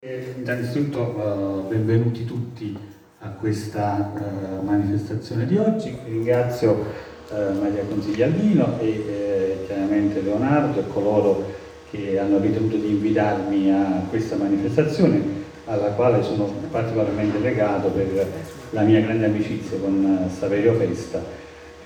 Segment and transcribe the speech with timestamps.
[0.00, 2.72] Eh, innanzitutto uh, benvenuti tutti
[3.18, 5.92] a questa uh, manifestazione di oggi.
[6.04, 7.16] Ringrazio
[7.60, 11.44] Maria Consiglialvino e chiaramente Leonardo e coloro
[11.90, 15.20] che hanno ritenuto di invitarmi a questa manifestazione
[15.64, 18.24] alla quale sono particolarmente legato per
[18.70, 21.20] la mia grande amicizia con Saverio Festa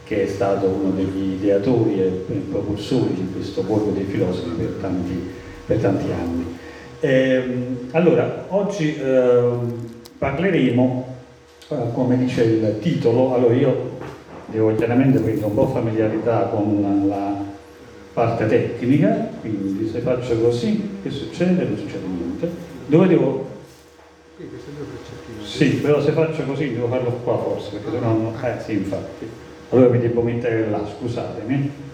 [0.05, 5.31] che è stato uno degli ideatori e propulsori di questo borgo dei filosofi per tanti,
[5.65, 6.61] per tanti anni.
[7.05, 9.51] Eh, allora, oggi eh,
[10.19, 11.17] parleremo,
[11.71, 13.99] eh, come dice il titolo, allora io
[14.47, 17.35] devo chiaramente prendere un po' familiarità con la
[18.13, 21.65] parte tecnica, quindi se faccio così, che succede?
[21.65, 22.51] Non succede niente.
[22.87, 23.47] Dove devo...
[25.45, 28.33] Sì, però se faccio così devo farlo qua forse, perché sennò non...
[28.45, 29.29] Eh sì, infatti.
[29.71, 31.91] Allora mi devo mettere là, scusatemi.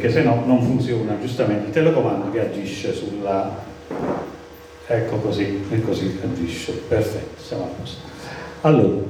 [0.00, 1.66] Perché se no non funziona giustamente.
[1.66, 3.54] Il telecomando che agisce sulla
[4.86, 6.72] ecco così e così agisce.
[6.88, 8.08] Perfetto siamo a posto.
[8.62, 9.02] Allora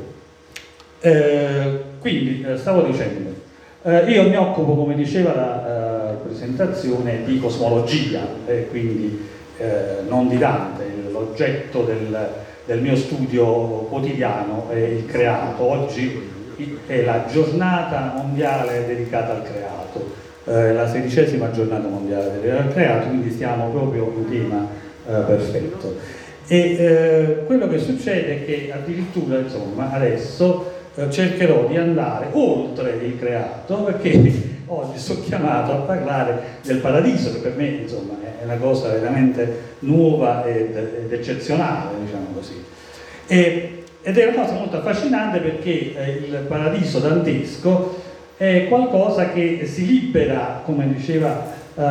[1.00, 3.30] eh, quindi eh, stavo dicendo
[3.82, 10.28] eh, io mi occupo come diceva la eh, presentazione di cosmologia e quindi eh, non
[10.28, 12.30] di Dante l'oggetto del,
[12.64, 13.46] del mio studio
[13.88, 15.62] quotidiano è il creato.
[15.62, 16.28] Oggi
[16.86, 23.30] è la giornata mondiale dedicata al creato eh, la sedicesima giornata mondiale del creato, quindi
[23.30, 24.66] stiamo proprio in tema
[25.06, 25.96] eh, perfetto.
[26.46, 32.98] E eh, quello che succede è che addirittura insomma, adesso eh, cercherò di andare oltre
[33.02, 38.44] il creato perché oggi sono chiamato a parlare del paradiso che per me insomma, è
[38.44, 42.64] una cosa veramente nuova ed, ed eccezionale, diciamo così.
[43.26, 47.99] E, ed è una cosa molto affascinante perché eh, il paradiso dantesco
[48.40, 51.82] è qualcosa che si libera, come diceva uh,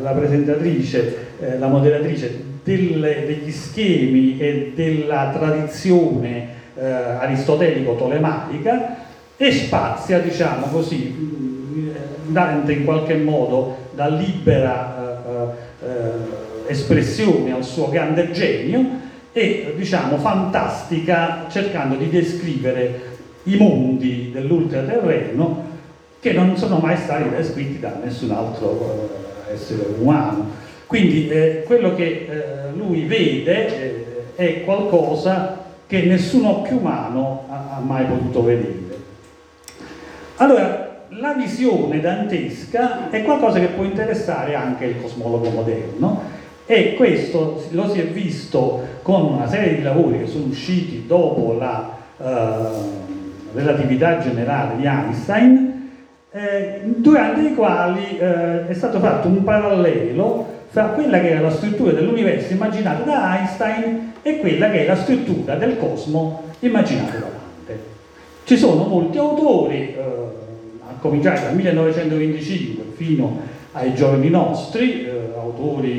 [0.00, 8.96] la, presentatrice, eh, la moderatrice, delle, degli schemi e della tradizione eh, aristotelico-tolemaica
[9.36, 11.90] e spazia, diciamo così, mm,
[12.28, 15.52] Dante in qualche modo dà libera
[15.82, 19.00] eh, eh, espressione al suo grande genio
[19.34, 23.11] e diciamo fantastica cercando di descrivere
[23.44, 25.70] i mondi dell'ultraterreno
[26.20, 29.10] che non sono mai stati descritti da nessun altro
[29.48, 30.50] eh, essere umano.
[30.86, 37.76] Quindi eh, quello che eh, lui vede eh, è qualcosa che nessun occhio umano ha,
[37.76, 38.80] ha mai potuto vedere.
[40.36, 46.22] Allora, la visione dantesca è qualcosa che può interessare anche il cosmologo moderno
[46.66, 51.54] e questo lo si è visto con una serie di lavori che sono usciti dopo
[51.58, 53.11] la uh,
[53.54, 55.90] relatività generale di Einstein,
[56.30, 61.50] eh, durante i quali eh, è stato fatto un parallelo fra quella che era la
[61.50, 67.26] struttura dell'universo immaginata da Einstein e quella che è la struttura del cosmo immaginata da
[67.66, 67.80] Dante.
[68.44, 70.00] Ci sono molti autori, eh,
[70.88, 73.40] a cominciare dal 1925 fino
[73.72, 75.90] ai giorni nostri, eh, autori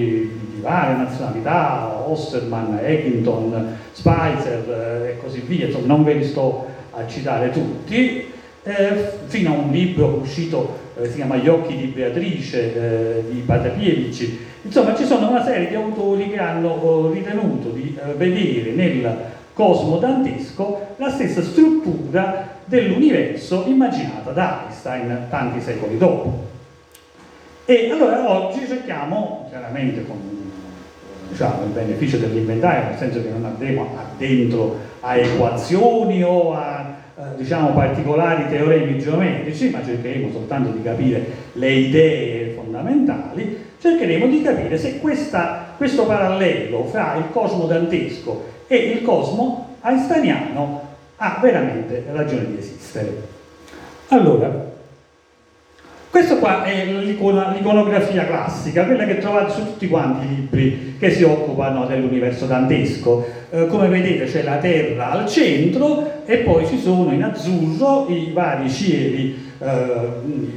[0.55, 6.65] di varie nazionalità, Osterman, Eckington, Spicer eh, e così via, insomma non ve li sto
[6.95, 8.31] a citare tutti,
[8.63, 13.39] eh, fino a un libro uscito eh, si chiama Gli occhi di Beatrice eh, di
[13.39, 14.29] Patapievich.
[14.61, 19.31] Insomma, ci sono una serie di autori che hanno eh, ritenuto di eh, vedere nel
[19.53, 26.51] cosmo dantesco la stessa struttura dell'universo immaginata da Einstein tanti secoli dopo.
[27.65, 30.32] E allora oggi cerchiamo, chiaramente con
[31.29, 37.21] diciamo, il beneficio dell'inventario, nel senso che non andremo dentro a equazioni o a eh,
[37.37, 44.77] diciamo, particolari teoremi geometrici, ma cercheremo soltanto di capire le idee fondamentali, cercheremo di capire
[44.77, 50.81] se questa, questo parallelo fra il cosmo dantesco e il cosmo einsteiniano
[51.17, 53.31] ha veramente ragione di esistere.
[54.07, 54.72] Allora,
[56.13, 61.23] questa qua è l'iconografia classica, quella che trovate su tutti quanti i libri che si
[61.23, 63.25] occupano dell'universo dantesco.
[63.49, 68.29] Eh, come vedete c'è la Terra al centro e poi ci sono in azzurro i
[68.31, 69.71] vari cieli, eh,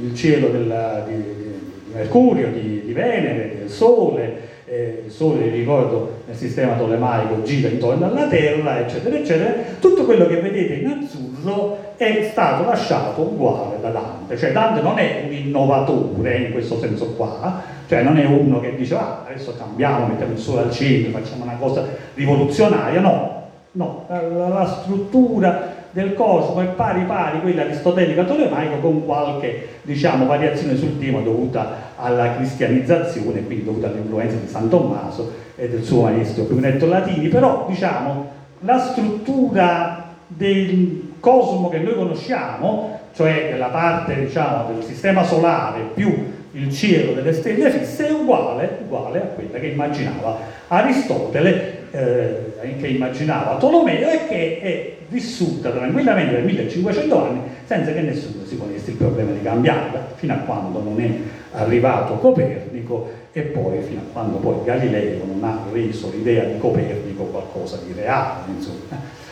[0.03, 6.21] il cielo della, di, di, Mercurio, di, di Venere, del Sole, eh, il Sole, ricordo,
[6.27, 11.86] nel sistema tolemaico gira intorno alla Terra, eccetera, eccetera, tutto quello che vedete in azzurro
[11.97, 17.13] è stato lasciato uguale da Dante, cioè Dante non è un innovatore in questo senso
[17.13, 21.19] qua, cioè non è uno che dice ah, adesso cambiamo, mettiamo il Sole al centro,
[21.19, 27.63] facciamo una cosa rivoluzionaria, no, no, la, la struttura del cosmo è pari pari quella
[27.63, 34.47] aristotelica tolemaica con qualche diciamo, variazione sul tema dovuta alla cristianizzazione, quindi dovuta all'influenza di
[34.47, 38.29] San Tommaso e del suo maestro Brunetto Latini, però diciamo
[38.59, 46.35] la struttura del cosmo che noi conosciamo, cioè della parte diciamo, del sistema solare più
[46.51, 50.37] il cielo delle stelle fisse, è uguale, uguale a quella che immaginava
[50.69, 58.01] Aristotele, eh, che immaginava Tolomeo e che è vissuta tranquillamente per 1500 anni senza che
[58.01, 61.11] nessuno si ponesse il problema di cambiarla, fino a quando non è
[61.57, 67.23] arrivato Copernico e poi fino a quando poi Galileo non ha reso l'idea di Copernico
[67.25, 68.43] qualcosa di reale.
[68.55, 69.25] Insomma.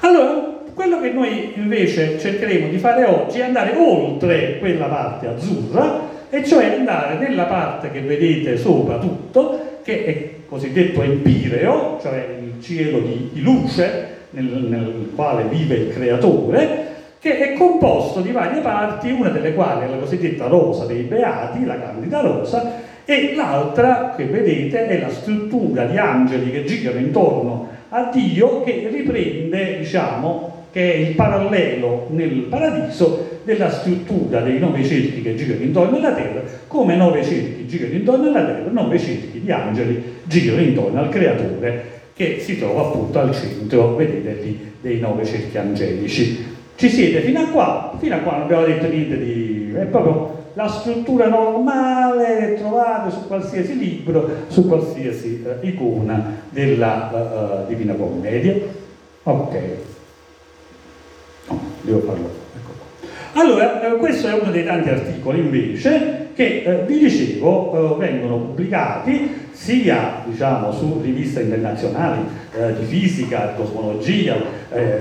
[0.00, 6.02] Allora, quello che noi invece cercheremo di fare oggi è andare oltre quella parte azzurra,
[6.30, 12.62] e cioè andare nella parte che vedete sopra tutto, che è cosiddetto empireo, cioè il
[12.62, 16.86] cielo di, luce nel, nel quale vive il creatore,
[17.18, 21.64] che è composto di varie parti, una delle quali è la cosiddetta rosa dei beati,
[21.64, 22.72] la candida rosa,
[23.04, 28.88] e l'altra che vedete è la struttura di angeli che girano intorno a Dio che
[28.92, 35.96] riprende, diciamo, è il parallelo nel paradiso della struttura dei nove cerchi che girano intorno
[35.96, 41.00] alla terra, come nove cerchi girano intorno alla terra, nove cerchi di angeli girano intorno
[41.00, 46.46] al creatore che si trova appunto al centro, vedete lì, dei nove cerchi angelici.
[46.76, 47.96] Ci siete fino a qua?
[47.98, 49.72] Fino a qua non abbiamo detto niente di...
[49.74, 57.68] è proprio la struttura normale trovate su qualsiasi libro, su qualsiasi uh, icona della uh,
[57.68, 58.54] Divina Commedia.
[59.24, 59.96] Ok.
[61.48, 62.30] No, devo farlo.
[62.56, 62.72] Ecco.
[63.32, 68.36] Allora, eh, questo è uno dei tanti articoli invece che, eh, vi dicevo, eh, vengono
[68.38, 72.20] pubblicati sia diciamo, su riviste internazionali
[72.56, 74.36] eh, di fisica, di cosmologia,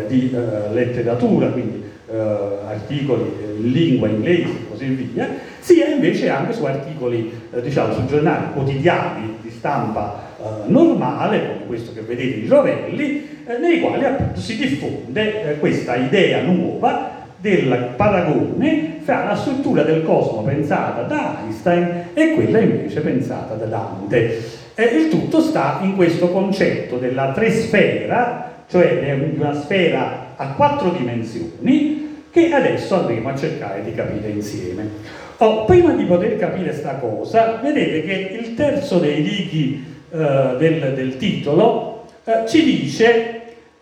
[0.08, 0.32] di
[0.72, 3.24] letteratura, quindi articoli
[3.60, 5.28] in lingua inglese e così via,
[5.60, 7.30] sia invece anche su articoli
[7.62, 13.80] diciamo, su giornali quotidiani di stampa eh, normale, come questo che vedete di Rovelli, nei
[13.80, 21.04] quali appunto si diffonde questa idea nuova del paragone fra la struttura del cosmo pensata
[21.04, 24.66] da Einstein e quella invece pensata da Dante.
[24.76, 32.26] Il tutto sta in questo concetto della tresfera, cioè di una sfera a quattro dimensioni,
[32.30, 34.90] che adesso andremo a cercare di capire insieme.
[35.38, 40.94] Oh, prima di poter capire questa cosa, vedete che il terzo dei righi eh, del,
[40.94, 43.42] del, titolo eh, ci dice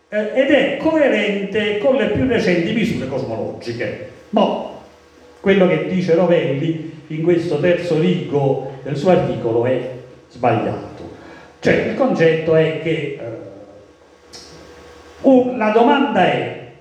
[0.10, 4.10] eh, ed è coerente con le più recenti misure cosmologiche.
[4.30, 4.70] Ma
[5.40, 9.90] quello che dice Rovelli in questo terzo rigo del suo articolo è
[10.30, 11.14] sbagliato.
[11.60, 13.20] Cioè il concetto è che eh,
[15.22, 16.72] uh, la domanda è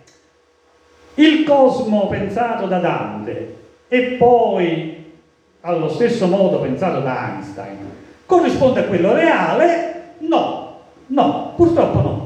[1.14, 3.54] il cosmo pensato da Dante
[3.88, 5.12] e poi
[5.60, 7.92] allo stesso modo pensato da Einstein
[8.26, 9.92] corrisponde a quello reale?
[10.18, 12.24] No, no, purtroppo no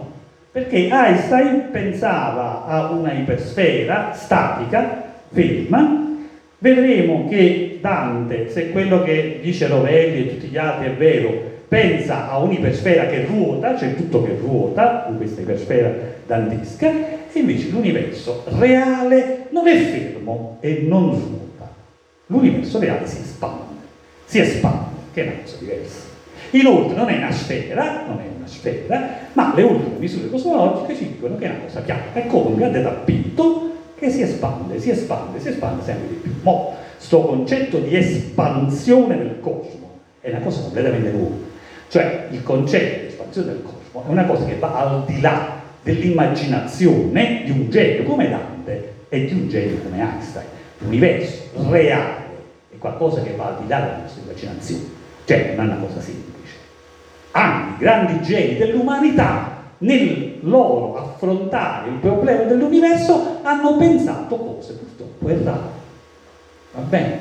[0.51, 6.17] perché Einstein pensava a una ipersfera statica, ferma,
[6.59, 12.29] vedremo che Dante, se quello che dice Rovelli e tutti gli altri è vero, pensa
[12.29, 15.93] a un'ipersfera che ruota, c'è tutto che ruota in questa ipersfera
[16.27, 16.91] dantesca,
[17.31, 21.71] e invece l'universo reale non è fermo e non ruota.
[22.27, 23.75] L'universo reale si espande,
[24.25, 26.07] si espande, che è una cosa diversa.
[26.51, 31.09] Inoltre non è una sfera, non è una sfera, ma le ultime misure cosmologiche ci
[31.09, 34.91] dicono che è una cosa piana, è come un grande tappeto che si espande, si
[34.91, 36.33] espande, si espande sempre di più.
[36.43, 36.53] Ma
[36.97, 41.35] sto concetto di espansione del cosmo è una cosa completamente nuova.
[41.89, 45.57] Cioè il concetto di espansione del cosmo è una cosa che va al di là
[45.83, 50.47] dell'immaginazione di un genio come Dante e di un genio come Einstein.
[50.79, 52.27] L'universo reale
[52.73, 54.98] è qualcosa che va al di là della nostra immaginazione,
[55.29, 56.29] cioè non è una cosa semplice
[57.33, 65.77] anni, grandi geni dell'umanità, nel loro affrontare il problema dell'universo, hanno pensato cose purtroppo errate.
[66.73, 67.19] Va bene?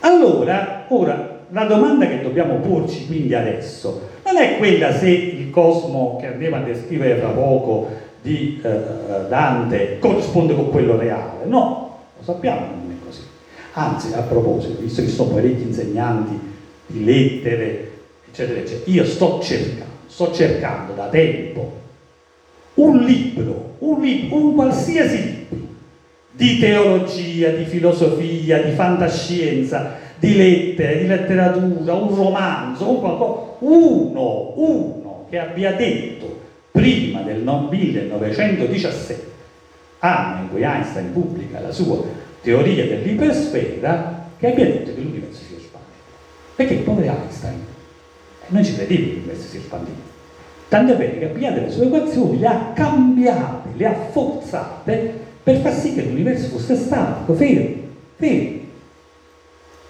[0.00, 6.16] Allora, ora, la domanda che dobbiamo porci quindi adesso non è quella se il cosmo
[6.20, 7.90] che andremo a descrivere fra poco
[8.20, 8.80] di eh,
[9.28, 13.20] Dante corrisponde con quello reale, no, lo sappiamo che non è così.
[13.74, 16.53] Anzi, a proposito, visto che sono parecchi insegnanti
[16.86, 17.90] di lettere,
[18.28, 18.90] eccetera, eccetera.
[18.90, 21.82] Io sto cercando, sto cercando da tempo
[22.74, 25.66] un libro, un, libro, un qualsiasi libro
[26.30, 34.52] di teologia, di filosofia, di fantascienza, di lettere, di letteratura, un romanzo, un qualcosa, uno,
[34.56, 36.40] uno che abbia detto
[36.72, 39.32] prima del 1917
[40.00, 42.02] anno in cui Einstein pubblica la sua
[42.42, 45.43] teoria dell'ipersfera, che abbia detto che l'universo
[46.56, 47.60] Perché povero Einstein
[48.48, 50.12] non ci credeva che l'universo si espandeva.
[50.68, 55.72] Tant'è vero che pigliate le sue equazioni, le ha cambiate, le ha forzate per far
[55.72, 57.76] sì che l'universo fosse statico, fermo,
[58.16, 58.62] fermo.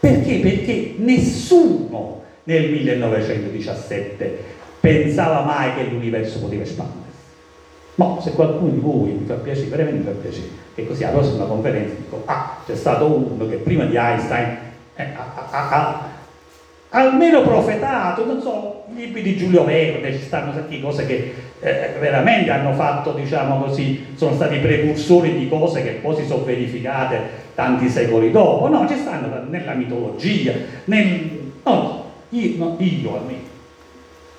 [0.00, 0.38] Perché?
[0.40, 4.38] Perché nessuno nel 1917
[4.80, 7.02] pensava mai che l'universo poteva espandersi.
[7.94, 11.44] Ma se qualcuno di voi mi fa piacere, mi fa piacere, che così alla prossima
[11.44, 14.58] conferenza dico, ah, c'è stato uno che prima di Einstein
[14.96, 16.08] eh, ha, ha, ha,
[16.94, 22.50] almeno profetato, non so, libri di Giulio Verde, ci stanno stati cose che eh, veramente
[22.50, 27.88] hanno fatto, diciamo così, sono stati precursori di cose che poi si sono verificate tanti
[27.88, 30.52] secoli dopo, no, ci stanno nella mitologia,
[30.84, 31.42] nel...
[31.64, 33.52] No, io, no, io almeno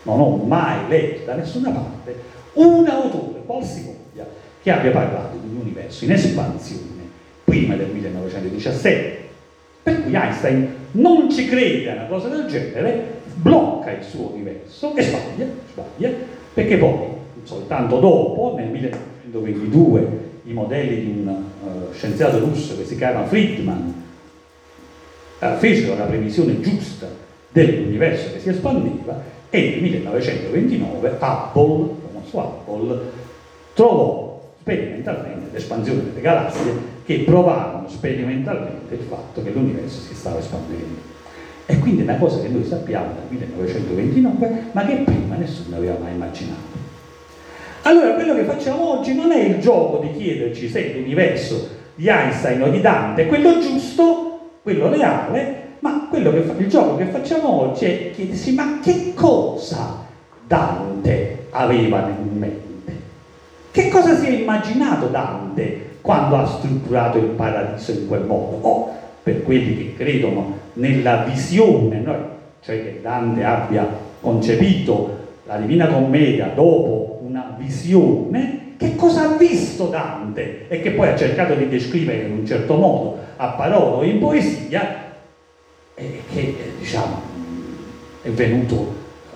[0.03, 2.15] non ho mai letto da nessuna parte
[2.53, 4.25] un autore, qualsivoglia,
[4.61, 6.83] che abbia parlato di un universo in espansione
[7.43, 9.24] prima del 1917.
[9.85, 14.95] Per cui Einstein non ci crede a una cosa del genere, blocca il suo universo
[14.95, 16.09] e sbaglia, sbaglia,
[16.55, 17.05] perché poi,
[17.43, 20.07] soltanto dopo, nel 1922,
[20.45, 23.93] i modelli di un uh, scienziato russo che si chiama Friedman
[25.37, 27.07] uh, fecero la previsione giusta
[27.51, 33.01] dell'universo che si espandeva e nel 1929 Hubble, il famoso Hubble,
[33.75, 41.13] trovò sperimentalmente l'espansione delle galassie che provarono sperimentalmente il fatto che l'universo si stava espandendo.
[41.67, 45.97] E quindi è una cosa che noi sappiamo dal 1929, ma che prima nessuno aveva
[45.99, 46.83] mai immaginato.
[47.83, 52.61] Allora, quello che facciamo oggi non è il gioco di chiederci se l'universo di Einstein
[52.63, 57.85] o di Dante è quello giusto, quello reale, ma fa, il gioco che facciamo oggi
[57.85, 60.03] è chiedersi ma che cosa
[60.45, 63.01] Dante aveva in mente?
[63.69, 68.95] Che cosa si è immaginato Dante quando ha strutturato il paradiso in quel modo, o
[69.23, 72.15] per quelli che credono nella visione, no?
[72.61, 73.87] cioè che Dante abbia
[74.21, 81.07] concepito la Divina Commedia dopo una visione, che cosa ha visto Dante e che poi
[81.07, 85.13] ha cercato di descrivere in un certo modo a parole o in poesia
[85.95, 87.19] e che diciamo,
[88.21, 88.93] è venuto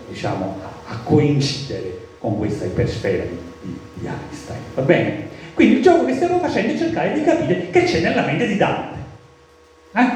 [0.08, 4.60] diciamo, a, coincidere con questa ipersfera di, di Einstein.
[4.76, 5.29] Va bene?
[5.60, 8.56] Quindi il gioco che stiamo facendo è cercare di capire che c'è nella mente di
[8.56, 8.98] Dante.
[9.94, 10.08] Eh?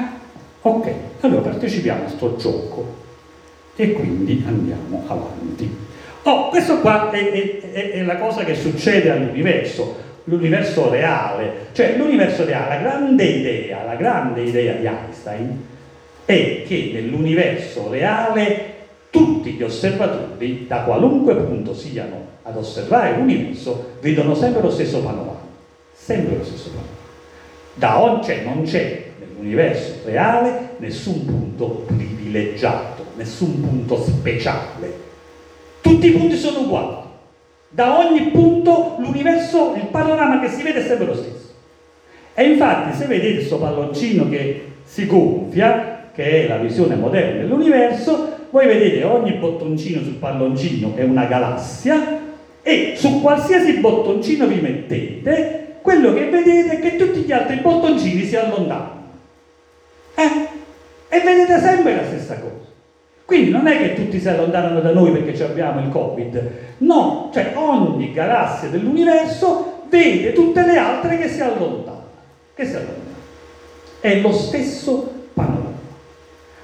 [0.62, 2.96] Ok, allora partecipiamo a questo gioco
[3.76, 5.70] e quindi andiamo avanti.
[6.22, 11.68] Oh, questo qua è, è, è la cosa che succede all'universo, l'universo reale.
[11.74, 15.62] Cioè l'universo reale, la grande idea, la grande idea di Einstein
[16.24, 18.76] è che nell'universo reale
[19.10, 25.33] tutti gli osservatori, da qualunque punto siano ad osservare l'universo, vedono sempre lo stesso panorama
[26.03, 27.01] sempre lo stesso panorama.
[27.75, 35.01] Da oggi cioè, non c'è nell'universo reale nessun punto privilegiato, nessun punto speciale.
[35.79, 36.98] Tutti i punti sono uguali.
[37.69, 41.51] Da ogni punto l'universo, il panorama che si vede è sempre lo stesso.
[42.36, 48.31] E infatti se vedete questo palloncino che si gonfia, che è la visione moderna dell'universo,
[48.50, 52.22] voi vedete ogni bottoncino sul palloncino è una galassia
[52.62, 58.24] e su qualsiasi bottoncino vi mettete quello che vedete è che tutti gli altri bottoncini
[58.25, 59.02] si allontanano.
[60.16, 60.48] Eh?
[61.10, 62.72] E vedete sempre la stessa cosa.
[63.25, 67.52] Quindi non è che tutti si allontanano da noi perché abbiamo il Covid, no, cioè
[67.56, 72.08] ogni galassia dell'universo vede tutte le altre che si allontanano.
[72.56, 73.02] Che si allontanano.
[74.00, 75.72] È lo stesso panorama.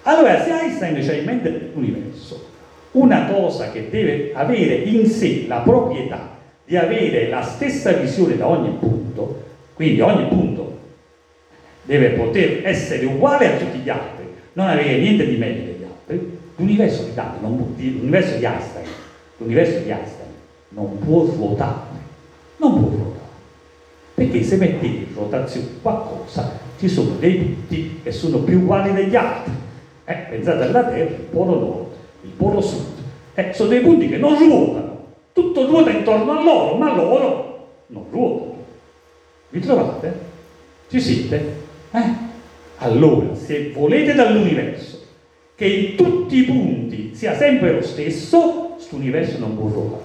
[0.03, 2.47] Allora, se Einstein ha in mente l'universo,
[2.91, 6.37] una cosa che deve avere in sé la proprietà
[6.69, 10.77] di avere la stessa visione da ogni punto, quindi ogni punto
[11.81, 16.37] deve poter essere uguale a tutti gli altri, non avere niente di meglio degli altri,
[16.57, 18.85] l'universo di Dante, l'universo di Einstein,
[19.37, 20.29] l'universo di Einstein
[20.69, 21.97] non può ruotare,
[22.57, 23.27] non può ruotare.
[24.13, 29.15] Perché se mettete in rotazione qualcosa, ci sono dei punti che sono più uguali degli
[29.15, 29.53] altri.
[30.05, 31.87] Eh, pensate alla Terra, il polo nord,
[32.21, 32.93] il polo sud,
[33.33, 34.88] eh, sono dei punti che non ruotano
[35.39, 38.57] tutto ruota intorno a loro, ma loro non ruotano.
[39.49, 40.13] Vi trovate?
[40.89, 41.53] Ci siete?
[41.91, 42.27] Eh?
[42.77, 44.97] Allora, se volete dall'universo
[45.55, 50.03] che in tutti i punti sia sempre lo stesso, questo universo non può ruotare.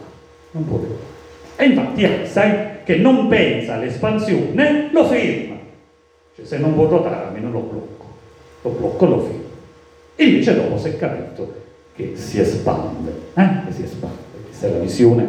[0.53, 1.13] Non può ruotare.
[1.57, 5.57] E infatti Einstein, che non pensa all'espansione, lo ferma.
[6.35, 8.05] Cioè, se non può ruotare, almeno lo blocco.
[8.63, 9.43] Lo blocco, lo fermo.
[10.17, 11.63] Invece dopo si è capito
[11.95, 13.49] che si espande, eh?
[13.67, 14.34] che si espande.
[14.57, 15.29] Questa è la visione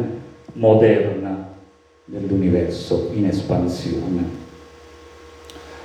[0.52, 1.48] moderna
[2.04, 4.22] dell'universo in espansione.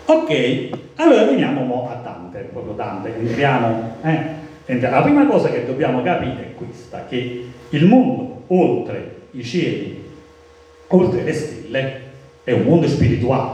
[0.05, 4.79] Ok, allora veniamo a Dante, proprio Dante, entriamo, eh?
[4.79, 10.03] La prima cosa che dobbiamo capire è questa, che il mondo oltre i cieli,
[10.89, 12.01] oltre le stelle,
[12.43, 13.53] è un mondo spirituale.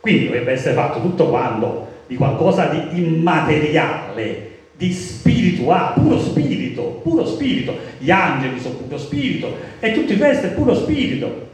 [0.00, 7.26] Quindi dovrebbe essere fatto tutto quanto di qualcosa di immateriale, di spirituale, puro spirito, puro
[7.26, 7.76] spirito.
[7.98, 11.44] Gli angeli sono puro spirito e tutto il resto è puro spirito.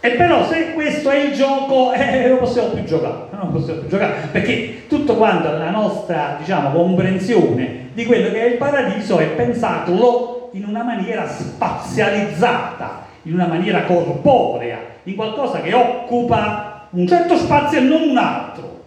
[0.00, 3.88] E però se questo è il gioco, eh, non possiamo più giocare, non possiamo più
[3.88, 9.28] giocare, perché tutto quanto la nostra, diciamo, comprensione di quello che è il paradiso è
[9.28, 17.36] pensarlo in una maniera spazializzata, in una maniera corporea, in qualcosa che occupa un certo
[17.36, 18.82] spazio e non un altro.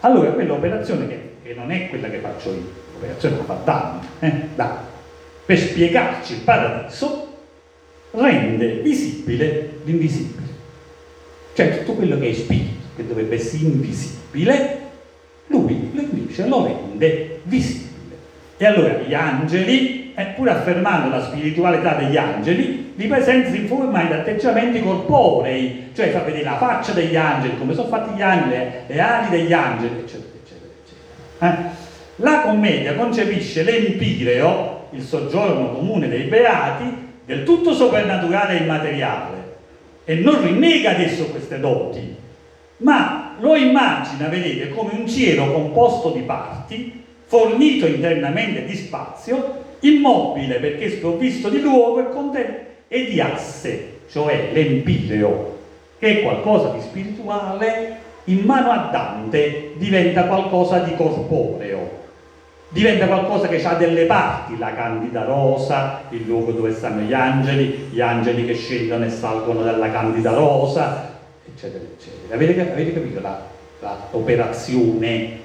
[0.00, 4.32] Allora, quell'operazione che, che non è quella che faccio io, l'operazione che fa danno, eh,
[4.54, 4.82] da,
[5.44, 7.36] per spiegarci il paradiso,
[8.12, 10.42] rende visibile l'invisibile.
[11.52, 14.80] Cioè tutto quello che è spirito, che dovrebbe essere invisibile,
[15.48, 17.92] lui invece lo rende visibile.
[18.56, 24.02] E allora gli angeli, eh, pur affermando la spiritualità degli angeli, li presenta in forma
[24.06, 28.64] ed atteggiamenti corporei, cioè fa vedere la faccia degli angeli, come sono fatti gli angeli,
[28.86, 30.33] le ali degli angeli, eccetera.
[31.44, 31.82] Eh?
[32.16, 36.84] La commedia concepisce l'empireo, il soggiorno comune dei beati,
[37.24, 39.34] del tutto soprannaturale e immateriale
[40.04, 42.14] e non rinnega adesso queste doti,
[42.78, 50.56] ma lo immagina, vedete, come un cielo composto di parti, fornito internamente di spazio, immobile
[50.56, 55.58] perché sprovvisto di luogo e, e di asse, cioè l'empireo,
[55.98, 62.02] che è qualcosa di spirituale, in mano a Dante diventa qualcosa di corporeo
[62.74, 67.88] diventa qualcosa che ha delle parti, la candida rosa, il luogo dove stanno gli angeli,
[67.90, 71.08] gli angeli che scendono e salgono dalla candida rosa,
[71.46, 72.34] eccetera, eccetera.
[72.34, 73.40] Avete, avete capito la,
[73.78, 75.38] la, l'operazione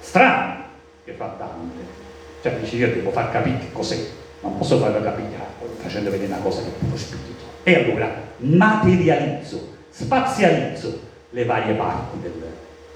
[0.00, 0.64] strana
[1.02, 1.98] che fa Dante?
[2.42, 3.96] Cioè dice io devo far capire cos'è,
[4.42, 5.38] non posso farlo capire
[5.78, 7.44] facendo vedere una cosa che è puro spirito.
[7.62, 12.44] E allora materializzo, spazializzo le varie parti del,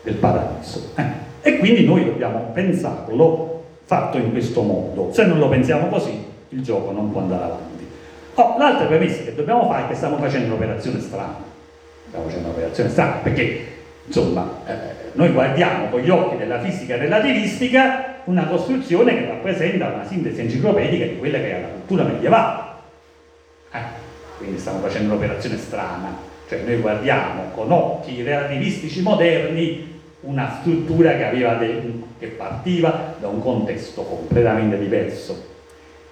[0.03, 0.93] del paradiso.
[0.97, 1.23] Eh?
[1.43, 5.13] E quindi noi dobbiamo pensarlo fatto in questo modo.
[5.13, 7.87] Se non lo pensiamo così, il gioco non può andare avanti.
[8.35, 11.37] Oh, l'altra premessa che dobbiamo fare è che stiamo facendo un'operazione strana.
[12.09, 13.67] Stiamo facendo un'operazione strana perché,
[14.07, 14.73] insomma, eh,
[15.13, 21.05] noi guardiamo con gli occhi della fisica relativistica una costruzione che rappresenta una sintesi enciclopedica
[21.05, 22.63] di quella che era la cultura medievale.
[23.73, 23.79] Eh,
[24.39, 31.31] quindi stiamo facendo un'operazione strana, cioè noi guardiamo con occhi relativistici moderni una struttura che,
[31.59, 35.53] del, che partiva da un contesto completamente diverso.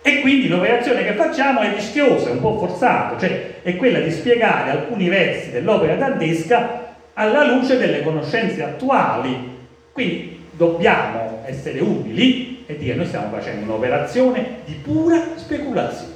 [0.02, 4.10] E quindi l'operazione che facciamo è rischiosa, è un po' forzata, cioè è quella di
[4.10, 9.50] spiegare alcuni versi dell'opera dantesca alla luce delle conoscenze attuali.
[9.92, 16.11] Quindi dobbiamo essere umili e dire noi stiamo facendo un'operazione di pura speculazione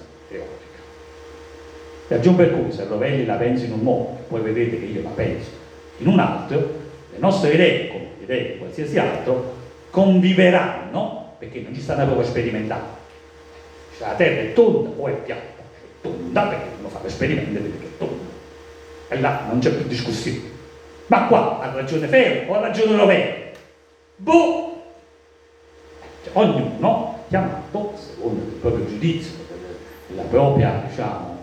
[2.07, 5.51] per cui se Rovelli la pensa in un modo, poi vedete che io la penso
[5.99, 6.57] in un altro,
[7.11, 9.55] le nostre idee, come le idee di qualsiasi altro,
[9.90, 13.05] conviveranno, perché non ci stanno proprio sperimentando.
[13.97, 15.62] Cioè, la Terra è tonda o è piatta?
[15.62, 18.25] È tonda perché dobbiamo fare l'esperimento e vedere che è tonda.
[19.09, 20.55] E là non c'è più discussione.
[21.07, 23.53] Ma qua ha ragione Ferro o ha ragione Rovere?
[24.16, 24.83] Boh!
[26.25, 29.33] Cioè, ognuno chiamato, secondo il proprio giudizio,
[30.14, 31.36] la propria, diciamo,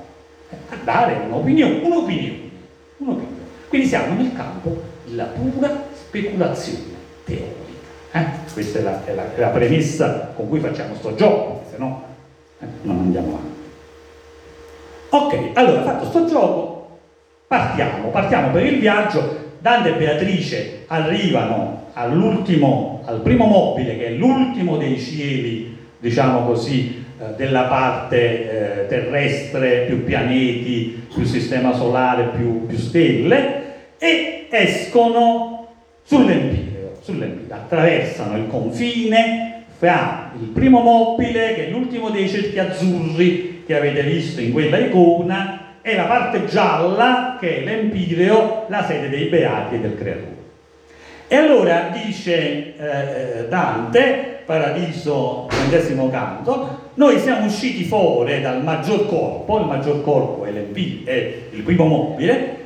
[0.70, 2.50] a dare un'opinione, un'opinione,
[2.98, 3.42] un'opinione.
[3.68, 4.82] Quindi siamo nel campo
[5.16, 6.94] la pura speculazione
[7.26, 7.52] teorica.
[8.12, 8.26] Eh?
[8.52, 12.04] Questa è la, è, la, è la, premessa con cui facciamo questo gioco, se no
[12.60, 13.52] eh, non andiamo avanti.
[15.10, 17.00] Ok, allora fatto questo gioco,
[17.48, 19.42] partiamo, partiamo per il viaggio.
[19.60, 27.03] Dante e Beatrice arrivano all'ultimo, al primo mobile, che è l'ultimo dei cieli, diciamo così,
[27.36, 33.62] della parte eh, terrestre, più pianeti, più sistema solare, più, più stelle,
[33.98, 35.68] e escono
[36.04, 43.64] sull'Empireo, sull'Empireo, attraversano il confine fra il primo mobile, che è l'ultimo dei cerchi azzurri
[43.66, 49.10] che avete visto in quella icona, e la parte gialla, che è l'Empireo, la sede
[49.10, 50.32] dei Beati e del Creatore.
[51.28, 59.08] E allora dice eh, eh Dante, Paradiso, ventesimo canto, noi siamo usciti fuori dal maggior
[59.08, 62.58] corpo, il maggior corpo è, è il primo mobile,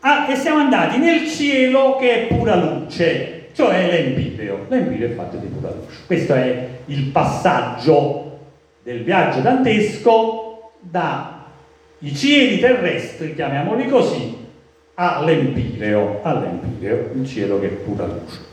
[0.00, 4.66] ah, e siamo andati nel cielo che è pura luce, cioè l'empireo.
[4.68, 6.00] L'empireo è fatto di pura luce.
[6.06, 8.38] Questo è il passaggio
[8.82, 11.44] del viaggio dantesco da
[12.00, 14.36] i cieli terrestri, chiamiamoli così,
[14.94, 18.47] all'empireo, all'empireo, il cielo che è pura luce.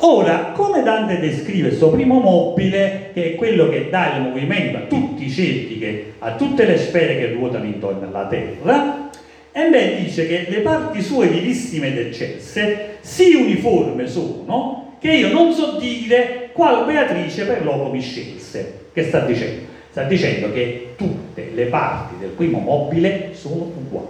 [0.00, 4.80] Ora, come Dante descrive questo primo mobile, che è quello che dà il movimento a
[4.82, 9.10] tutti i cerchi, a tutte le sfere che ruotano intorno alla Terra,
[9.50, 15.32] e beh, dice che le parti sue vivissime ed eccelse sì uniforme sono, che io
[15.32, 18.86] non so dire qual Beatrice per loco mi scelse.
[18.92, 19.66] Che sta dicendo?
[19.90, 24.06] Sta dicendo che tutte le parti del primo mobile sono uguali,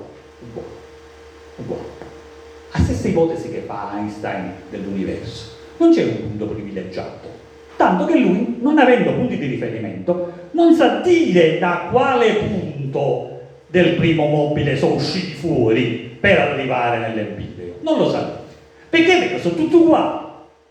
[0.50, 0.68] uguali,
[1.56, 1.82] uguali.
[2.72, 7.28] La stessa ipotesi che fa Einstein dell'universo non c'è un punto privilegiato.
[7.76, 13.94] Tanto che lui, non avendo punti di riferimento, non sa dire da quale punto del
[13.94, 17.74] primo mobile sono usciti fuori per arrivare nell'empireo.
[17.82, 18.40] Non lo sa.
[18.90, 19.38] Perché?
[19.38, 20.26] Sono tutti uguali.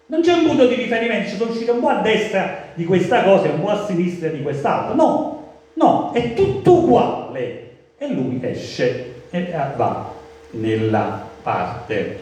[0.07, 3.23] Non c'è un punto di riferimento, ci sono usciti un po' a destra di questa
[3.23, 4.93] cosa e un po' a sinistra di quest'altra.
[4.93, 5.43] No,
[5.73, 7.69] no, è tutto uguale.
[7.97, 10.11] E lui esce e va
[10.51, 12.19] nella parte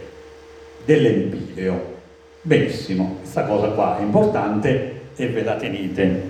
[0.85, 1.94] dell'empireo.
[2.45, 6.21] Benissimo, questa cosa qua è importante e ve la tenete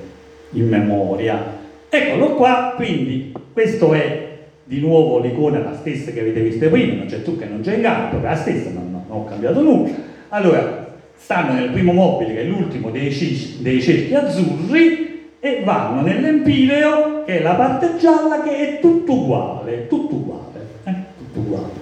[0.51, 1.57] in memoria.
[1.89, 7.07] Eccolo qua, quindi questo è di nuovo l'icona la stessa che avete visto prima, non
[7.07, 9.93] c'è trucco e non c'è inganno, è la stessa, non, non, ho cambiato nulla.
[10.29, 17.25] Allora, stanno nel primo mobile che è l'ultimo dei, dei cerchi azzurri e vanno nell'empireo
[17.25, 20.93] che è la parte gialla che è tutto uguale, tutto uguale, eh?
[21.17, 21.73] tutto uguale.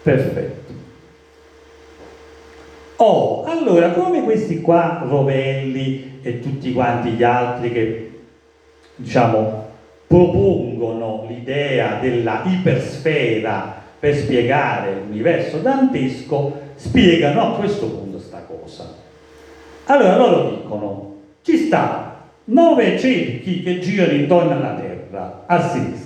[0.00, 0.63] Perfetto.
[2.96, 8.10] Oh, allora, come questi qua, Rovelli e tutti quanti gli altri che,
[8.94, 9.68] diciamo,
[10.06, 18.92] propongono l'idea della ipersfera per spiegare l'universo dantesco, spiegano a questo punto sta cosa.
[19.86, 26.03] Allora loro dicono, ci sta nove cerchi che girano intorno alla Terra, a sinistra.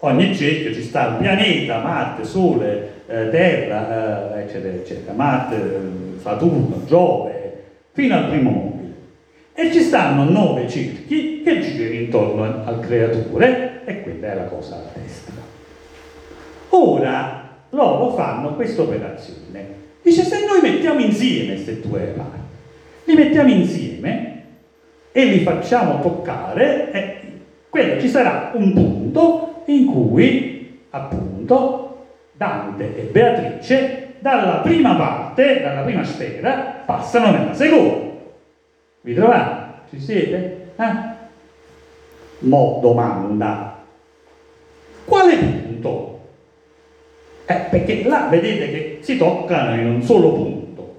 [0.00, 6.20] Ogni cerchio ci sta il pianeta, Marte, Sole, eh, Terra, eh, eccetera, eccetera, Marte, eh,
[6.20, 8.92] Saturno, Giove, fino al primo mobile.
[9.54, 14.76] E ci stanno nove cerchi che girano intorno al creatore e quella è la cosa
[14.76, 15.34] alla destra.
[16.68, 19.66] Ora loro fanno questa operazione.
[20.00, 22.38] Dice se noi mettiamo insieme queste due parti,
[23.04, 24.42] li mettiamo insieme
[25.10, 27.16] e li facciamo toccare, eh,
[27.68, 35.82] quello ci sarà un punto in cui appunto Dante e Beatrice dalla prima parte, dalla
[35.82, 38.06] prima sfera, passano nella seconda.
[39.02, 39.66] Vi trovate?
[39.90, 40.72] Ci siete?
[40.76, 41.16] Eh?
[42.40, 43.84] Mo domanda.
[45.04, 46.20] Quale punto?
[47.46, 50.96] Eh, perché là vedete che si toccano in un solo punto.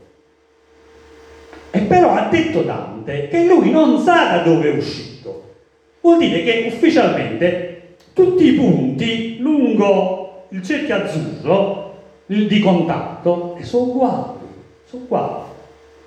[1.72, 5.54] E però ha detto Dante che lui non sa da dove è uscito.
[6.02, 7.69] Vuol dire che ufficialmente
[8.14, 11.88] tutti i punti lungo il cerchio azzurro
[12.26, 14.40] di contatto sono uguali,
[14.86, 15.44] sono uguali.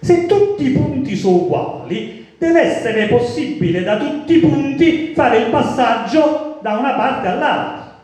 [0.00, 5.50] Se tutti i punti sono uguali, deve essere possibile da tutti i punti fare il
[5.50, 8.00] passaggio da una parte all'altra.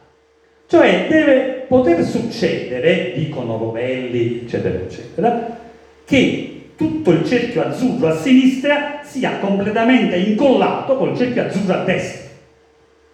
[0.66, 5.58] Cioè deve poter succedere, dicono Rovelli, eccetera, eccetera,
[6.04, 12.27] che tutto il cerchio azzurro a sinistra sia completamente incollato col cerchio azzurro a destra.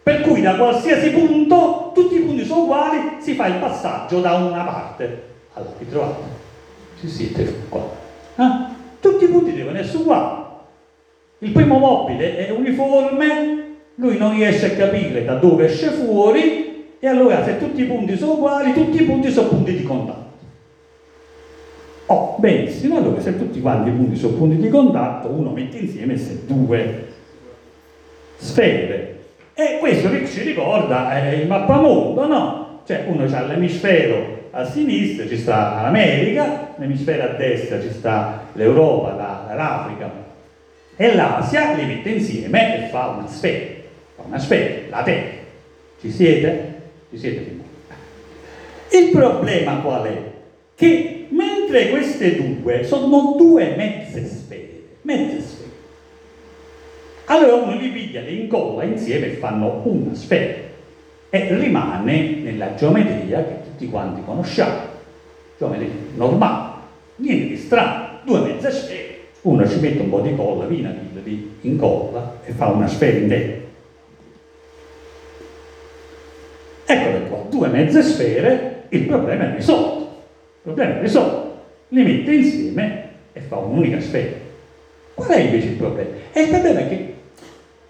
[0.05, 4.35] Per cui da qualsiasi punto, tutti i punti sono uguali, si fa il passaggio da
[4.35, 5.23] una parte
[5.55, 5.79] all'altra.
[5.79, 6.23] Vi trovate?
[7.01, 7.91] Ci siete qua.
[8.37, 8.73] Eh?
[9.01, 10.43] Tutti i punti devono essere uguali.
[11.39, 17.09] Il primo mobile è uniforme, lui non riesce a capire da dove esce fuori e
[17.09, 20.23] allora se tutti i punti sono uguali, tutti i punti sono punti di contatto.
[22.07, 26.19] Oh, benissimo, allora se tutti quanti i punti sono punti di contatto, uno mette insieme
[26.19, 27.07] se due
[28.37, 29.14] sfere
[29.55, 32.81] e questo che ci ricorda è il mappamondo, no?
[32.85, 39.15] Cioè uno ha l'emisfero a sinistra, ci sta l'America, l'emisfero a destra ci sta l'Europa,
[39.55, 40.11] l'Africa
[40.97, 43.75] e l'Asia, li mette insieme e fa una sfera,
[44.17, 45.43] fa una sfera, la Terra.
[46.01, 46.75] Ci siete?
[47.11, 47.63] Ci siete?
[48.91, 50.23] Il problema qual è?
[50.75, 55.54] Che mentre queste due sono due mezze sfere, mezze sfere,
[57.27, 60.63] allora uno li piglia, li incolla insieme e fanno una sfera
[61.31, 64.79] e rimane nella geometria che tutti quanti conosciamo,
[65.59, 66.73] geometria normale,
[67.17, 71.57] niente di strano, due mezze sfere, uno ci mette un po' di colla, vina, li
[71.63, 73.63] incolla e fa una sfera intera.
[76.87, 80.03] Eccole qua, due mezze sfere, il problema è risolto.
[80.03, 81.63] Il problema è risolto.
[81.89, 84.37] Li mette insieme e fa un'unica sfera.
[85.15, 86.11] Qual è invece il problema?
[86.33, 87.14] E il problema è che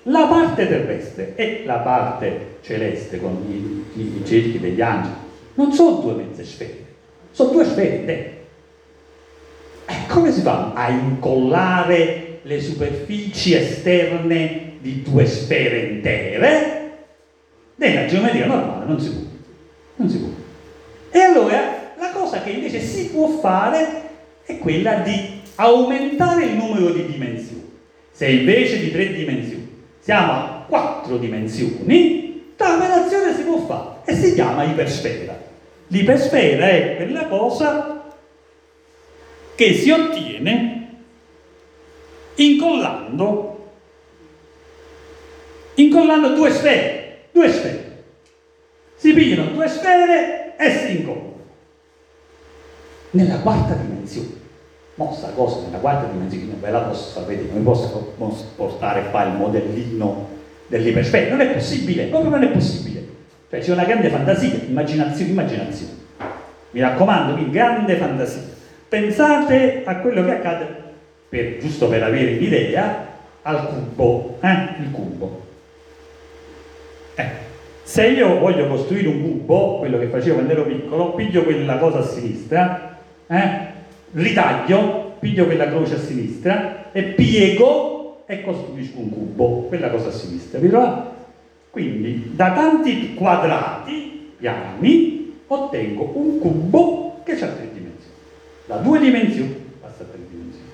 [0.05, 5.23] la parte terrestre e la parte celeste con i, i, i cerchi degli angeli
[5.55, 6.85] non sono due mezze sfere,
[7.31, 8.33] sono due sfere.
[9.87, 16.73] E come si fa a incollare le superfici esterne di due sfere intere?
[17.77, 19.23] Nella geometria normale non si può.
[19.97, 20.29] Non si può.
[21.11, 24.03] E allora la cosa che invece si può fare
[24.45, 27.63] è quella di aumentare il numero di dimensioni.
[28.11, 29.64] Se invece di tre dimensioni
[30.05, 35.35] siamo a quattro dimensioni, la operazione si può fare e si chiama ipersfera.
[35.87, 38.13] L'ipersfera è quella cosa
[39.55, 41.05] che si ottiene
[42.35, 43.73] incollando,
[45.77, 48.05] incollando due sfere, due sfere.
[48.97, 51.33] Si pigliano due sfere e si incollano.
[53.13, 54.44] Nella quarta dimensione
[54.97, 58.15] ma sta cosa nella quarta dimensione ve la posso vedere, non vi posso
[58.57, 60.29] portare qua il modellino
[60.69, 63.07] dell'ipersfera, non è possibile, proprio non è possibile.
[63.51, 65.93] Cioè c'è una grande fantasia, immaginazione, immaginazione.
[66.71, 68.43] Mi raccomando, quindi grande fantasia.
[68.89, 70.67] Pensate a quello che accade,
[71.29, 74.81] per, giusto per avere un'idea, al cubo, eh?
[74.81, 75.43] il cubo.
[77.17, 77.29] Eh.
[77.83, 81.99] Se io voglio costruire un cubo, quello che facevo quando ero piccolo, piglio quella cosa
[81.99, 83.73] a sinistra, eh?
[84.15, 90.13] Ritaglio, piglio quella croce a sinistra e piego e costruisco un cubo, quella cosa a
[90.13, 91.13] sinistra, vi trovate?
[91.71, 98.15] Quindi da tanti quadrati piani ottengo un cubo che ha tre dimensioni.
[98.67, 100.69] Da due dimensioni passa a tre dimensioni.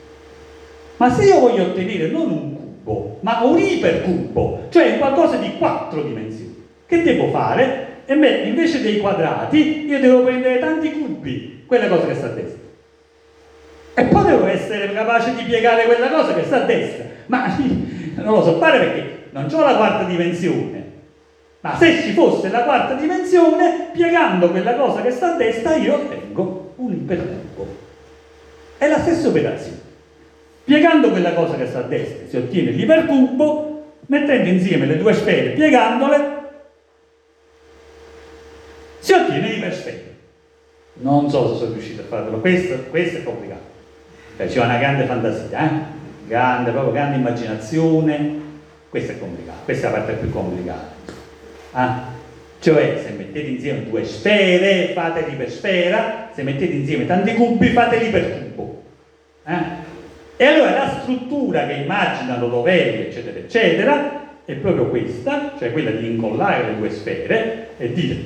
[0.99, 6.03] Ma se io voglio ottenere non un cubo, ma un ipercubo, cioè qualcosa di quattro
[6.03, 7.87] dimensioni, che devo fare?
[8.05, 12.31] E beh, invece dei quadrati, io devo prendere tanti cubi, quella cosa che sta a
[12.31, 12.60] destra
[14.01, 17.05] e poi devo essere capace di piegare quella cosa che sta a destra.
[17.27, 17.55] Ma
[18.17, 20.89] non lo so fare perché non ho la quarta dimensione.
[21.61, 25.95] Ma se ci fosse la quarta dimensione, piegando quella cosa che sta a destra, io
[25.97, 27.67] ottengo un ipercubo.
[28.79, 29.89] È la stessa operazione.
[30.65, 35.51] Piegando quella cosa che sta a destra si ottiene l'ipercubo, mettendo insieme le due sfere,
[35.51, 36.39] piegandole,
[39.01, 40.09] si ottiene l'ipersfera.
[40.95, 43.70] Non so se sono riuscito a farlo, questo, questo è complicato.
[44.41, 45.69] Cioè, c'è una grande fantasia, eh?
[46.27, 48.41] grande, proprio grande immaginazione,
[48.89, 50.95] questa è complicata, questa è la parte più complicata.
[51.73, 52.05] Ah?
[52.59, 58.83] Cioè, se mettete insieme due sfere, fate l'ipersfera, se mettete insieme tanti cubi, fate l'ipercubo.
[59.45, 59.59] Eh?
[60.39, 66.13] E allora la struttura che immaginano Rovelli, eccetera, eccetera, è proprio questa, cioè quella di
[66.13, 68.17] incollare le due sfere e dire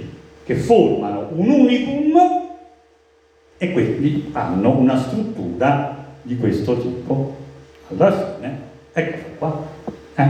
[0.44, 2.42] che formano un unicum
[3.59, 7.37] e quindi hanno una struttura di questo tipo.
[7.96, 8.58] Alla fine,
[8.92, 9.66] ecco qua,
[10.16, 10.28] eh,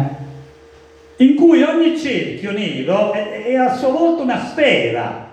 [1.16, 5.30] in cui ogni cerchio nero è, è, a sua volta una sfera.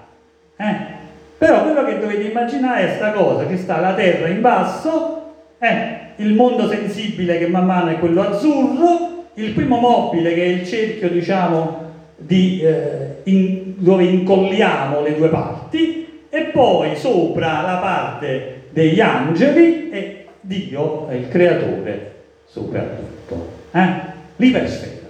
[0.56, 1.00] Eh.
[1.38, 5.98] Però quello che dovete immaginare è questa cosa, che sta la Terra in basso, eh,
[6.18, 10.68] il mondo sensibile che man mano è quello azzurro, il primo mobile che è il
[10.68, 18.68] cerchio, diciamo, di, eh, in, dove incolliamo le due parti, e poi sopra la parte
[18.70, 22.12] degli angeli e Dio è il creatore
[22.46, 23.50] soprattutto.
[23.72, 23.90] Eh?
[24.36, 25.08] L'ipersfera,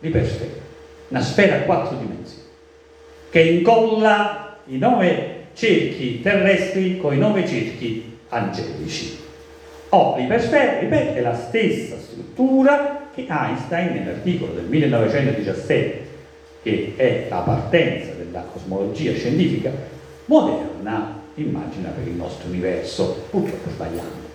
[0.00, 0.50] l'ipersfera,
[1.08, 2.42] una sfera a quattro dimensioni,
[3.30, 9.18] che incolla i nove cerchi terrestri con i nove cerchi angelici.
[9.90, 16.04] Oh, l'ipersfera, ripeto, è la stessa struttura che Einstein nell'articolo del 1917,
[16.62, 19.70] che è la partenza della cosmologia scientifica
[20.26, 24.25] moderna, immagina per il nostro universo, purtroppo sbagliando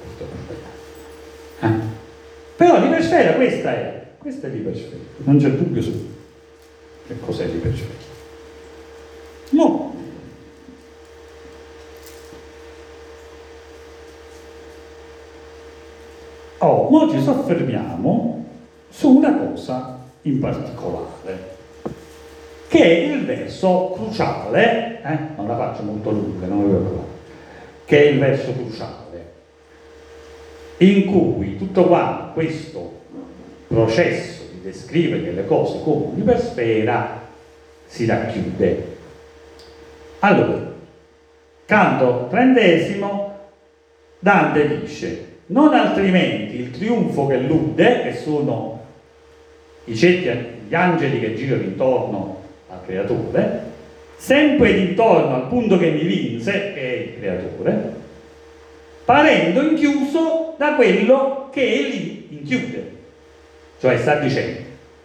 [1.59, 1.69] eh?
[2.55, 6.09] Però l'ipersfera questa è, questa è l'ipersfera, non c'è dubbio su
[7.07, 8.09] che cos'è l'ipersfera.
[9.51, 9.95] No.
[16.59, 18.45] Oh, noi ci soffermiamo
[18.89, 21.57] su una cosa in particolare,
[22.67, 25.17] che è il verso cruciale, eh?
[25.35, 27.09] non la faccio molto lunga, non
[27.85, 29.00] che è il verso cruciale
[30.81, 32.99] in cui tutto quanto questo
[33.67, 37.21] processo di descrivere le cose come un'ipersfera
[37.85, 38.97] si racchiude.
[40.19, 40.73] Allora,
[41.65, 43.37] canto trentesimo,
[44.19, 48.79] Dante dice, non altrimenti il trionfo che lude, che sono
[49.85, 50.29] i cerchi,
[50.67, 53.69] gli angeli che girano intorno al creatore,
[54.17, 58.00] sempre intorno al punto che mi vinse, che è il creatore,
[59.11, 62.91] parendo inchiuso da quello che egli inchiude.
[63.81, 64.61] Cioè sta dicendo,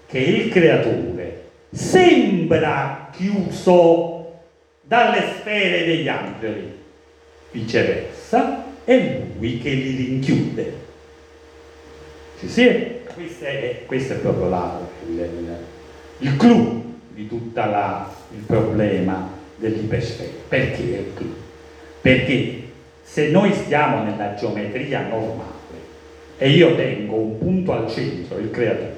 [0.07, 1.43] che il creatore
[1.73, 4.35] sembra chiuso
[4.83, 6.73] dalle sfere degli angeli,
[7.51, 10.73] viceversa è lui che li rinchiude.
[12.39, 12.87] Ci si?
[13.13, 15.57] Questo è, questo è proprio la, il, il,
[16.19, 20.31] il clou di tutto il problema dell'ipersfera.
[20.47, 21.35] Perché è il clou?
[22.01, 22.66] Perché
[23.09, 25.55] se noi stiamo nella geometria normale
[26.39, 28.95] e io tengo un punto al centro, il creatore,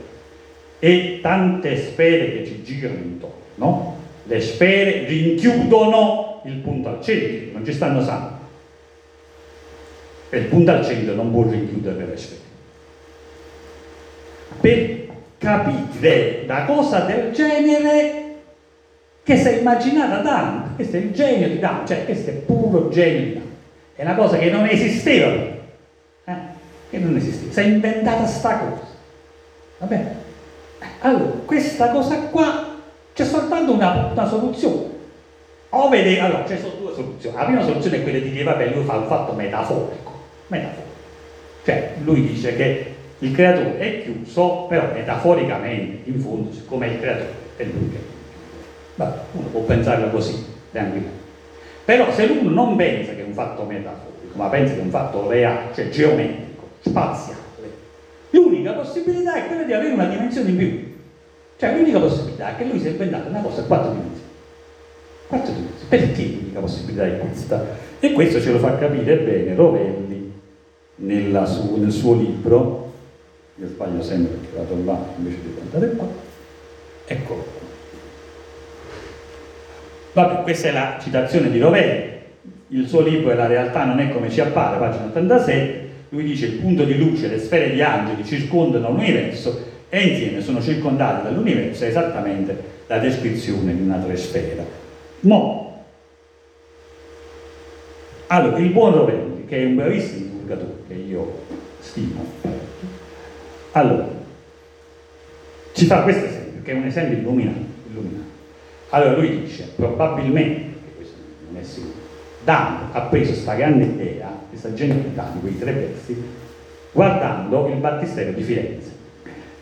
[0.78, 7.64] e tante sfere che ci girano intorno, le sfere rinchiudono il punto al centro, non
[7.64, 8.42] ci stanno santi.
[10.30, 12.40] E il punto al centro non può rinchiudere le sfere.
[14.60, 15.06] Per
[15.38, 18.24] capire una cosa del genere
[19.22, 22.88] che si è immaginata Dante, questo è il genio di Dante, cioè questo è puro
[22.88, 23.47] genio di Dante.
[23.98, 25.26] È una cosa che non esisteva,
[26.24, 26.34] eh?
[26.88, 28.92] che non esisteva, si è inventata sta cosa.
[29.78, 30.14] Va bene?
[31.00, 32.76] Allora, questa cosa qua
[33.12, 34.86] c'è soltanto una, una soluzione.
[35.70, 37.34] O vede, allora, ci sono due soluzioni.
[37.34, 40.12] La prima soluzione è quella di dire, vabbè, lui fa un fatto metaforico.
[40.46, 40.88] Metaforico.
[41.64, 47.00] Cioè, lui dice che il creatore è chiuso, però metaforicamente, in fondo, siccome è il
[47.00, 47.98] creatore, è lui che...
[48.94, 51.17] Vabbè, uno può pensarla così, tranquillamente.
[51.88, 54.90] Però se uno non pensa che è un fatto metaforico, ma pensa che è un
[54.90, 57.40] fatto reale, cioè geometrico, spaziale,
[58.28, 60.94] l'unica possibilità è quella di avere una dimensione in più.
[61.56, 64.30] Cioè l'unica possibilità è che lui si è inventato una cosa a quattro dimensioni.
[65.28, 65.88] Quattro dimensioni.
[65.88, 67.66] Perché l'unica possibilità è questa?
[68.00, 70.32] E questo ce lo fa capire bene Rovelli
[71.46, 72.92] su, nel suo libro,
[73.54, 76.06] io sbaglio sempre perché vado là invece di andare qua,
[77.06, 77.57] eccolo.
[80.18, 82.16] Vabbè, questa è la citazione di Rovelli.
[82.70, 85.88] Il suo libro è La realtà non è come ci appare, pagina 87.
[86.08, 90.60] Lui dice il punto di luce, le sfere di angeli circondano l'universo e insieme sono
[90.60, 92.56] circondate dall'universo, è esattamente
[92.88, 94.64] la descrizione di una tresfera.
[95.20, 95.84] Mo,
[98.26, 101.42] allora, il buon Rovelli, che è un bravissimo divulgatore, che io
[101.78, 102.24] stimo,
[103.70, 104.08] allora,
[105.74, 107.60] ci fa questo esempio, che è un esempio illuminato.
[107.88, 108.27] illuminato.
[108.90, 110.62] Allora lui dice, probabilmente,
[110.96, 111.16] questo
[111.50, 111.94] non è sicuro,
[112.44, 116.16] Dante ha preso questa grande idea, questa genialità di quei tre versi,
[116.92, 118.90] guardando il battistero di Firenze.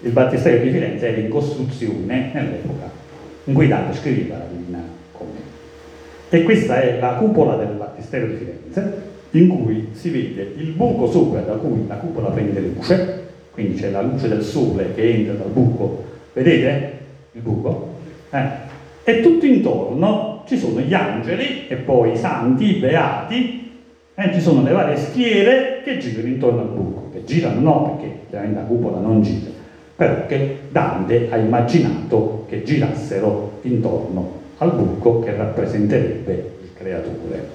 [0.03, 3.05] Il battistero di Firenze era in costruzione nell'epoca
[3.45, 5.43] in cui Dante scriveva la Divina Commedia.
[6.29, 11.11] E questa è la cupola del battistero di Firenze, in cui si vede il buco
[11.11, 15.35] sopra da cui la cupola prende luce, quindi c'è la luce del sole che entra
[15.35, 16.99] dal buco, vedete
[17.33, 17.95] il buco?
[18.31, 18.41] Eh,
[19.09, 23.71] e tutto intorno ci sono gli angeli e poi i santi, i beati,
[24.17, 28.53] e ci sono le varie schiere che girano intorno al buco, che girano no perché
[28.53, 29.51] la cupola non gira,
[29.95, 37.49] però che Dante ha immaginato che girassero intorno al buco che rappresenterebbe il creatore.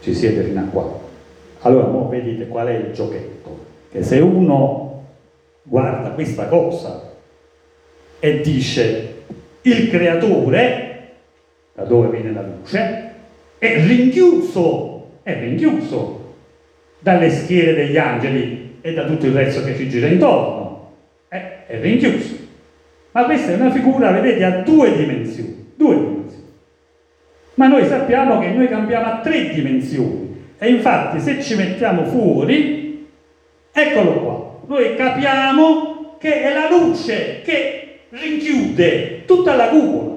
[0.00, 1.00] Ci siete fino a qua.
[1.60, 3.58] Allora, ora vedete qual è il giochetto,
[3.90, 5.04] che se uno
[5.62, 7.12] guarda questa cosa
[8.18, 9.14] e dice
[9.62, 10.87] il creatore
[11.78, 13.12] da dove viene la luce,
[13.56, 16.34] è rinchiuso, è rinchiuso
[16.98, 20.94] dalle schiere degli angeli e da tutto il resto che ci gira intorno.
[21.28, 22.34] È, è rinchiuso.
[23.12, 25.72] Ma questa è una figura, vedete, a due dimensioni.
[25.76, 26.46] Due dimensioni.
[27.54, 30.46] Ma noi sappiamo che noi cambiamo a tre dimensioni.
[30.58, 33.06] E infatti se ci mettiamo fuori,
[33.70, 40.16] eccolo qua, noi capiamo che è la luce che rinchiude tutta la cupola.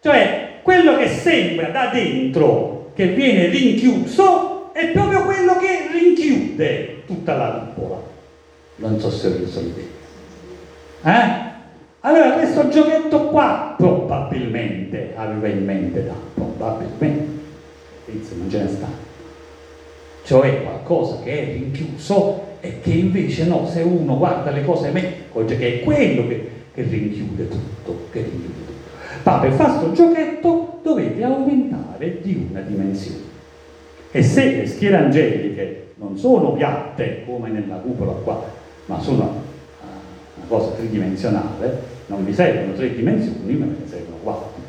[0.00, 7.36] Cioè quello che sembra da dentro che viene rinchiuso è proprio quello che rinchiude tutta
[7.36, 8.02] la cupola.
[8.74, 9.68] Non so se vi sono
[11.04, 11.44] Eh?
[12.00, 17.28] Allora questo giochetto qua probabilmente aveva in mente da probabilmente,
[18.06, 18.88] inizio non ce ne sta.
[20.24, 25.44] Cioè qualcosa che è rinchiuso e che invece no, se uno guarda le cose meglio,
[25.44, 28.75] che è quello che, che rinchiude tutto, che rinchiude tutto.
[29.26, 33.24] Ma per fare questo giochetto dovete aumentare di una dimensione.
[34.12, 38.44] E se le schiere angeliche non sono piatte come nella cupola qua,
[38.86, 39.86] ma sono uh,
[40.36, 44.62] una cosa tridimensionale, non vi servono tre dimensioni, ma ne servono quattro.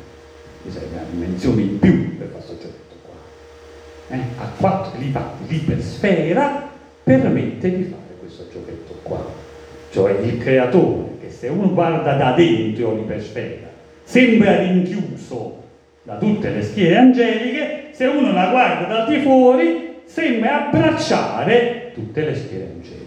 [0.64, 4.16] Vi serve una dimensione in più per fare questo giochetto qua.
[4.16, 4.20] Eh?
[4.38, 4.98] A quattro
[5.46, 6.68] l'ipersfera
[7.04, 9.24] permette di fare questo giochetto qua.
[9.92, 13.67] Cioè il creatore, che se uno guarda da dentro l'ipersfera,
[14.08, 15.64] sembra rinchiuso
[16.02, 22.24] da tutte le schiere angeliche, se uno la guarda da di fuori sembra abbracciare tutte
[22.24, 23.06] le schiere angeliche.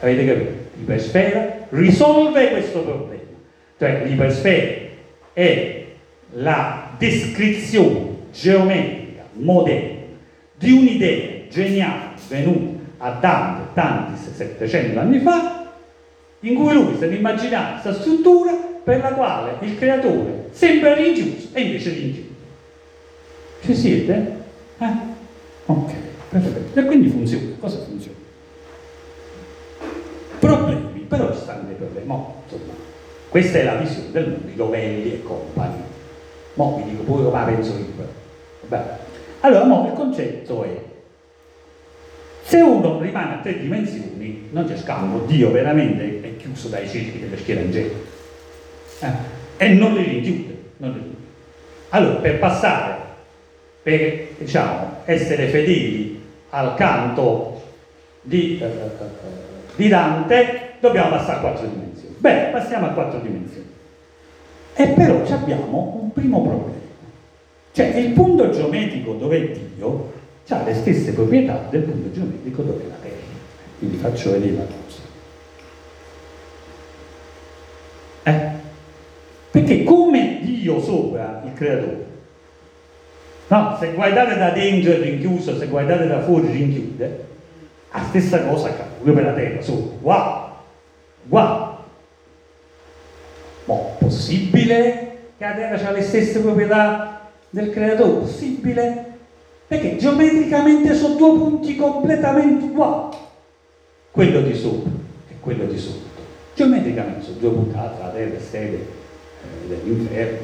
[0.00, 0.52] Avete capito?
[0.80, 3.22] Ipersfera risolve questo problema.
[3.78, 4.72] Cioè l'ipersfera
[5.34, 5.84] è
[6.30, 10.00] la descrizione geometrica moderna
[10.56, 15.72] di un'idea geniale venuta a Dante tanti 700 anni fa,
[16.40, 21.48] in cui lui si è immaginato questa struttura per la quale il creatore sembra rinchiuso
[21.54, 22.28] e invece rinchiuso.
[23.62, 24.36] Ci siete?
[24.78, 24.92] Eh?
[25.66, 25.92] Ok,
[26.28, 26.78] perfetto.
[26.78, 27.46] E quindi funziona.
[27.58, 28.18] Cosa funziona?
[30.38, 32.10] Problemi, però ci stanno dei problemi.
[32.10, 32.72] Oh, insomma,
[33.30, 35.82] questa è la visione del mondo di Rovelli e compagni.
[36.54, 38.06] Mo vi dico pure come penso io.
[38.68, 38.98] Vabbè.
[39.40, 40.78] Allora, mo il concetto è
[42.42, 47.18] se uno rimane a tre dimensioni, non c'è scambio, Dio veramente è chiuso dai cerchi
[47.18, 48.13] delle schiere angeliche
[49.00, 49.12] eh?
[49.56, 51.22] e non li rinchiude, non li rinchiude.
[51.90, 52.96] Allora, per passare,
[53.82, 57.62] per diciamo, essere fedeli al canto
[58.22, 58.70] di, eh,
[59.76, 62.14] di Dante, dobbiamo passare a quattro dimensioni.
[62.18, 63.72] Beh, passiamo a quattro dimensioni.
[64.74, 66.82] E però abbiamo un primo problema.
[67.72, 70.12] Cioè il punto geometrico dove è Dio
[70.48, 73.14] ha le stesse proprietà del punto geometrico dove è la Terra.
[73.78, 75.02] Quindi faccio vedere la cosa.
[78.24, 78.62] Eh?
[79.54, 82.06] Perché come Dio sopra il creatore,
[83.46, 83.76] no?
[83.78, 87.24] se guardate da dentro è rinchiuso, se guardate da fuori rinchiude,
[87.92, 90.48] la stessa cosa accade pure per la Terra, sopra, wow,
[91.28, 91.76] wow.
[93.66, 98.22] Ma possibile che la Terra ha le stesse proprietà del creatore?
[98.22, 99.04] Possibile?
[99.68, 103.16] Perché geometricamente sono due punti completamente uguali.
[104.10, 104.90] Quello di sopra
[105.28, 106.22] e quello di sotto.
[106.56, 109.02] Geometricamente sono due punti tra la terra e sede
[109.44, 110.38] eh, dell'inferno.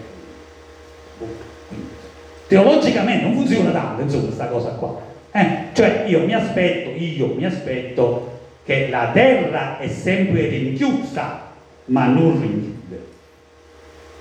[2.46, 5.00] Teologicamente non funziona tanto, insomma, questa cosa qua.
[5.32, 5.56] Eh?
[5.72, 11.48] Cioè io mi aspetto, io mi aspetto che la terra è sempre rinchiusa,
[11.86, 13.04] ma non rinchiude.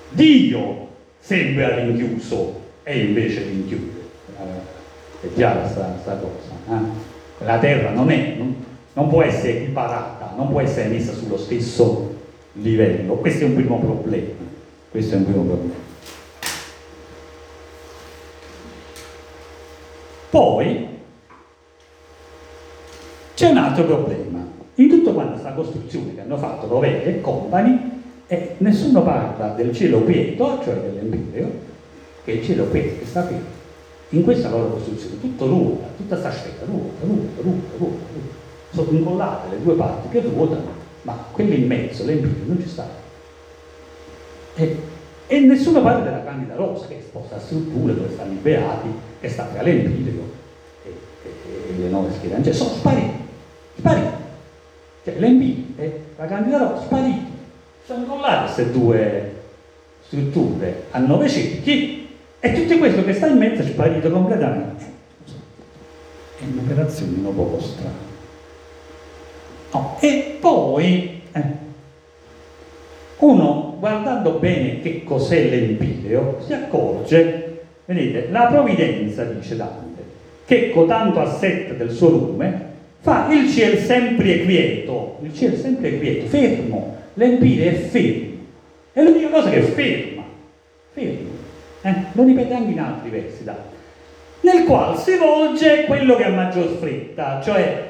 [0.09, 0.87] Dio
[1.19, 3.99] sembra rinchiuso e invece rinchiude
[5.21, 6.75] è chiara questa cosa.
[6.75, 7.45] Eh?
[7.45, 8.55] La terra non, è, non,
[8.93, 12.15] non può essere equiparata, non può essere messa sullo stesso
[12.53, 13.15] livello.
[13.15, 14.47] Questo è un primo problema.
[14.91, 15.73] Questo è un primo problema.
[20.29, 20.87] Poi
[23.33, 24.47] c'è un altro problema.
[24.75, 30.01] In tutta questa costruzione che hanno fatto Rovelli e compagni, eh, nessuno parla del cielo
[30.01, 31.49] quieto, cioè dell'empireo,
[32.23, 33.57] che è il cielo quieto che sta fermo
[34.09, 38.37] in questa loro costruzione tutto ruota, tutta sta sfera ruota, ruota, ruota, ruota, ruota.
[38.71, 40.71] Sono incollate le due parti che ruotano,
[41.03, 42.98] ma quelli in mezzo, l'empireo, non ci sta.
[44.59, 44.75] E,
[45.27, 48.89] e nessuna parte della Candida Rosa, che è esposta a strutture dove stanno i beati,
[49.21, 50.23] che sta tra l'empireo
[50.83, 50.93] e,
[51.23, 53.13] e, e, le nove schiere angeliche, sono spariti,
[53.77, 54.07] spariti.
[55.05, 57.27] Cioè l'empireo e la Candida Rosa spariti.
[57.85, 59.33] Sono incollate queste due
[60.05, 62.09] strutture a nove cerchi
[62.41, 64.83] e tutto questo che sta in mezzo è sparito completamente.
[66.37, 68.07] È un'operazione un po' strana.
[69.71, 69.97] No.
[70.01, 71.43] E poi eh,
[73.19, 80.01] uno guardando bene che cos'è l'empireo si accorge, vedete, la provvidenza, dice Dante,
[80.45, 82.67] che cotanto a sette del suo lume
[82.99, 88.27] fa il cielo sempre quieto, il cielo sempre quieto, fermo, l'empireo è fermo.
[88.91, 90.23] È l'unica cosa che è ferma,
[90.91, 91.29] fermo.
[91.81, 91.93] Eh?
[92.11, 93.55] Lo ripete anche in altri versi, dai.
[94.41, 97.87] Nel quale si volge quello che ha maggior fretta, cioè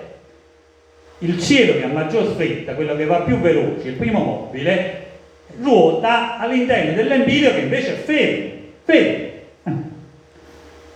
[1.20, 5.08] il cielo che ha maggior fretta, quello che va più veloce, il primo mobile,
[5.62, 8.52] ruota all'interno dell'empireo che invece è fermo,
[8.84, 9.28] fermo.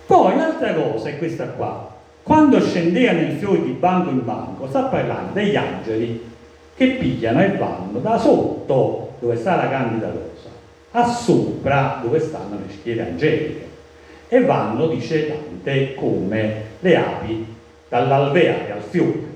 [0.05, 1.91] Poi un'altra cosa è questa qua.
[2.21, 6.31] Quando scendeva nel fiore di banco in banco, sta parlando degli angeli
[6.75, 10.49] che pigliano e vanno da sotto, dove sta la candida rosa,
[10.91, 13.67] a sopra dove stanno le schiere angeliche
[14.27, 17.45] e vanno, dice Dante, come le api
[17.89, 19.31] dall'alveare al fiore.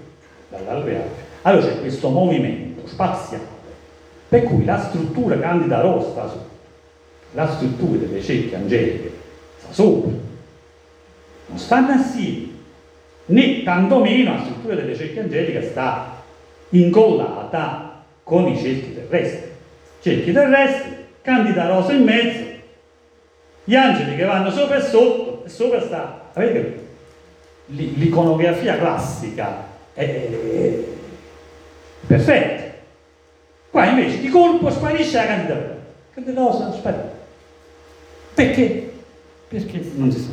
[0.50, 1.26] Dall'alveare.
[1.44, 3.44] Allora c'è questo movimento spaziale,
[4.30, 6.56] per cui la struttura candida rossa sta sopra,
[7.34, 9.12] la struttura delle cerchie angeliche
[9.60, 10.12] sta sopra,
[11.48, 12.48] non stanno assieme,
[13.28, 16.24] né tantomeno la struttura delle cerchie angeliche sta
[16.70, 19.52] incollata con i cerchi terrestri.
[20.02, 22.46] Cerchi terrestri Candida Rosa in mezzo,
[23.64, 26.86] gli angeli che vanno sopra e sotto, e sopra sta, avete
[27.68, 30.84] l'iconografia classica è, è
[32.06, 32.67] perfetta.
[33.70, 35.76] Qua invece di colpo sparisce la Candida Rosa.
[36.14, 37.16] Candida Rosa sparita.
[38.34, 38.92] Perché?
[39.48, 40.30] Perché non si sa.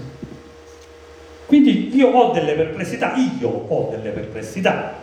[1.47, 5.03] Quindi io ho delle perplessità, io ho delle perplessità.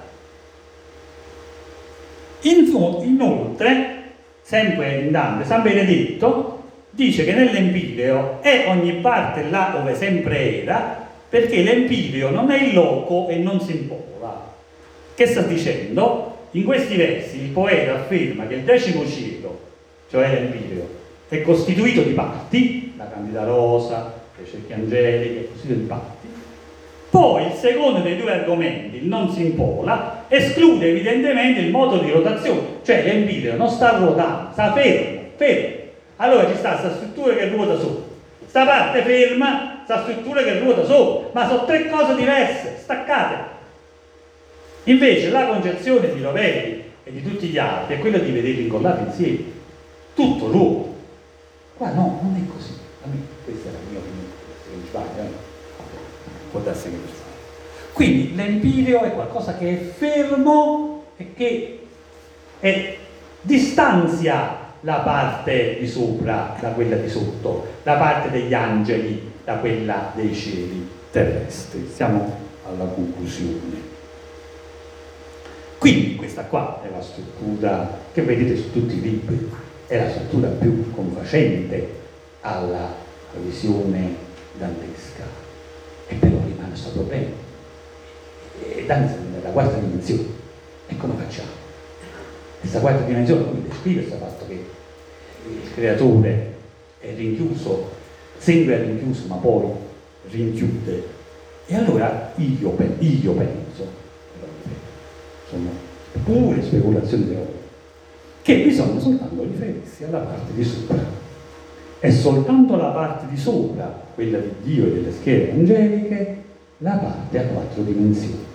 [2.42, 4.04] Inoltre,
[4.42, 11.08] sempre in Dante, San Benedetto, dice che nell'empireo è ogni parte là dove sempre era,
[11.30, 14.54] perché l'empireo non è il loco e non si impola.
[15.14, 16.31] Che sta dicendo?
[16.52, 19.60] In questi versi il poeta afferma che il decimo cielo,
[20.10, 20.86] cioè l'empireo,
[21.30, 26.28] è costituito di parti, la candida rosa, le cerchie angeliche, è costituito di parti.
[27.10, 32.12] Poi il secondo dei due argomenti, il non si impola, esclude evidentemente il modo di
[32.12, 35.76] rotazione, cioè l'empireo non sta ruotando, sta fermo, fermo.
[36.18, 38.04] Allora ci sta questa struttura che ruota sopra,
[38.46, 43.51] sta parte ferma, sta struttura che ruota sopra, ma sono tre cose diverse, staccate.
[44.86, 49.04] Invece la concezione di Rovelli e di tutti gli altri è quella di vederli incollati
[49.06, 49.44] insieme,
[50.16, 50.90] tutto ruota.
[51.78, 52.74] Qua no, non è così.
[53.44, 54.30] Questa è la mia opinione,
[54.64, 55.34] se non sbaglio, eh?
[56.52, 57.22] può darsi che sbaglio.
[57.94, 61.80] Quindi l'empireo è qualcosa che è fermo e che
[62.60, 62.98] è,
[63.42, 70.12] distanzia la parte di sopra da quella di sotto, la parte degli angeli da quella
[70.16, 71.90] dei cieli terrestri.
[71.94, 73.81] Siamo alla conclusione.
[75.82, 79.50] Quindi questa qua è la struttura che vedete su tutti i libri,
[79.88, 81.90] è la struttura più confacente
[82.42, 82.94] alla
[83.44, 84.14] visione
[84.60, 85.24] dantesca.
[86.08, 87.32] E però rimane questo problema.
[88.64, 90.28] E Dante è nella quarta dimensione.
[90.86, 91.50] E come facciamo?
[92.60, 96.54] Questa quarta dimensione come descrive questo fatto che il creatore
[97.00, 97.90] è rinchiuso,
[98.38, 99.72] sembra rinchiuso ma poi
[100.30, 101.08] rinchiude.
[101.66, 104.01] E allora io, io penso,
[105.52, 105.70] sono
[106.24, 107.60] pure speculazioni teoriche,
[108.42, 111.20] che bisogna soltanto riferirsi alla parte di sopra.
[112.00, 116.44] È soltanto la parte di sopra, quella di Dio e delle schiere angeliche,
[116.80, 118.50] la parte a quattro dimensioni.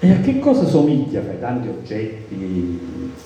[0.00, 2.80] E a che cosa somiglia fra i tanti oggetti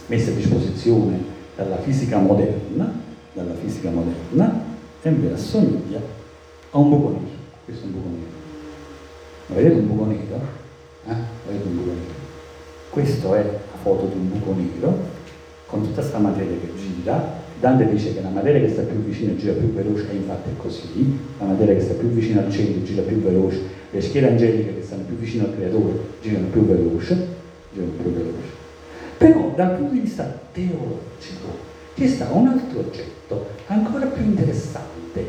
[0.08, 1.18] messi a disposizione
[1.56, 2.92] dalla fisica moderna,
[3.32, 4.64] dalla fisica moderna,
[5.00, 6.00] e invece assomiglia
[6.70, 7.44] a un buco nero.
[7.64, 8.34] Questo è un buco nero.
[9.46, 10.64] Ma vedete un buco nero?
[11.08, 11.52] Eh?
[11.64, 12.24] Buco nero?
[12.90, 15.14] Questa è la foto di un buco nero
[15.66, 17.44] con tutta questa materia che gira.
[17.58, 20.56] Dante dice che la materia che sta più vicina gira più veloce, e infatti è
[20.56, 24.74] così, la materia che sta più vicina al centro gira più veloce, le schiere angeliche
[24.74, 27.26] che stanno più vicino al creatore girano più veloce,
[27.72, 28.64] girano più veloce.
[29.16, 35.24] Però dal punto di vista teologico ci sta un altro oggetto ancora più interessante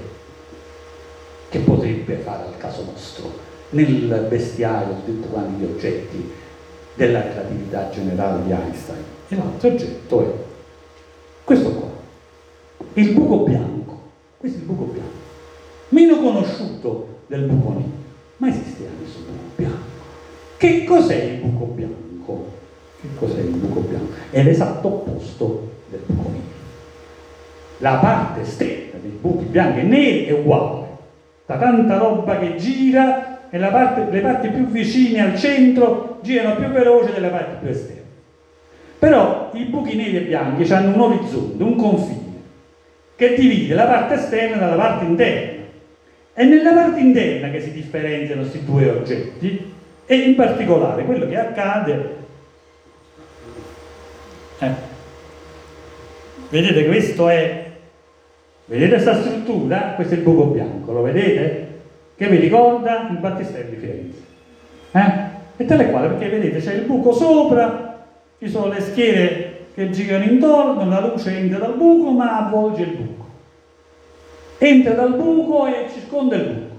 [1.49, 3.31] che potrebbe fare al caso nostro
[3.69, 6.31] nel bestiario di tutti quanti gli oggetti
[6.95, 9.03] della relatività generale di Einstein.
[9.27, 10.33] E l'altro oggetto è
[11.43, 11.89] questo qua,
[12.93, 13.75] il buco bianco.
[14.37, 15.11] Questo è il buco bianco,
[15.89, 17.89] meno conosciuto del buco nero,
[18.37, 19.85] ma esiste anche questo buco bianco.
[20.57, 22.45] Che cos'è il buco bianco?
[23.01, 24.11] Che cos'è il buco bianco?
[24.29, 26.45] È l'esatto opposto del buco nero.
[27.79, 30.87] La parte esterna dei buchi bianchi e neri è uguale,
[31.45, 36.67] da tanta roba che gira e parte, le parti più vicine al centro girano più
[36.67, 38.01] veloce delle parti più esterne.
[38.99, 42.41] Però i buchi neri e bianchi hanno un orizzonte, un confine,
[43.15, 45.63] che divide la parte esterna dalla parte interna.
[46.33, 49.73] È nella parte interna che si differenziano questi due oggetti
[50.05, 52.15] e in particolare quello che accade
[54.59, 54.71] eh,
[56.49, 57.65] vedete questo è
[58.65, 59.93] vedete questa struttura?
[59.95, 61.66] questo è il buco bianco, lo vedete?
[62.17, 64.25] Che vi ricorda il battistello di Firenze.
[64.91, 65.35] Eh?
[65.57, 68.05] e tale quale perché vedete c'è il buco sopra
[68.37, 72.91] ci sono le schiere che girano intorno la luce entra dal buco ma avvolge il
[72.91, 73.25] buco.
[74.59, 76.75] Entra dal buco e circonda il buco.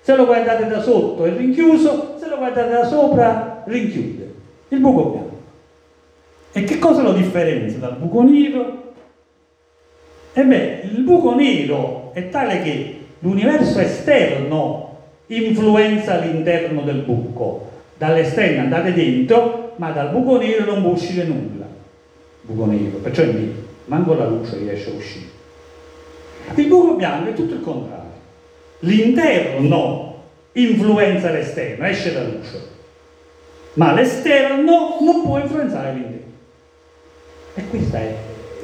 [0.00, 4.34] Se lo guardate da sotto è rinchiuso se lo guardate da sopra rinchiude.
[4.68, 5.36] Il buco bianco.
[6.52, 8.92] E che cosa lo differenzia dal buco nero?
[10.32, 14.96] E beh, il buco nero è tale che l'universo esterno
[15.26, 17.70] influenza l'interno del buco.
[17.96, 21.66] Dall'esterno andate dentro, ma dal buco nero non può uscire nulla.
[22.42, 23.54] Buco nero, perciò è lì,
[23.86, 25.26] manco la luce riesce a uscire.
[26.54, 28.06] Il buco bianco è tutto il contrario.
[28.80, 32.58] L'interno influenza l'esterno, esce la luce,
[33.74, 36.16] ma l'esterno non può influenzare l'interno.
[37.54, 38.14] E questa è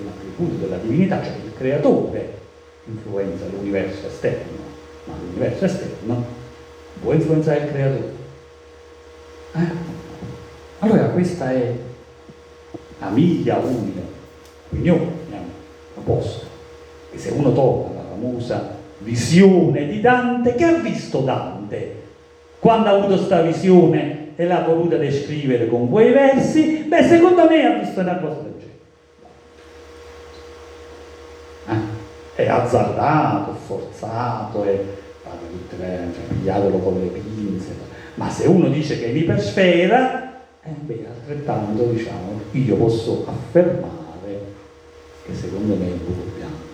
[0.04, 2.42] l'attributo della divinità, cioè il creatore
[2.86, 4.62] influenza l'universo esterno,
[5.04, 6.24] ma l'universo esterno
[7.00, 8.12] può influenzare il creatore.
[9.54, 9.92] Eh?
[10.80, 11.72] Allora questa è
[12.98, 14.00] la mia unica
[14.70, 15.12] opinione,
[15.94, 16.46] proposto,
[17.10, 22.02] che se uno torna alla famosa visione di Dante, che ha visto Dante?
[22.58, 27.64] Quando ha avuto questa visione e l'ha voluta descrivere con quei versi, beh, secondo me
[27.64, 28.53] ha visto una cosa
[32.34, 34.84] È azzardato, forzato, è
[35.78, 37.74] cioè, pigliatelo con le pinze,
[38.14, 40.32] ma se uno dice che è l'ipersfera,
[40.62, 43.92] eh, beh, altrettanto diciamo, io posso affermare
[45.24, 46.64] che secondo me è il buco bianco.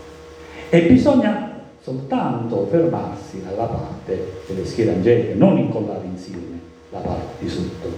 [0.68, 6.58] E bisogna soltanto fermarsi alla parte delle schiere angeliche, non incollare insieme
[6.90, 7.88] la parte di sotto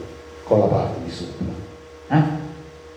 [0.45, 1.47] con la parte di sopra.
[2.09, 2.41] Eh?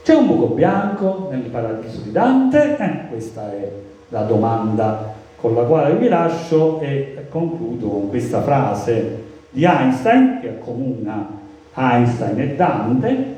[0.04, 2.78] C'è un buco bianco nel paradiso di Dante?
[2.78, 3.72] Eh, questa è
[4.16, 10.48] la domanda con la quale vi lascio e concludo con questa frase di Einstein che
[10.48, 11.28] accomuna
[11.74, 13.34] Einstein e Dante.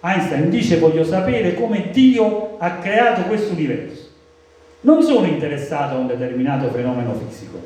[0.00, 4.08] Einstein dice voglio sapere come Dio ha creato questo universo.
[4.80, 7.58] Non sono interessato a un determinato fenomeno fisico,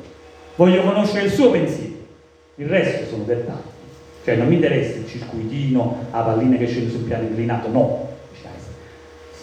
[0.55, 1.95] voglio conoscere il suo pensiero,
[2.55, 3.69] il resto sono dettagli.
[4.23, 8.09] Cioè non mi interessa il circuitino, la pallina che scende sul piano inclinato, no.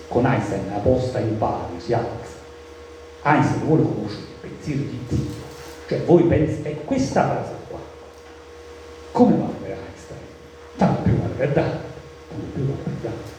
[0.06, 2.27] Con Einstein la posta in pari si alza.
[3.22, 5.46] Einstein vuole conoscere il pensiero di Dio.
[5.88, 7.78] Cioè voi pensate, è questa frase qua.
[9.12, 10.20] Come va per Einstein?
[10.76, 11.84] Tanto più vale per Dante,
[12.28, 13.30] tanto più vale per Dante.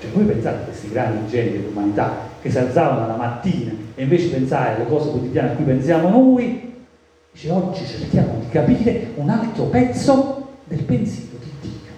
[0.00, 4.28] Cioè voi pensate a questi grandi geni dell'umanità che si alzavano la mattina e invece
[4.28, 6.84] pensare alle cose quotidiane a cui pensiamo noi,
[7.32, 11.90] dice oggi cerchiamo di capire un altro pezzo del pensiero di Dio.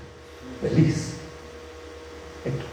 [0.60, 1.16] Bellissimo.
[2.44, 2.64] E tu.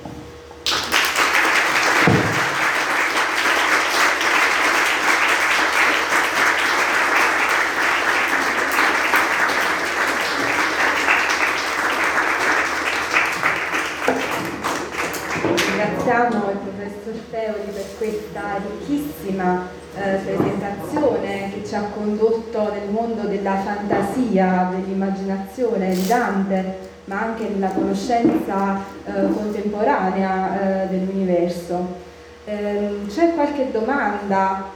[15.65, 19.67] Ringraziamo il professor Feoli per questa ricchissima
[19.97, 27.49] eh, presentazione che ci ha condotto nel mondo della fantasia, dell'immaginazione di Dante, ma anche
[27.49, 32.03] nella conoscenza eh, contemporanea eh, dell'universo.
[32.45, 34.69] Ehm, c'è qualche domanda,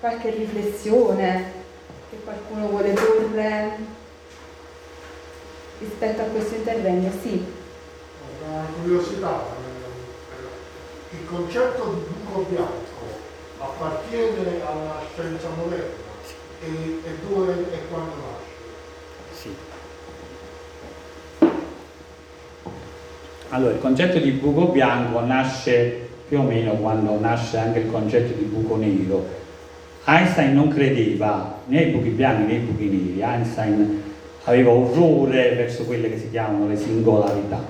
[0.00, 1.52] qualche riflessione
[2.08, 3.76] che qualcuno vuole porre
[5.80, 7.18] rispetto a questo intervento?
[7.20, 7.44] Sì.
[8.42, 12.84] Una curiosità, eh, il concetto di buco bianco
[13.58, 16.04] appartiene alla scienza moderna
[16.62, 18.54] e, e dove e quando nasce?
[19.38, 19.56] Sì.
[23.50, 28.36] Allora, il concetto di buco bianco nasce più o meno quando nasce anche il concetto
[28.36, 29.24] di buco nero.
[30.04, 34.02] Einstein non credeva né ai buchi bianchi né ai buchi neri, Einstein
[34.44, 37.62] aveva orrore verso quelle che si chiamano le singolarità.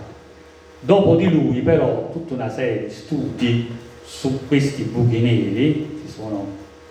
[0.80, 3.70] Dopo di lui però tutta una serie di studi
[4.04, 6.46] su questi buchi neri, ci sono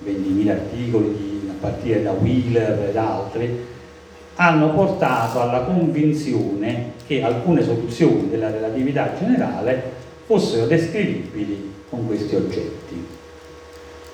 [0.06, 3.66] 20.000 articoli a partire da Wheeler ed altri,
[4.36, 9.94] hanno portato alla convinzione che alcune soluzioni della relatività generale
[10.26, 13.06] fossero descrivibili con questi oggetti.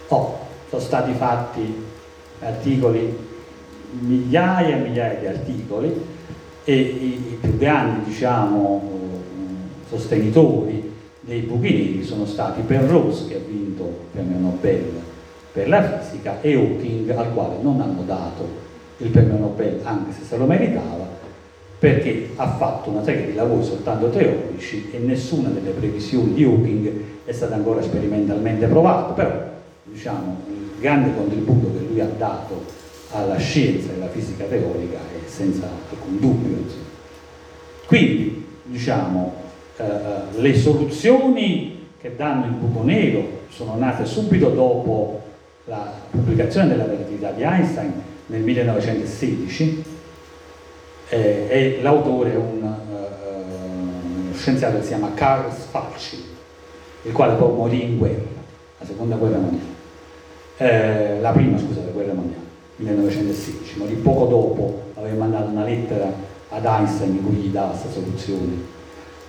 [0.09, 1.85] Oh, sono stati fatti
[2.39, 3.17] articoli,
[3.99, 6.05] migliaia e migliaia di articoli
[6.63, 8.99] e i, più grandi diciamo,
[9.87, 10.89] sostenitori
[11.21, 15.01] dei buchi neri sono stati Penrose che ha vinto il premio Nobel
[15.51, 18.60] per la fisica e Hawking al quale non hanno dato
[19.01, 21.09] il premio Nobel anche se se lo meritava
[21.79, 26.91] perché ha fatto una serie di lavori soltanto teorici e nessuna delle previsioni di Hawking
[27.25, 29.13] è stata ancora sperimentalmente provata.
[29.13, 29.31] Però
[29.85, 32.63] diciamo il grande contributo che lui ha dato
[33.13, 36.57] alla scienza e alla fisica teorica è senza alcun dubbio
[37.87, 39.33] quindi diciamo
[39.75, 39.83] eh,
[40.35, 45.21] le soluzioni che danno il buco nero sono nate subito dopo
[45.65, 47.91] la pubblicazione della relatività di Einstein
[48.31, 49.83] nel 1916
[51.09, 56.23] eh, e l'autore è un uh, scienziato che si chiama Karl Schwarzschild,
[57.03, 58.23] il quale poi morì in guerra,
[58.79, 59.69] la seconda guerra mondiale,
[60.57, 62.45] eh, la prima scusa, la guerra mondiale,
[62.77, 66.09] 1916, morì poco dopo, aveva mandato una lettera
[66.49, 68.79] ad Einstein in cui gli dava questa soluzione.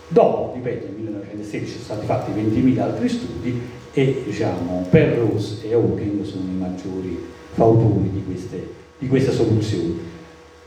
[0.06, 3.60] Dopo, ripeto, nel 1916 sono stati fatti 20.000 altri studi
[3.92, 10.00] e diciamo, Penrose e Hawking sono i maggiori fautori di queste, di queste soluzioni.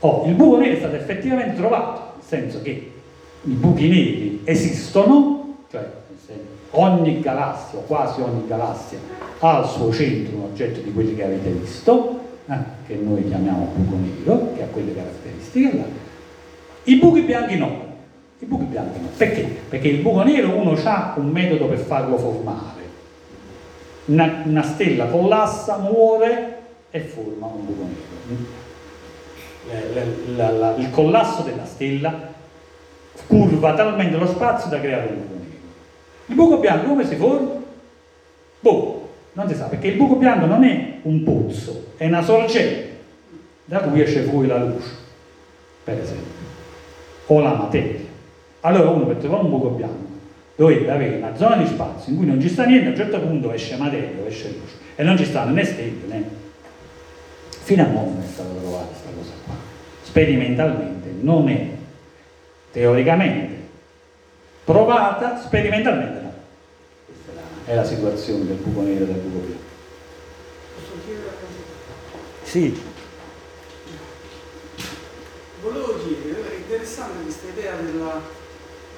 [0.00, 2.92] Oh, il buco nero è stato effettivamente trovato, nel senso che
[3.42, 5.88] i buchi neri esistono, cioè
[6.72, 8.98] ogni galassia, quasi ogni galassia,
[9.38, 13.72] ha al suo centro un oggetto di quelli che avete visto, eh, che noi chiamiamo
[13.74, 15.84] buco nero, che ha quelle caratteristiche là.
[16.84, 17.84] I buchi bianchi no,
[18.38, 19.08] i buchi bianchi no.
[19.16, 19.48] Perché?
[19.70, 22.74] Perché il buco nero uno ha un metodo per farlo formare.
[24.04, 26.55] Una, una, stella collassa, muore
[26.96, 27.88] e forma un buco
[28.28, 28.64] nero.
[30.36, 32.34] La, il collasso della stella
[33.26, 35.44] curva talmente lo spazio da creare un buco nero.
[36.26, 37.50] Il buco bianco come si forma?
[38.60, 42.94] Boh, non si sa, perché il buco bianco non è un pozzo, è una sorgente
[43.64, 44.90] da cui esce fuori la luce,
[45.84, 46.32] per esempio,
[47.26, 48.04] o la materia.
[48.60, 50.14] Allora uno per trovare un buco bianco
[50.56, 53.20] dovrebbe avere una zona di spazio in cui non ci sta niente, a un certo
[53.20, 56.44] punto esce materia esce luce, e non ci stanno né stelle né.
[57.66, 59.54] Fino a non è stata trovata questa cosa qua.
[60.04, 61.68] Sperimentalmente non è
[62.70, 63.54] teoricamente
[64.62, 66.32] provata, sperimentalmente no.
[67.06, 69.64] Questa è la, è la situazione del buco nero e del buco bianco.
[70.76, 72.18] Posso chiedere una cosa?
[72.44, 72.80] Sì,
[75.60, 78.20] Volevo chiedere, è interessante questa idea della,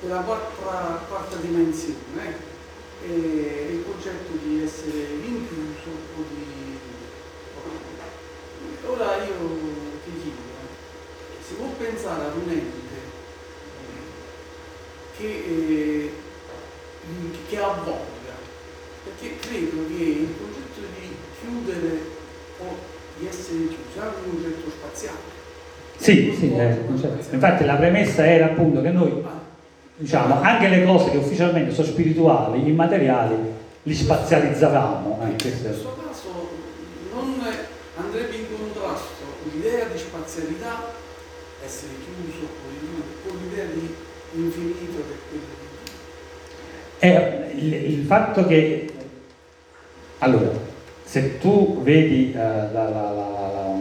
[0.02, 3.06] della quarta, quarta dimensione, eh?
[3.10, 6.57] e il concetto di essere rinchiuso o di...
[8.86, 9.36] Ora io
[10.04, 12.96] ti chiedo, eh, si può pensare ad un ente
[13.84, 16.12] eh, che, eh,
[17.48, 18.34] che avvolga,
[19.04, 21.98] perché credo che il concetto di chiudere
[22.60, 22.64] o
[23.18, 25.36] di essere chiuso è anche un concetto spaziale.
[25.96, 27.34] sì, sì, eh, certo.
[27.34, 29.36] infatti la premessa era appunto che noi Ah,
[29.96, 33.34] diciamo, anche le cose che ufficialmente sono spirituali, immateriali,
[33.82, 35.18] li spazializzavamo.
[35.22, 36.48] In Eh, questo caso
[37.12, 37.40] non
[37.96, 38.27] andrebbe
[40.38, 40.92] spazialità,
[41.64, 42.46] essere chiuso
[43.26, 43.94] con l'idea di
[44.34, 46.98] infinito che è quello di Dio.
[46.98, 48.88] è il, il fatto che,
[50.18, 50.50] allora,
[51.04, 53.76] se tu vedi eh, la- la- la- la-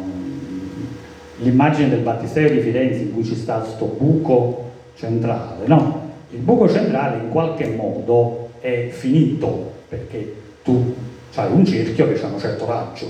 [1.39, 6.05] l'immagine del battistero di Firenze in cui ci sta questo buco centrale, no?
[6.31, 10.33] Il buco centrale in qualche modo è finito perché
[10.63, 10.95] tu
[11.35, 13.05] hai un cerchio che ha un certo raggio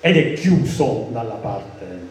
[0.00, 2.09] ed è chiuso dalla parte.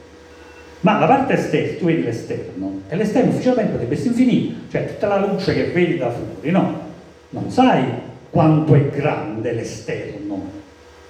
[0.81, 5.07] Ma la parte esterna, tu vedi l'esterno, e l'esterno ufficialmente potrebbe essere infinito, cioè tutta
[5.07, 6.87] la luce che vedi da fuori, no?
[7.31, 7.83] Non sai
[8.29, 10.41] quanto è grande l'esterno,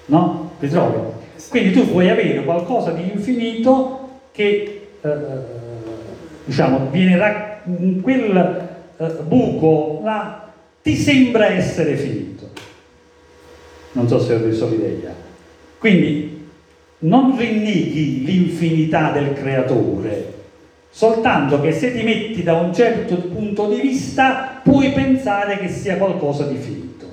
[0.06, 0.50] no?
[0.58, 0.98] Ti trovi?
[1.48, 5.10] Quindi tu puoi avere qualcosa di infinito che, eh,
[6.44, 7.62] diciamo, viene ra-
[8.02, 10.52] quel eh, buco là,
[10.82, 12.48] ti sembra essere finito.
[13.92, 15.12] Non so se ho reso l'idea.
[15.78, 16.29] Quindi
[17.00, 20.32] non rinneghi l'infinità del creatore,
[20.90, 25.96] soltanto che se ti metti da un certo punto di vista puoi pensare che sia
[25.96, 27.06] qualcosa di finito.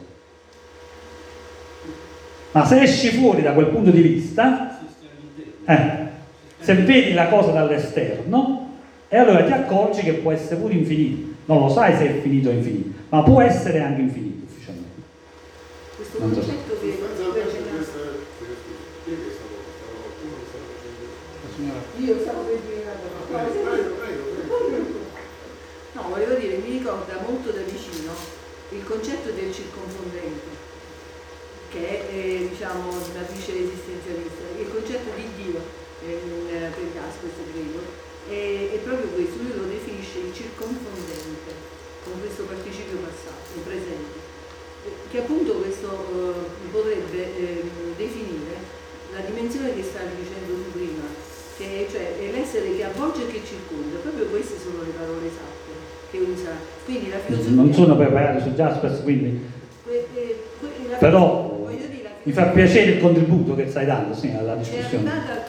[2.51, 4.79] Ma se esci fuori da quel punto di vista,
[5.65, 6.05] eh,
[6.59, 8.65] se vedi la cosa dall'esterno,
[9.09, 11.35] e allora ti accorgi che può essere pure infinito.
[11.45, 15.01] Non lo sai se è finito o infinito, ma può essere anche infinito ufficialmente.
[15.95, 16.39] Questo Non so.
[16.39, 18.51] concetto che Sostanzialmente questa è
[19.05, 20.67] chi è che stava stava qualcuno che stava
[21.47, 21.66] facendo
[21.97, 23.43] io stavo per dire una cosa.
[23.43, 25.05] prego prego prego.
[25.93, 28.13] No, volevo dire, mi ricorda molto da vicino
[28.69, 30.45] il concetto del circonfondente,
[31.69, 35.57] che è eh, diciamo una matrice esistenzialista, il concetto di Dio,
[36.05, 37.82] eh, per caso questo credo,
[38.30, 41.49] è, è proprio questo, lui lo definisce il circonfondente,
[42.03, 44.17] con questo participio passato, il presente,
[44.86, 47.63] eh, che appunto questo eh, potrebbe eh,
[47.95, 48.53] definire
[49.13, 51.09] la dimensione che stavi dicendo tu prima,
[51.58, 55.26] che è, cioè, è l'essere che avvolge e che circonda, proprio queste sono le parole
[55.26, 55.72] esatte
[56.12, 56.51] che usa.
[56.86, 57.55] Quindi la filosofia...
[57.55, 59.41] Non sono preparato su Jaspers, quindi
[59.84, 64.53] que- eh, que- Però dire, mi fa piacere il contributo che stai dando sì, alla
[64.53, 65.10] è discussione.
[65.10, 65.45] arrivata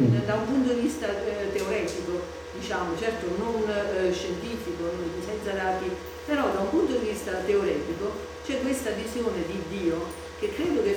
[0.00, 2.20] mm, da un punto di vista eh, teoretico,
[2.58, 4.90] diciamo, certo non eh, scientifico,
[5.24, 5.84] senza dati,
[6.26, 10.91] però da un punto di vista teoretico c'è questa visione di Dio che credo che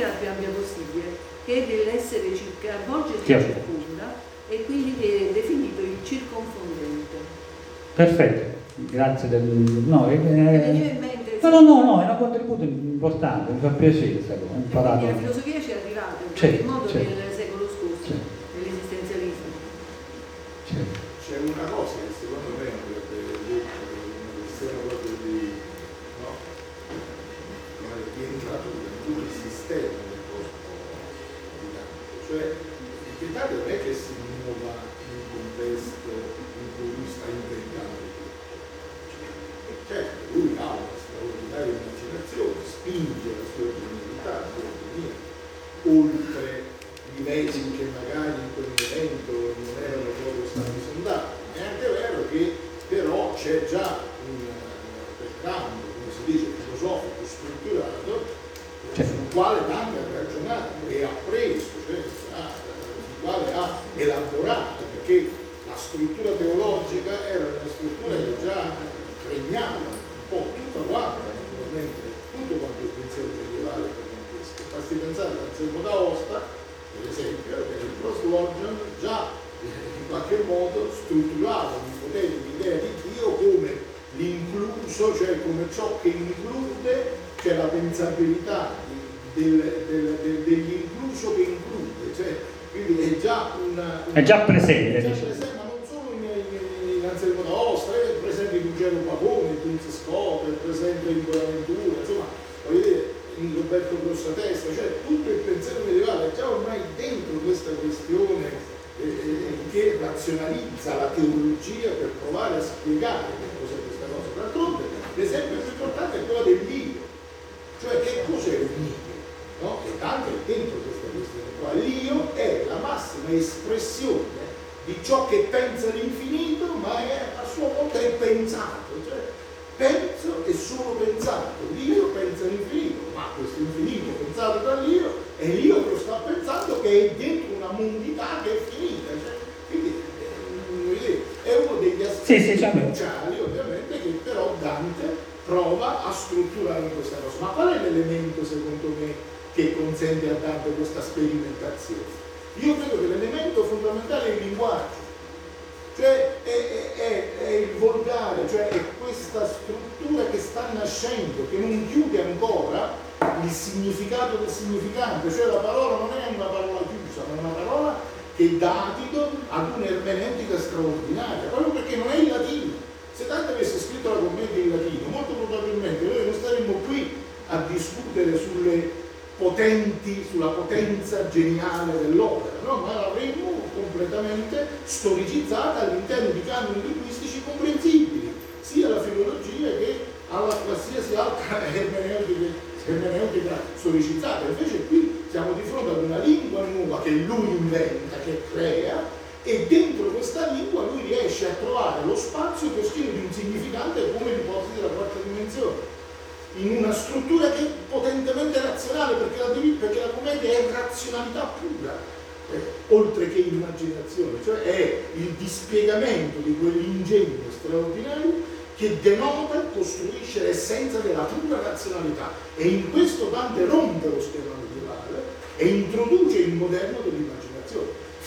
[0.00, 2.28] veramente la più ampia possibile, che è dell'essere
[2.70, 4.14] avvolge e circonda
[4.48, 7.16] e quindi è definito il circonfondente.
[7.94, 8.56] Perfetto,
[8.90, 9.42] grazie del...
[9.42, 13.60] No, eh, Mi veniva in mente no, no, no, no, è un contributo importante, mi
[13.60, 17.29] fa piacere questa cosa, la filosofia ci è arrivata in Certo, qualche modo certo.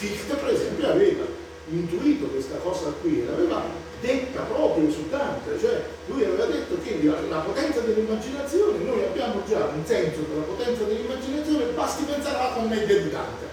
[0.04, 1.24] Fichte, per esempio, aveva
[1.72, 3.64] intuito questa cosa qui l'aveva
[4.02, 9.42] detta proprio su Dante, cioè lui aveva detto che la, la potenza dell'immaginazione, noi abbiamo
[9.48, 13.46] già un senso della potenza dell'immaginazione, basti pensare alla commedia di Dante,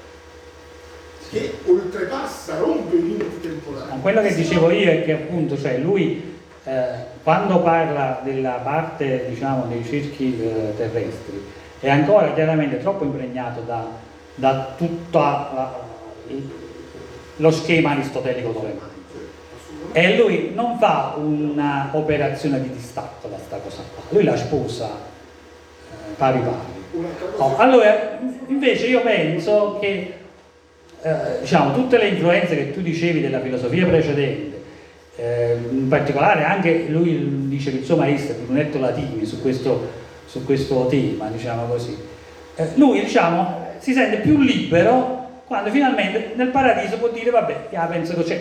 [1.30, 4.00] che oltrepassa, rompe i limiti temporali.
[4.00, 6.88] Quello che dicevo io è che appunto, cioè lui eh,
[7.22, 11.46] quando parla della parte diciamo dei circhi eh, terrestri
[11.78, 13.86] è ancora chiaramente troppo impregnato da,
[14.34, 15.18] da tutto
[17.36, 18.98] lo schema aristotelico tolemaico.
[19.92, 26.12] E lui non fa un'operazione di distacco da sta cosa qua, lui la sposa eh,
[26.16, 26.78] pari pari.
[27.36, 30.14] Oh, allora, invece io penso che
[31.02, 34.62] eh, diciamo, tutte le influenze che tu dicevi della filosofia precedente,
[35.16, 39.90] eh, in particolare anche lui dice che il suo maestro Brunetto Latini su questo,
[40.26, 41.96] su questo tema, diciamo così,
[42.56, 45.19] eh, lui diciamo, si sente più libero
[45.50, 48.40] quando finalmente nel paradiso può dire vabbè, ja, penso che c'è,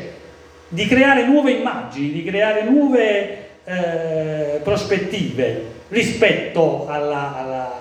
[0.68, 7.80] di creare nuove immagini, di creare nuove eh, prospettive rispetto alla- alla-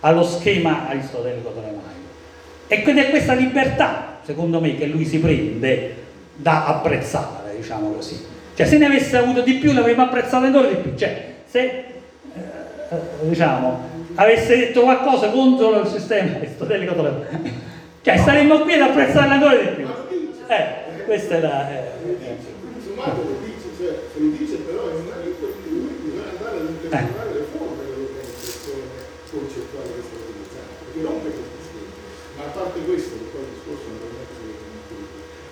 [0.00, 2.08] allo schema aristotelico tolemaico.
[2.68, 5.94] E quindi è questa libertà, secondo me, che lui si prende
[6.36, 8.24] da apprezzare, diciamo così.
[8.54, 10.94] Cioè, se ne avesse avuto di più, l'avremmo apprezzato ancora di più.
[10.96, 11.84] Cioè, se, eh,
[12.90, 13.80] eh, diciamo,
[14.14, 17.65] avesse detto qualcosa contro il sistema aristotelico tolemaico,
[18.06, 19.82] cioè, saremmo qui ad apprezzarlo ancora di più.
[20.46, 22.30] Eh, questa eh, è una
[25.18, 28.94] lingua in cui bisogna andare ad interpretare le forme dell'organizzazione
[29.26, 31.90] concettuale che sta utilizzando, perché rompe questi schemi.
[32.38, 33.86] Ma a parte questo, che poi il discorso.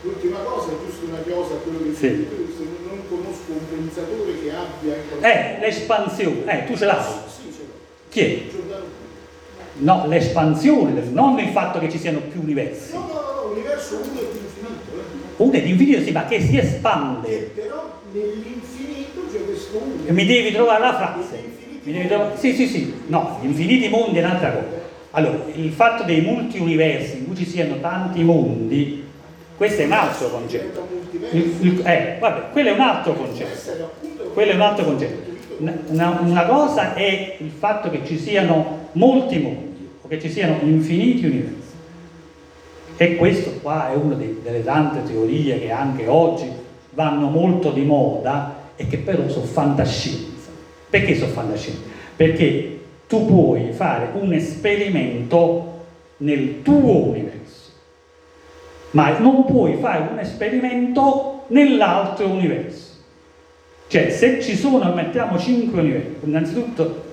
[0.05, 2.29] L'ultima cosa, giusto una cosa a quello che Sì.
[2.29, 6.47] tu, se non- conosco un pensatore che abbia eh, l'espansione.
[6.47, 7.03] Eh, tu ce l'hai.
[7.27, 7.75] Sì, ce l'ho.
[8.11, 8.47] Chi è?
[8.49, 9.03] Giordano.
[9.77, 12.93] No, l'espansione, non il fatto che ci siano più universi.
[12.93, 15.43] No, no, no, no, universo uno e infinito, eh.
[15.43, 17.51] Uno è l'infinito, sì, ma che si Che espande.
[17.55, 20.13] però nell'infinito c'è questo uno.
[20.13, 21.43] Mi devi trovare la frase.
[21.83, 22.95] Mi devi trovare- Sì, sì, sì.
[23.09, 24.83] No, gli infiniti mondi è un'altra cosa.
[25.11, 29.05] Allora, il fatto dei multi-universi in cui ci siano tanti mondi,
[29.57, 30.87] questo è un altro concetto.
[31.33, 33.91] Il- il- eh, vabbè, quello è un altro concetto.
[34.33, 35.33] Quello è un altro concetto.
[35.59, 40.57] Una, una cosa è il fatto che ci siano molti mondi o che ci siano
[40.63, 41.73] infiniti universi.
[42.97, 46.49] E questo qua è una dei- delle tante teorie che anche oggi
[46.91, 50.51] vanno molto di moda e che però sono fantascienza.
[50.89, 51.81] Perché sono fantascienza?
[52.15, 52.79] Perché
[53.09, 55.73] tu puoi fare un esperimento
[56.19, 57.73] nel tuo universo,
[58.93, 62.93] ma non puoi fare un esperimento nell'altro universo.
[63.87, 67.05] Cioè, se ci sono, mettiamo 5 universi, innanzitutto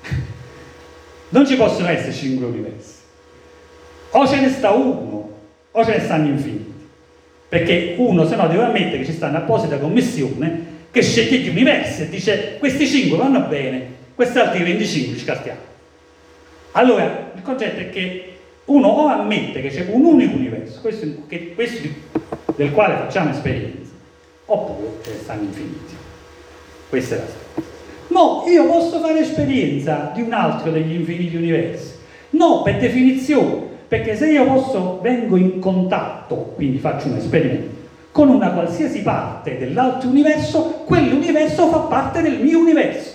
[1.30, 2.92] non ci possono essere 5 universi.
[4.10, 5.32] O ce ne sta uno,
[5.70, 6.72] o ce ne stanno infiniti.
[7.48, 12.02] Perché uno, se no, deve ammettere che ci sta un'apposita commissione che sceglie gli universi
[12.02, 15.58] e dice questi 5 vanno bene, questi altri 25 ci caschiamo.
[16.72, 18.34] Allora, il concetto è che
[18.66, 21.88] uno o ammette che c'è un unico universo, questo, che, questo
[22.56, 23.92] del quale facciamo esperienza,
[24.46, 25.94] oppure ce ne stanno infiniti.
[26.94, 27.70] Questa è la storia.
[28.06, 31.92] No, io posso fare esperienza di un altro degli infiniti universi.
[32.30, 37.74] No, per definizione, perché se io posso, vengo in contatto, quindi faccio un esperimento,
[38.12, 43.10] con una qualsiasi parte dell'altro universo, quell'universo fa parte del mio universo.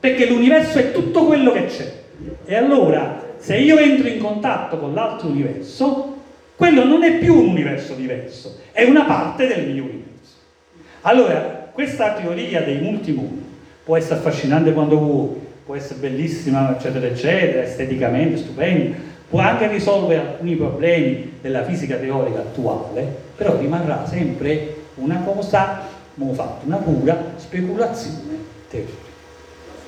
[0.00, 1.92] Perché l'universo è tutto quello che c'è.
[2.46, 6.22] E allora, se io entro in contatto con l'altro universo,
[6.56, 10.36] quello non è più un universo diverso, è una parte del mio universo.
[11.02, 13.42] Allora, questa teoria dei multimondi
[13.84, 18.96] può essere affascinante quando vuoi, può essere bellissima, eccetera, eccetera, esteticamente stupenda,
[19.28, 23.04] può anche risolvere alcuni problemi della fisica teorica attuale,
[23.36, 25.80] però rimarrà sempre una cosa,
[26.16, 28.38] come ho fatto, una pura speculazione
[28.70, 29.12] teorica.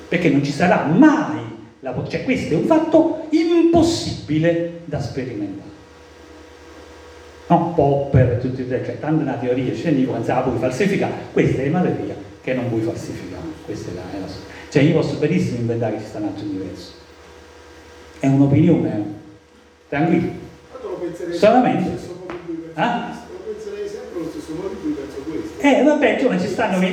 [0.09, 5.66] Perché non ci sarà mai la cioè questo è un fatto impossibile da sperimentare
[7.47, 7.73] no?
[7.73, 12.15] Popper, tutti, cioè tante una teoria scientifica, non la puoi falsificare, questa è una teoria
[12.41, 14.27] che non puoi falsificare, questa è la, è la
[14.69, 16.91] cioè io posso benissimo inventare che ci sta un altro universo,
[18.19, 19.03] è un'opinione, eh.
[19.89, 20.31] tranquillo,
[21.31, 21.97] solamente,
[22.73, 23.25] ah?
[25.59, 26.85] Eh vabbè, cioè, ci stanno,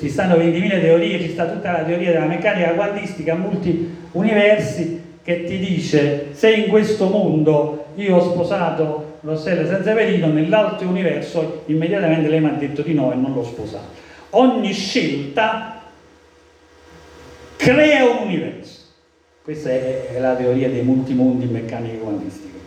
[0.00, 5.44] ci stanno 20.000 teorie, ci sta tutta la teoria della meccanica quantistica, multi universi che
[5.44, 12.28] ti dice se in questo mondo io ho sposato Rossella senza velino, nell'altro universo immediatamente
[12.28, 13.98] lei mi ha detto di no e non l'ho sposato.
[14.30, 15.82] Ogni scelta
[17.56, 18.78] crea un universo.
[19.42, 22.58] Questa è, la teoria dei multimondi in meccanica quantistica.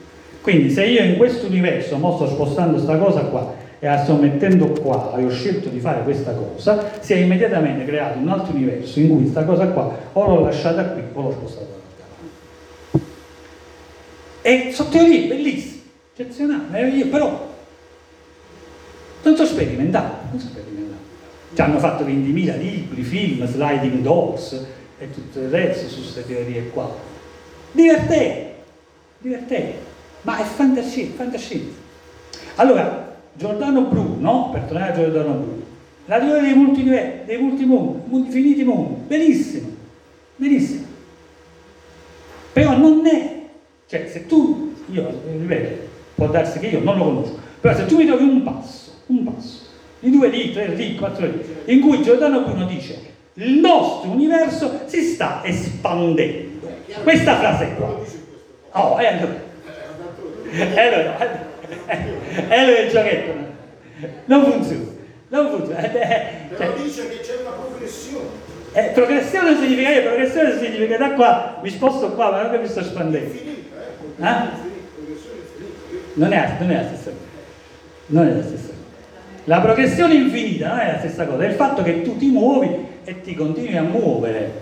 [0.41, 4.15] Quindi se io in questo universo mo sto spostando questa cosa qua e la sto
[4.15, 8.53] mettendo qua e ho scelto di fare questa cosa, si è immediatamente creato un altro
[8.53, 11.65] universo in cui questa cosa qua o l'ho lasciata qui o l'ho spostata
[12.91, 12.99] da
[14.41, 15.72] E sono teorie bellissime
[16.15, 17.51] eccezionale, io però
[19.23, 21.01] non so sperimentare, non so sperimentare.
[21.53, 24.65] Ci hanno fatto 20.000 libri, film, sliding doors
[24.99, 26.93] e tutto il resto su queste teorie qua.
[27.71, 28.53] Divertente,
[29.19, 29.77] divertente,
[30.21, 31.81] ma è fantascienza, fantascienza.
[32.55, 35.61] Allora, Giordano Bruno, per tornare a Giordano Bruno,
[36.05, 39.69] la teoria dei multimondi, dei multimondi, infiniti mondi, benissimo,
[40.35, 40.85] benissimo.
[42.51, 43.41] Però non è,
[43.87, 47.97] cioè se tu, io ripeto, può darsi che io non lo conosco, però se tu
[47.97, 49.61] mi trovi un passo, un passo,
[49.99, 54.81] di due lì, tre lì, quattro lì, in cui Giordano Bruno dice il nostro universo
[54.85, 56.69] si sta espandendo.
[57.01, 57.99] Questa frase qua.
[58.71, 59.35] Oh, e allora,
[60.51, 61.17] e allora,
[62.49, 63.33] e allora il giochetto
[64.25, 64.85] non funziona,
[65.29, 65.91] non funziona.
[65.91, 68.51] Eh, cioè, dice che c'è una progressione.
[68.73, 72.67] Eh, progressione significa che progressione significa da qua mi sposto qua, ma non che mi
[72.67, 73.33] sto espandendo.
[74.17, 74.71] Eh?
[76.13, 77.31] Non è, non è la stessa cosa.
[78.07, 78.73] Non è la stessa cosa.
[79.45, 82.69] La progressione infinita non è la stessa cosa, è il fatto che tu ti muovi
[83.03, 84.61] e ti continui a muovere,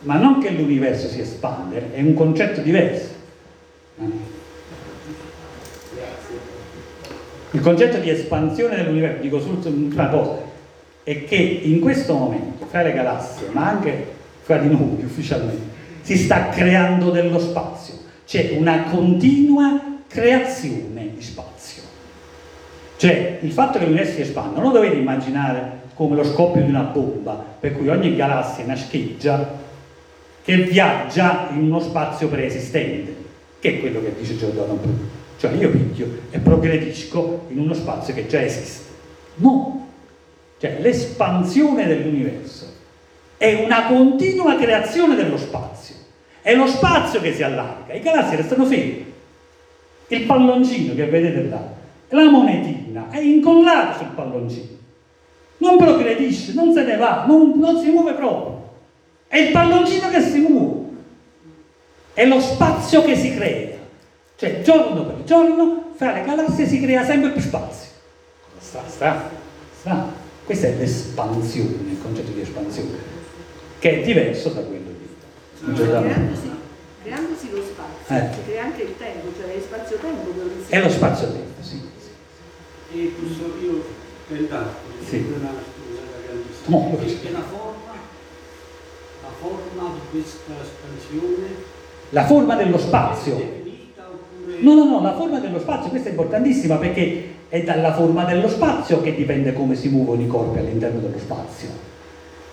[0.00, 3.16] ma non che l'universo si espande, è un concetto diverso.
[7.50, 10.36] Il concetto di espansione dell'universo, dico una cosa,
[11.02, 14.06] è che in questo momento, fra le galassie, ma anche
[14.42, 17.94] fra di noi ufficialmente, si sta creando dello spazio,
[18.24, 21.82] c'è una continua creazione di spazio.
[22.96, 26.68] Cioè, il fatto che l'universo si espanda non lo dovete immaginare come lo scoppio di
[26.68, 29.66] una bomba, per cui ogni galassia nascheggia
[30.42, 33.14] che viaggia in uno spazio preesistente,
[33.60, 35.16] che è quello che dice Giordano Bruno.
[35.38, 38.86] Cioè io picchio e progredisco in uno spazio che già esiste.
[39.36, 39.86] No!
[40.58, 42.66] Cioè l'espansione dell'universo
[43.36, 45.94] è una continua creazione dello spazio.
[46.42, 49.07] È lo spazio che si allarga, i galassie restano fermi
[50.08, 51.62] il palloncino che vedete là,
[52.08, 54.76] la monetina è incollata sul palloncino,
[55.58, 58.56] non progredisce, non se ne va, non, non si muove proprio.
[59.26, 60.86] È il palloncino che si muove,
[62.14, 63.76] è lo spazio che si crea,
[64.36, 67.90] cioè giorno per giorno fra le galassie si crea sempre più spazio.
[68.58, 69.30] Sta, sta,
[69.78, 70.26] sta.
[70.44, 73.16] Questa è l'espansione, il concetto di espansione.
[73.78, 76.47] che è diverso da quello di Cioè,
[78.10, 78.28] Eh.
[78.34, 81.80] si crea anche il tempo, cioè è spazio-tempo quello che si È lo spazio-tempo, sì.
[82.94, 83.84] E questo io
[84.28, 85.16] pensato, Sì.
[85.28, 87.92] una scusa grandissima, perché la forma,
[89.22, 91.46] la forma di questa espansione
[92.10, 93.34] La forma dello spazio.
[93.34, 97.62] è definita oppure No, no, no, la forma dello spazio, questa è importantissima perché è
[97.62, 101.68] dalla forma dello spazio che dipende come si muovono i corpi all'interno dello spazio.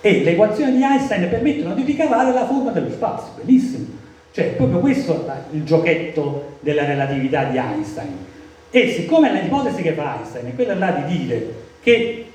[0.02, 3.95] E le equazioni di Einstein permettono di ricavare la forma dello spazio, benissimo.
[4.36, 8.26] Cioè, è proprio questo la- il giochetto della relatività di Einstein.
[8.68, 12.26] E siccome l'ipotesi che fa Einstein è quella là di dire che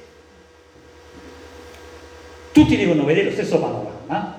[2.52, 4.36] tutti devono vedere lo stesso panorama,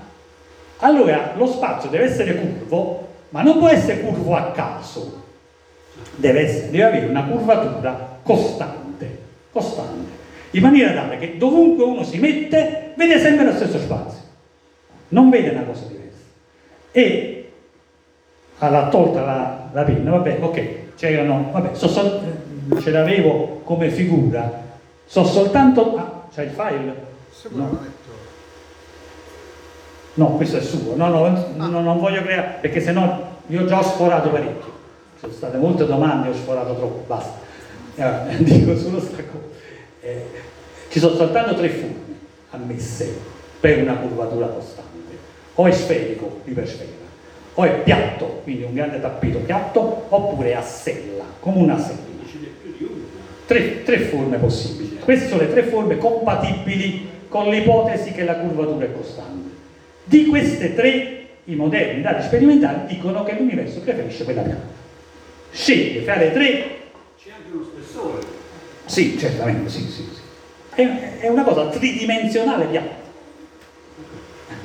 [0.78, 5.22] allora lo spazio deve essere curvo, ma non può essere curvo a caso,
[6.16, 9.18] deve, essere, deve avere una curvatura costante,
[9.52, 10.10] costante,
[10.50, 14.18] in maniera tale che dovunque uno si mette vede sempre lo stesso spazio,
[15.10, 16.24] non vede una cosa diversa.
[16.90, 17.36] E
[18.68, 22.20] l'ha tolta la, la penna, vabbè, ok, c'erano, vabbè, so sol-
[22.80, 24.62] ce l'avevo come figura,
[25.04, 27.10] so soltanto, ah, c'è il file?
[27.48, 28.00] No.
[30.14, 30.94] No, questo è suo.
[30.94, 34.70] No, no, no, non voglio creare, perché sennò io già ho sforato parecchio.
[35.14, 37.40] Ci sono state molte domande, ho sforato troppo, basta.
[37.94, 39.44] Eh, dico solo sta cosa.
[40.00, 40.24] Eh,
[40.88, 41.96] ci sono soltanto tre forme
[42.50, 43.16] ammesse
[43.60, 44.90] per una curvatura costante.
[45.54, 46.90] O è sferico, ipersfera,
[47.54, 52.10] o è piatto, quindi un grande tappeto piatto, oppure a sella, come una sella.
[53.46, 54.98] Tre, tre forme possibili.
[55.00, 59.50] Queste sono le tre forme compatibili con l'ipotesi che la curvatura è costante.
[60.04, 64.80] Di queste tre, i moderni dati sperimentali dicono che l'universo preferisce quella piatta.
[65.50, 66.48] Sceglie fra le tre,
[67.22, 68.20] C'è anche uno spessore.
[68.86, 70.20] sì, certamente, sì, sì, sì.
[70.74, 72.94] È, è una cosa tridimensionale piatta.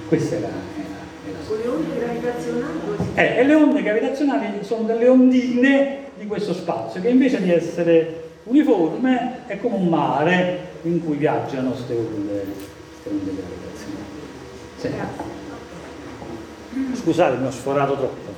[0.08, 0.48] Questa è la...
[0.48, 2.80] è la- è la- Con le onde gravitazionali.
[3.16, 8.30] Eh, e le onde gravitazionali sono delle ondine di questo spazio che invece di essere
[8.44, 12.46] uniforme è come un mare in cui viaggiano queste onde,
[13.04, 14.06] onde gravitazionali.
[14.78, 14.90] Sì.
[17.02, 18.36] Scusate, mi ho sforato troppo.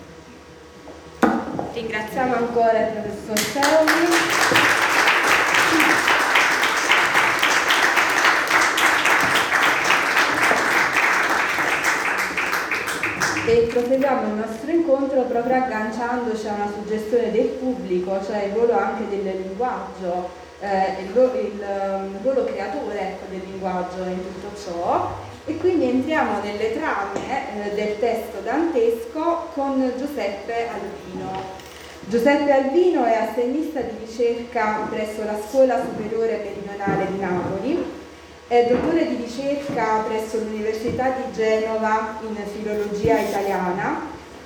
[1.73, 4.78] Ringraziamo ancora il professor Teoli.
[13.49, 18.77] E proseguiamo il nostro incontro proprio agganciandoci a una suggestione del pubblico, cioè il ruolo
[18.77, 20.29] anche del linguaggio,
[20.59, 25.15] eh, il, ru- il, um, ruolo creatore ecco, del linguaggio in tutto ciò.
[25.45, 31.31] E quindi entriamo nelle trame eh, del testo dantesco con Giuseppe Albino.
[32.01, 37.83] Giuseppe Albino è assegnista di ricerca presso la Scuola Superiore Meridionale di Napoli,
[38.49, 44.01] è dottore di ricerca presso l'Università di Genova in filologia italiana,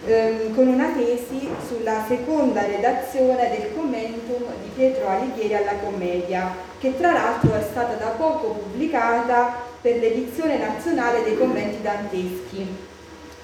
[0.06, 6.98] ehm, con una tesi sulla seconda redazione del commentum di Pietro Alighieri alla commedia, che
[6.98, 12.76] tra l'altro è stata da poco pubblicata per l'edizione nazionale dei commenti danteschi.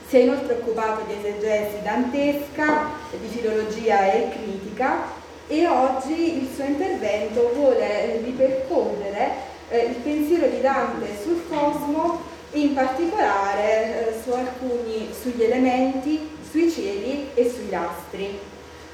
[0.07, 5.03] Si è inoltre occupato di esegesi dantesca, di filologia e critica
[5.48, 12.22] e oggi il suo intervento vuole ripercorrere eh, il pensiero di Dante sul cosmo
[12.52, 18.40] e in particolare eh, su alcuni, sugli elementi, sui cieli e sugli astri.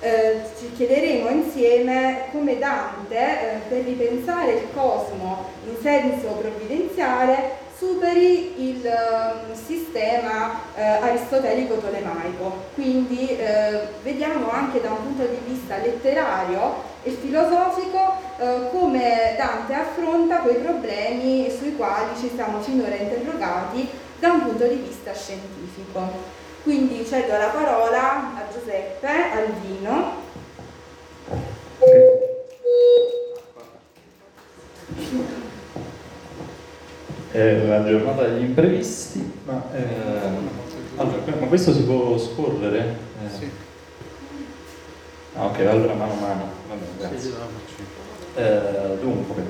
[0.02, 8.70] Eh, ci chiederemo insieme come Dante, eh, per ripensare il cosmo in senso provvidenziale, superi
[8.70, 12.64] il ehm, sistema eh, aristotelico-tolemaico.
[12.74, 19.74] Quindi eh, vediamo anche da un punto di vista letterario e filosofico eh, come Dante
[19.74, 23.88] affronta quei problemi sui quali ci siamo finora interrogati
[24.20, 26.34] da un punto di vista scientifico.
[26.64, 30.25] Quindi cedo la parola a Giuseppe Alvino.
[37.36, 40.48] È la giornata degli imprevisti, ma, ehm,
[40.96, 42.96] allora, ma questo si può scorrere?
[43.42, 43.50] Eh.
[45.36, 46.50] Ah, ok, allora mano a mano.
[46.70, 47.32] Vabbè, grazie.
[48.38, 49.44] Eh, dunque,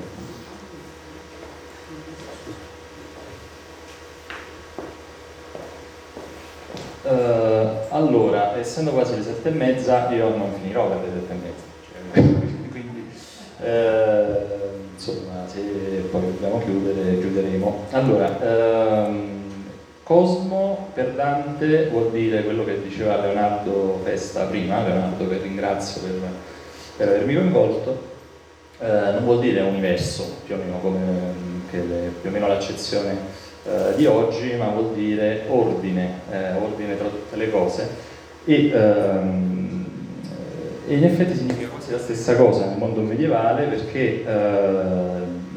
[7.04, 11.36] Eh, allora, essendo quasi le sette e mezza, io non finirò per le sette e
[11.36, 11.64] mezza.
[11.86, 13.08] Cioè, quindi,
[13.62, 15.60] eh, insomma, se
[16.10, 17.84] poi dobbiamo chiudere, chiuderemo.
[17.90, 19.34] Allora, ehm,
[20.02, 26.12] Cosmo per Dante vuol dire quello che diceva Leonardo Festa prima, Leonardo che ringrazio per,
[26.96, 28.14] per avermi coinvolto,
[28.78, 31.00] eh, non vuol dire universo, più o meno come
[31.72, 33.16] le- più o meno l'accezione
[33.64, 37.88] eh, di oggi, ma vuol dire ordine, eh, ordine tra tutte le cose.
[38.44, 39.86] E, ehm,
[40.86, 44.24] e in effetti significa quasi la stessa cosa nel mondo medievale perché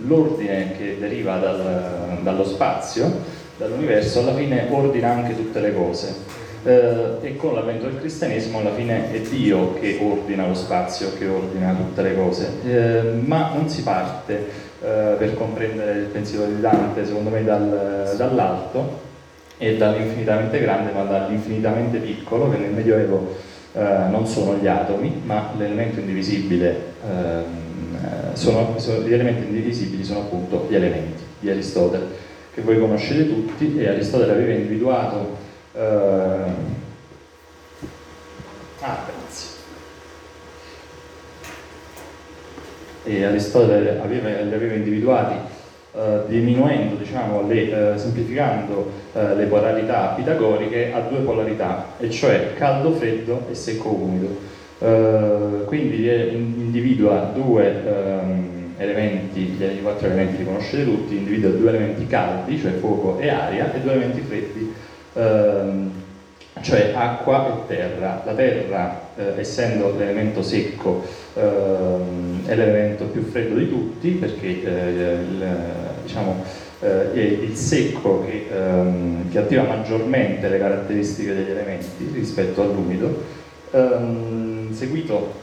[0.05, 3.11] l'ordine che deriva dal, dallo spazio,
[3.57, 6.37] dall'universo, alla fine ordina anche tutte le cose.
[6.61, 11.25] Eh, e con l'avvento del cristianesimo alla fine è Dio che ordina lo spazio, che
[11.25, 14.33] ordina tutte le cose, eh, ma non si parte
[14.81, 19.07] eh, per comprendere il pensiero di Dante, secondo me, dal, dall'alto
[19.57, 25.51] e dall'infinitamente grande, ma dall'infinitamente piccolo, che nel Medioevo eh, non sono gli atomi, ma
[25.57, 32.05] l'elemento indivisibile ehm, eh, sono, sono, gli elementi indivisibili sono appunto gli elementi di Aristotele,
[32.53, 35.37] che voi conoscete tutti e Aristotele aveva individuato...
[35.73, 35.81] Eh,
[38.79, 39.47] ah, grazie.
[43.03, 45.35] E Aristotele aveva, li aveva individuati
[45.91, 52.53] eh, diminuendo, diciamo, le, eh, semplificando eh, le polarità pitagoriche a due polarità, e cioè
[52.53, 54.57] caldo-freddo e secco-umido.
[54.79, 62.07] Uh, quindi individua due um, elementi, gli quattro elementi li conoscete tutti, individua due elementi
[62.07, 64.73] caldi, cioè fuoco e aria, e due elementi freddi,
[65.13, 65.91] um,
[66.61, 68.21] cioè acqua e terra.
[68.23, 71.39] La terra, uh, essendo l'elemento secco, uh,
[72.45, 75.45] è l'elemento più freddo di tutti, perché il,
[76.03, 76.43] diciamo,
[76.79, 83.37] è il secco che, um, che, attiva maggiormente le caratteristiche degli elementi rispetto all'umido
[84.71, 85.33] seguito,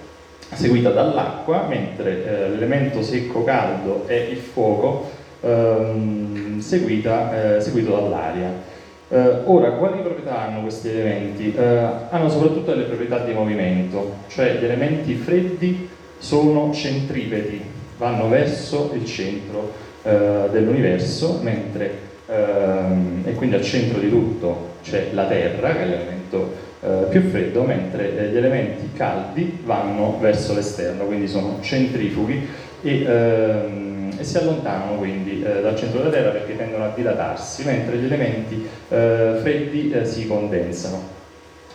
[0.54, 8.74] seguita dall'acqua, mentre eh, l'elemento secco caldo è il fuoco, ehm, seguita, eh, seguito dall'aria.
[9.08, 11.54] Eh, ora, quali proprietà hanno questi elementi?
[11.54, 11.62] Eh,
[12.10, 15.88] hanno soprattutto delle proprietà di movimento, cioè gli elementi freddi
[16.18, 17.62] sono centripeti,
[17.98, 19.72] vanno verso il centro
[20.02, 25.86] eh, dell'universo, mentre ehm, e quindi al centro di tutto c'è la Terra, che è
[25.86, 32.44] l'elemento eh, più freddo, mentre eh, gli elementi caldi vanno verso l'esterno, quindi sono centrifughi
[32.82, 33.95] e, ehm,
[34.26, 38.66] si allontanano quindi eh, dal centro della Terra perché tendono a dilatarsi, mentre gli elementi
[38.88, 41.02] eh, freddi eh, si condensano.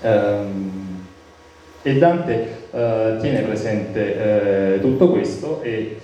[0.02, 0.90] Ehm,
[1.84, 5.98] e Dante tiene presente tutto questo e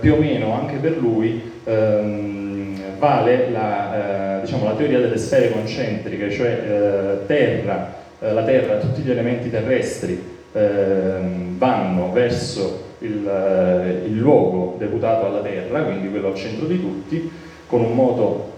[0.00, 6.30] più o meno anche per lui ehm, vale la, diciamo, la, teoria delle sfere concentriche,
[6.32, 10.22] cioè terra, eh, la Terra, tutti gli elementi terrestri
[10.52, 11.18] eh,
[11.56, 17.30] vanno verso il, eh, il, luogo deputato alla Terra, quindi quello al centro di tutti,
[17.66, 18.52] con un moto,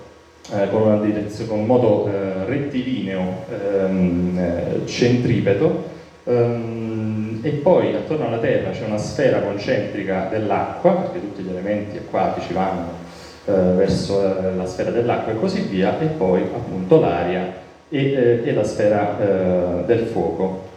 [0.53, 1.01] eh, con una
[1.47, 5.85] con un moto eh, rettilineo ehm, centripeto,
[6.25, 11.97] ehm, e poi attorno alla Terra c'è una sfera concentrica dell'acqua, perché tutti gli elementi
[11.97, 13.01] acquatici vanno
[13.45, 14.23] verso
[14.57, 17.61] la sfera dell'acqua e così via, e poi appunto l'aria
[17.93, 20.69] e, eh, e la sfera eh, del fuoco.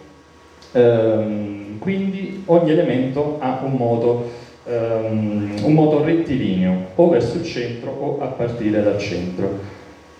[0.73, 4.29] Ehm, quindi ogni elemento ha un moto,
[4.65, 9.73] ehm, un moto rettilineo, o verso il centro o a partire dal centro.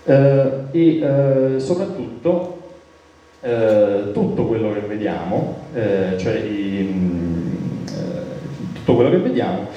[0.08, 2.58] Eh, e eh, soprattutto
[3.42, 7.14] eh, tutto quello che vediamo, cioè i,
[8.74, 9.68] tutto quello che vediamo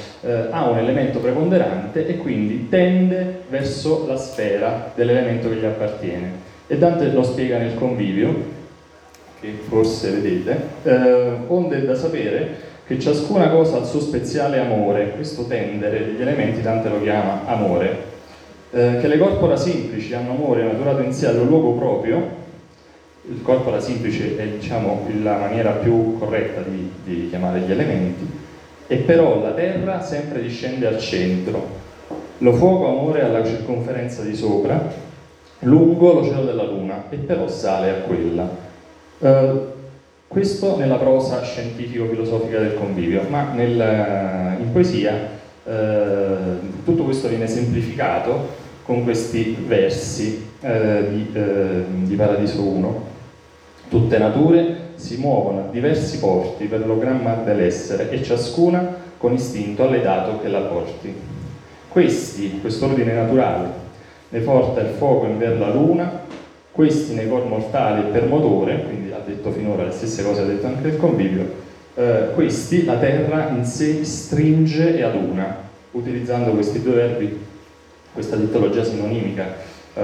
[0.50, 6.32] ha un elemento preponderante e quindi tende verso la sfera dell'elemento che gli appartiene.
[6.66, 8.56] E Dante lo spiega nel convivio,
[9.40, 15.10] che forse vedete, eh, onde da sapere che ciascuna cosa ha il suo speziale amore,
[15.10, 17.96] questo tendere degli elementi Dante lo chiama amore,
[18.70, 22.36] eh, che le corpora semplici hanno amore maturato in sé al luogo proprio,
[23.30, 28.26] il corpora semplice è diciamo, la maniera più corretta di, di chiamare gli elementi,
[28.86, 31.76] e però la terra sempre discende al centro,
[32.38, 34.90] lo fuoco amore alla circonferenza di sopra,
[35.60, 38.66] lungo l'oceano della Luna e però sale a quella.
[39.18, 39.76] Uh,
[40.28, 45.14] questo nella prosa scientifico-filosofica del convivio, ma nel, eh, in poesia
[45.64, 50.68] uh, tutto questo viene semplificato con questi versi uh,
[51.08, 51.32] di,
[52.04, 53.06] di Paradiso 1.
[53.88, 59.32] Tutte nature si muovono a diversi porti per lo gran mar dell'essere e ciascuna con
[59.32, 61.12] istinto alle dato che la porti.
[61.88, 63.70] Questi, quest'ordine naturale,
[64.28, 66.20] ne porta il fuoco in ver la luna,
[66.78, 70.44] questi nei cor mortali e per motore, quindi ha detto finora le stesse cose ha
[70.44, 71.44] detto anche il convivio,
[71.96, 75.56] eh, questi la terra in sé stringe e aduna,
[75.90, 77.36] utilizzando questi due verbi,
[78.12, 79.56] questa dittologia sinonimica
[79.92, 80.02] eh,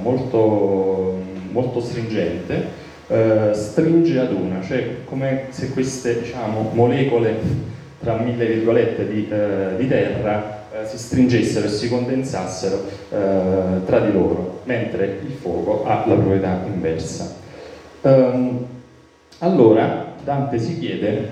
[0.00, 1.20] molto,
[1.50, 2.66] molto stringente,
[3.08, 7.36] eh, stringe ad una, cioè come se queste diciamo, molecole
[8.00, 14.00] tra mille virgolette di, eh, di terra eh, si stringessero e si condensassero eh, tra
[14.00, 17.34] di loro, mentre il fuoco ha la proprietà inversa.
[18.02, 18.66] Um,
[19.38, 21.28] allora Dante si chiede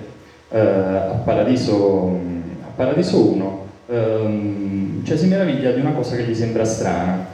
[0.49, 2.19] eh, a, Paradiso,
[2.62, 7.27] a, Paradiso, 1, um, cioè si meraviglia di una cosa che gli sembra strana,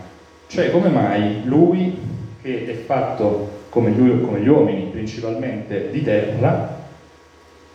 [0.48, 1.96] cioè come mai lui
[2.42, 6.78] che è fatto come, lui, come gli uomini principalmente di terra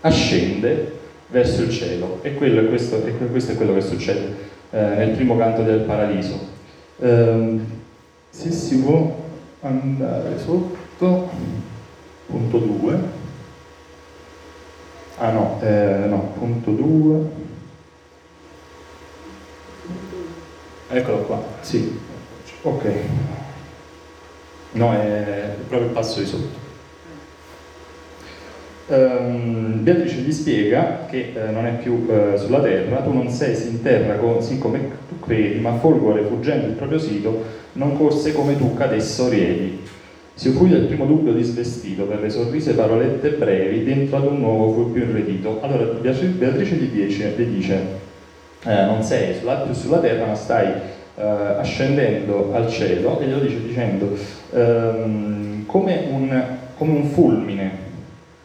[0.02, 0.95] ascende
[1.28, 2.20] verso il cielo.
[2.22, 4.36] E, quello, questo, e questo, è quello che succede
[4.72, 6.40] eh, nel primo canto del paradiso.
[7.00, 7.60] Eh,
[8.30, 9.24] se si può
[9.62, 11.30] andare sotto,
[12.28, 13.00] punto 2,
[15.18, 17.20] ah no, eh, no, punto 2,
[20.90, 21.98] eccolo qua, sì,
[22.62, 22.84] ok,
[24.74, 26.65] no, è proprio il passo di sotto.
[28.88, 33.56] Um, Beatrice gli spiega che uh, non è più uh, sulla terra, tu non sei
[33.68, 34.80] in terra co- sì come
[35.10, 37.44] tu credi, ma folgore fuggendo il proprio sito,
[37.74, 39.82] non corse come tu cadesso riedi.
[40.36, 44.74] Si fu del primo dubbio disvestito per le sorrise parolette brevi, dentro ad un nuovo
[44.74, 45.62] fu più irretito.
[45.62, 47.74] Allora Beatrice gli dice, gli dice
[48.66, 50.68] eh, non sei sulla, più sulla terra, ma stai
[51.16, 54.16] eh, ascendendo al cielo, e glielo dice dicendo
[54.54, 56.44] ehm, come, un,
[56.78, 57.85] come un fulmine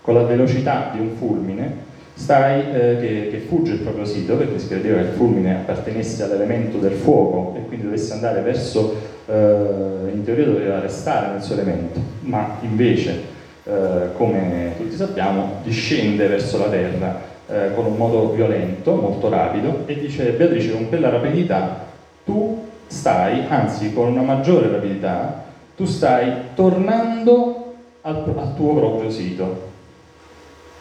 [0.01, 1.89] con la velocità di un fulmine,
[2.21, 6.23] stai, eh, che, che, fugge il proprio sito, perché si credeva che il fulmine appartenesse
[6.23, 8.95] all'elemento del fuoco e quindi dovesse andare verso,
[9.27, 13.23] eh, in teoria doveva restare nel suo elemento, ma invece,
[13.65, 19.85] eh, come tutti sappiamo, discende verso la terra eh, con un modo violento, molto rapido,
[19.87, 21.89] e dice Beatrice con quella rapidità
[22.25, 25.45] tu stai, anzi con una maggiore rapidità,
[25.75, 29.69] tu stai tornando al, al tuo proprio sito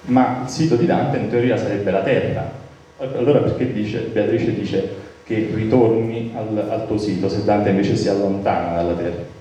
[0.03, 2.51] ma il sito di Dante in teoria sarebbe la terra.
[2.97, 4.89] Allora perché dice, Beatrice dice
[5.23, 9.37] che ritorni al, al, tuo sito se Dante invece si allontana dalla terra?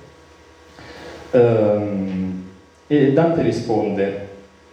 [1.30, 2.44] Ehm,
[2.86, 4.28] e Dante risponde,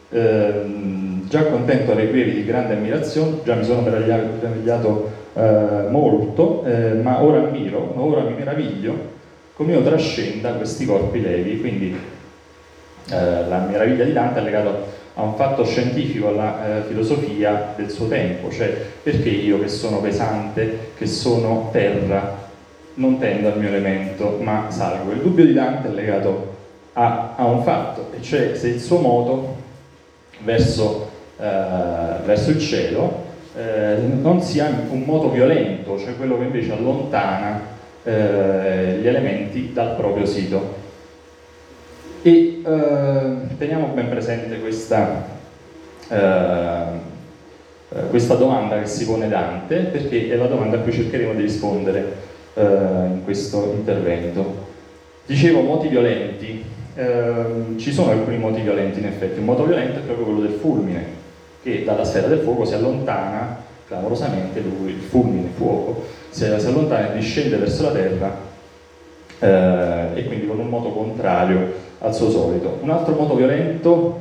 [0.09, 6.93] ehm, già contento alle query di grande ammirazione, già mi sono meravigliato, eh, molto, eh,
[6.93, 9.13] ma ora ammiro, ma ora mi meraviglio,
[9.53, 11.97] come io trascenda questi corpi levi, quindi
[13.09, 17.89] eh, la meraviglia di Dante è legata a un fatto scientifico, alla eh, filosofia del
[17.89, 18.69] suo tempo, cioè
[19.01, 22.43] perché io che sono pesante, che sono terra,
[22.95, 25.11] non tendo al mio elemento, ma salgo.
[25.11, 26.53] Il dubbio di Dante è legato
[26.93, 29.55] a, a un fatto, e cioè se il suo moto
[30.39, 31.09] verso,
[31.39, 33.23] eh, verso il cielo
[33.57, 37.61] eh, non sia un moto violento, cioè quello che invece allontana
[38.03, 40.83] eh, gli elementi dal proprio sito.
[42.27, 45.27] E eh, teniamo ben presente questa,
[46.07, 51.35] eh, eh, questa, domanda che si pone Dante, perché è la domanda a cui cercheremo
[51.35, 52.15] di rispondere
[52.55, 54.65] eh, in questo intervento.
[55.27, 56.63] Dicevo moti violenti,
[56.95, 60.57] ehm, ci sono alcuni moti violenti in effetti, un moto violento è proprio quello del
[60.59, 61.05] fulmine,
[61.61, 63.55] che dalla sfera del fuoco si allontana
[63.87, 68.44] clamorosamente, lui, il fulmine, il fuoco, si, si allontana e discende verso la terra
[69.39, 72.79] eh, e quindi con un moto contrario al suo solito.
[72.81, 74.19] Un altro modo violento,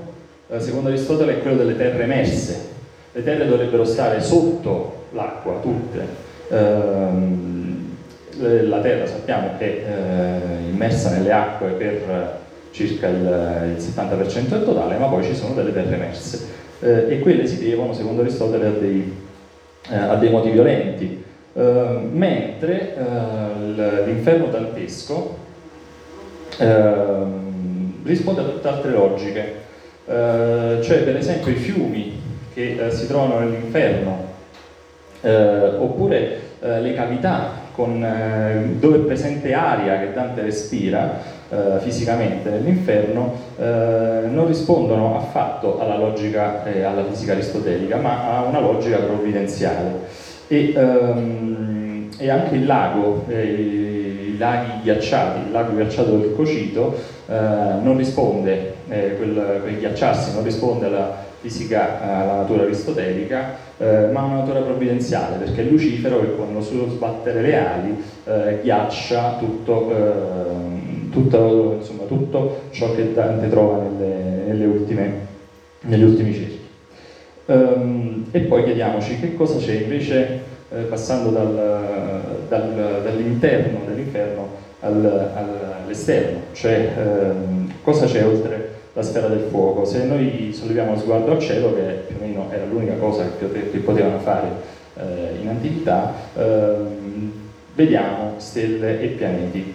[0.49, 2.73] eh, secondo Aristotele, è quello delle terre emerse.
[3.13, 6.23] Le terre dovrebbero stare sotto l'acqua, tutte.
[6.49, 7.93] Ehm,
[8.37, 12.43] la terra sappiamo che è eh, immersa nelle acque per
[12.73, 17.19] circa il, il 70% del totale, ma poi ci sono delle terre emerse eh, e
[17.21, 19.17] quelle si devono, secondo Aristotele, a dei,
[19.91, 21.24] eh, a dei moti violenti.
[21.55, 25.37] Uh, mentre uh, l'inferno dantesco
[26.59, 27.43] uh,
[28.03, 29.55] risponde a tutte altre logiche,
[30.07, 32.21] eh, cioè per esempio i fiumi
[32.53, 34.33] che eh, si trovano nell'inferno,
[35.23, 41.79] eh, oppure eh, le cavità con, eh, dove è presente aria che Dante respira eh,
[41.81, 48.97] fisicamente nell'inferno, non rispondono affatto alla logica e alla fisica aristotelica, ma a una logica
[48.99, 50.14] provvidenziale.
[50.49, 56.95] E, um, e anche il lago, i laghi ghiacciati, il lago ghiacciato del Cocito,
[57.27, 64.09] eh, non risponde, eh, quel, quel, ghiacciarsi non risponde alla fisica, alla natura aristotelica, eh,
[64.13, 68.61] ma una natura provvidenziale, perché è Lucifero che con lo suo sbattere le ali eh,
[68.63, 75.13] ghiaccia tutto, eh, tutto, insomma, tutto, ciò che Dante trova nelle, nelle ultime,
[75.81, 76.64] negli ultimi cerchi.
[77.47, 80.41] Um, e poi chiediamoci che cosa c'è invece,
[80.71, 84.49] eh, passando dal, dal, dall'interno dell'inferno
[84.81, 85.31] al,
[85.83, 89.85] all'esterno, cioè ehm, cosa c'è oltre la sfera del fuoco.
[89.85, 93.71] Se noi solleviamo lo sguardo al cielo, che più o meno era l'unica cosa che,
[93.71, 94.49] che potevano fare
[94.97, 97.33] eh, in antichità, ehm,
[97.75, 99.75] vediamo stelle e pianeti.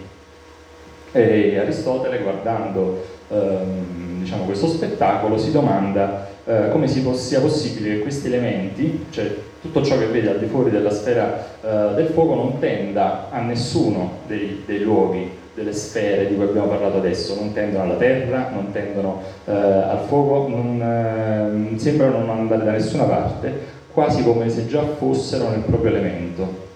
[1.12, 8.26] E Aristotele, guardando ehm, diciamo, questo spettacolo, si domanda eh, come sia possibile che questi
[8.26, 12.58] elementi, cioè tutto ciò che vede al di fuori della sfera eh, del fuoco, non
[12.58, 17.84] tenda a nessuno dei, dei luoghi delle sfere di cui abbiamo parlato adesso, non tendono
[17.84, 23.78] alla terra, non tendono eh, al fuoco, non, eh, sembrano non andare da nessuna parte,
[23.92, 26.68] quasi come se già fossero nel proprio elemento.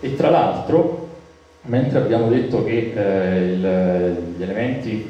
[0.00, 1.08] E tra l'altro,
[1.62, 5.08] mentre abbiamo detto che eh, il, gli elementi,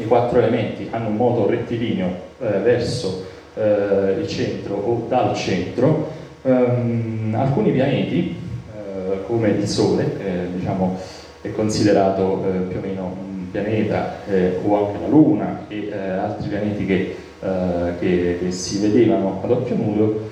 [0.00, 2.08] i quattro elementi hanno un moto rettilineo
[2.40, 6.10] eh, verso eh, il centro o dal centro,
[6.42, 8.36] ehm, alcuni pianeti,
[8.74, 10.98] eh, come il Sole, diciamo,
[11.42, 15.98] è considerato eh, più o meno un pianeta eh, o anche la Luna e eh,
[15.98, 20.30] altri pianeti che, eh, che, che, si vedevano ad occhio nudo,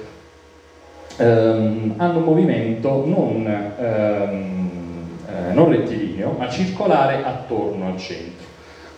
[1.16, 4.70] ehm, hanno un movimento non, ehm,
[5.26, 8.37] eh, non, rettilineo ma circolare attorno al centro.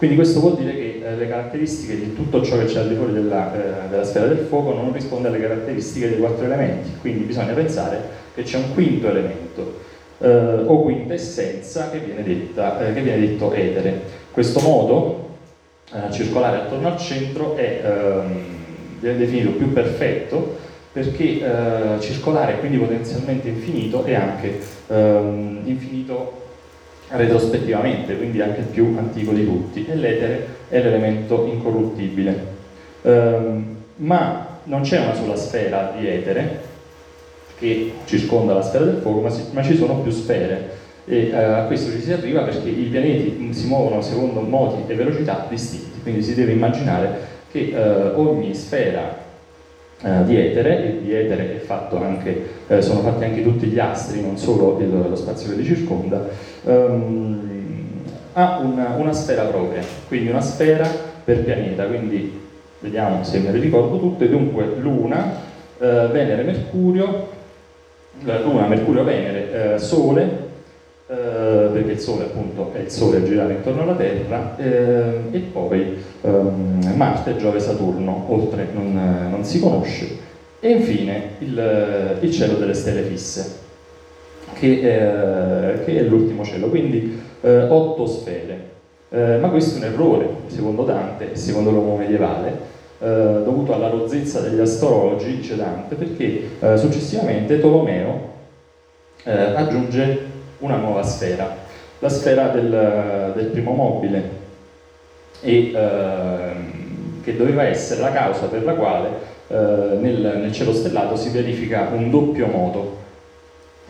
[0.01, 2.95] Quindi questo vuol dire che eh, le caratteristiche di tutto ciò che c'è al di
[2.95, 3.53] fuori della,
[3.91, 8.01] della sfera del fuoco non risponde alle caratteristiche dei quattro elementi, quindi bisogna pensare
[8.35, 9.75] che c'è un quinto elemento
[10.17, 14.01] eh, o quintessenza che viene, detta, eh, che viene detto etere.
[14.31, 15.29] Questo modo
[15.93, 18.45] eh, circolare attorno al centro è, ehm,
[19.01, 20.57] viene definito più perfetto
[20.95, 26.50] perché eh, circolare, quindi potenzialmente infinito, è anche ehm, infinito
[27.11, 32.59] retrospettivamente, quindi anche il più antico di tutti, e l'etere è l'elemento incorruttibile.
[33.03, 36.69] Um, ma non c'è una sola sfera di etere,
[37.59, 41.35] che circonda la sfera del fuoco, ma, si, ma ci sono più sfere e eh,
[41.35, 46.01] a questo ci si arriva perché i pianeti si muovono secondo modi e velocità distinti,
[46.03, 49.19] quindi si deve immaginare che eh, ogni sfera
[50.03, 54.39] eh, di etere, e di etere anche, eh, sono fatti anche tutti gli astri, non
[54.39, 56.29] solo il, lo spazio che li circonda,
[56.65, 57.51] ehm,
[58.33, 60.89] ha una, una sfera propria, quindi una sfera
[61.25, 62.39] per pianeta, quindi
[62.81, 65.33] vediamo se me le ricordo tutte, dunque Luna,
[65.79, 67.29] eh, Venere, Mercurio,
[68.23, 70.49] Luna, Mercurio, Venere, eh, Sole,
[71.07, 75.39] eh, perché il Sole appunto è il Sole a girare intorno alla Terra, eh, e
[75.39, 80.19] poi ehm, Marte, Giove, Saturno, oltre non, non, si conosce,
[80.61, 83.69] e infine il, il cielo delle stelle fisse,
[84.55, 88.69] che, che è l'ultimo cielo, quindi eh, otto sfere.
[89.11, 92.69] Eh, ma questo è un errore, secondo Dante e secondo l'uomo medievale,
[93.01, 93.07] eh,
[93.45, 98.29] dovuto alla rozzezza degli astrologi, dice Dante, perché eh, successivamente Tolomeo
[99.25, 100.29] eh, aggiunge
[100.59, 101.57] una nuova sfera,
[101.99, 104.39] la sfera del, del primo mobile,
[105.41, 109.09] e, ehm, che doveva essere la causa per la quale
[109.49, 112.99] eh, nel, nel, cielo stellato si verifica un doppio moto,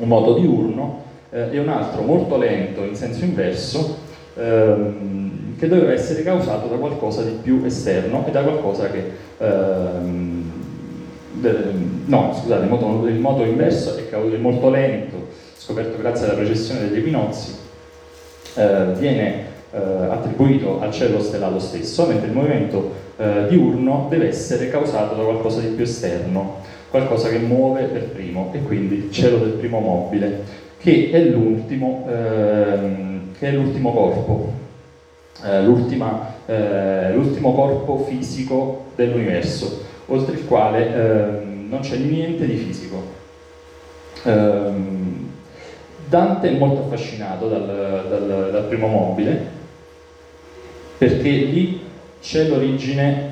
[0.01, 3.97] un moto diurno eh, e un altro molto lento in senso inverso,
[4.37, 9.11] ehm, che doveva essere causato da qualcosa di più esterno e da qualcosa che...
[9.39, 10.53] Ehm,
[11.33, 11.57] de,
[12.07, 16.89] no, scusate, il moto, il moto inverso è, è, molto lento, scoperto grazie alla precessione
[16.89, 17.55] degli equinozi,
[18.55, 24.69] eh, viene eh, attribuito al cielo stellato stesso, mentre il movimento eh, diurno deve essere
[24.69, 26.60] causato da qualcosa di più esterno,
[26.91, 30.43] qualcosa che muove per primo, e quindi il cielo del primo mobile,
[30.79, 34.53] che è l'ultimo, ehm, che è l'ultimo corpo,
[35.45, 35.59] eh,
[36.47, 43.03] eh, l'ultimo corpo fisico dell'universo, oltre il quale eh, non c'è niente di fisico.
[44.25, 45.29] Ehm,
[46.09, 49.59] Dante è molto affascinato dal, dal, dal primo mobile
[50.99, 51.81] perché lì
[52.21, 53.30] c'è l'origine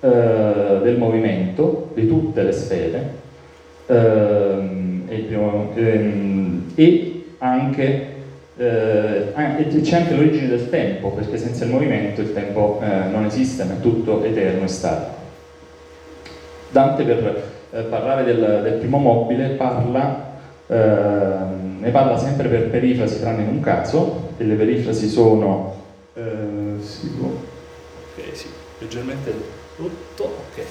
[0.00, 3.10] eh, del movimento di tutte le sfere
[3.86, 8.14] ehm, e, primo, ehm, e anche
[8.58, 9.32] eh,
[9.82, 13.74] c'è anche l'origine del tempo, perché senza il movimento il tempo eh, non esiste, ma
[13.74, 15.14] è tutto eterno e statico.
[16.70, 23.20] Dante per eh, parlare del, del, primo mobile parla, ehm, ne parla sempre per perifrasi,
[23.20, 25.74] tranne in un caso, e le perifrasi sono...
[26.14, 28.46] Eh, sì, ok, sì,
[28.78, 30.64] leggermente tutto, ok.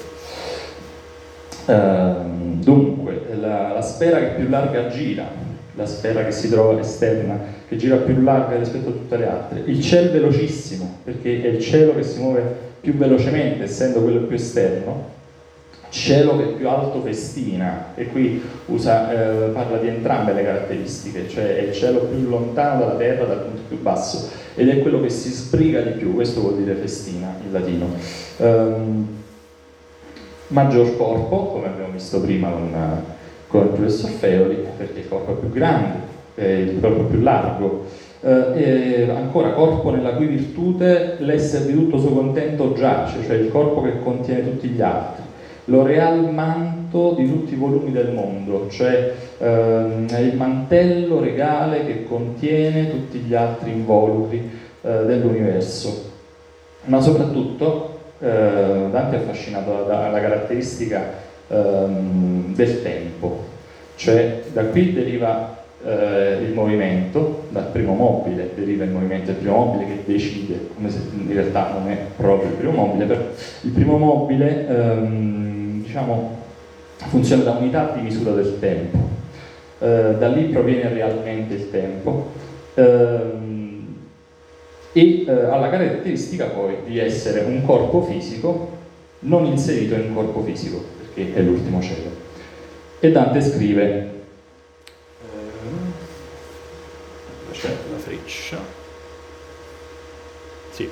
[1.66, 5.28] Ehm, dunque, la, la sfera che più larga gira,
[5.74, 7.38] la sfera che si trova esterna,
[7.68, 9.62] che gira più larga rispetto a tutte le altre.
[9.66, 12.42] Il cielo velocissimo, perché è il cielo che si muove
[12.80, 15.14] più velocemente, essendo quello più esterno.
[15.96, 21.56] Cielo che più alto festina, e qui usa, eh, parla di entrambe le caratteristiche, cioè
[21.56, 25.08] è il cielo più lontano dalla terra, dal punto più basso, ed è quello che
[25.08, 27.88] si sbriga di più, questo vuol dire festina in latino.
[28.36, 29.08] Um,
[30.48, 33.04] maggior corpo, come abbiamo visto prima con
[33.48, 35.98] con il professor Feoli, perché il corpo è più grande,
[36.34, 37.84] eh, il corpo è più largo,
[38.20, 43.82] eh, ancora corpo nella cui virtute l'essere di tutto suo contento giace, cioè il corpo
[43.82, 45.22] che contiene tutti gli altri,
[45.66, 52.04] lo real manto di tutti i volumi del mondo, cioè ehm, il mantello regale che
[52.04, 54.50] contiene tutti gli altri involucri
[54.82, 56.12] eh, dell'universo.
[56.84, 61.12] Ma soprattutto eh, Dante è affascinato dalla caratteristica
[61.48, 63.44] ehm, del tempo,
[63.96, 69.56] cioè da qui deriva eh, il movimento, dal primo mobile deriva il movimento, il primo
[69.56, 73.20] mobile che decide, come se in realtà non è proprio il primo mobile, però
[73.62, 76.36] il primo mobile ehm, diciamo,
[76.96, 78.98] funziona da unità di misura del tempo,
[79.78, 82.30] eh, da lì proviene realmente il tempo
[82.74, 83.94] ehm,
[84.92, 88.74] e eh, ha la caratteristica poi di essere un corpo fisico
[89.20, 92.10] non inserito in un corpo fisico, perché è l'ultimo cielo.
[92.98, 94.14] E Dante scrive
[97.66, 98.58] c'è la freccia.
[100.70, 100.88] Sì.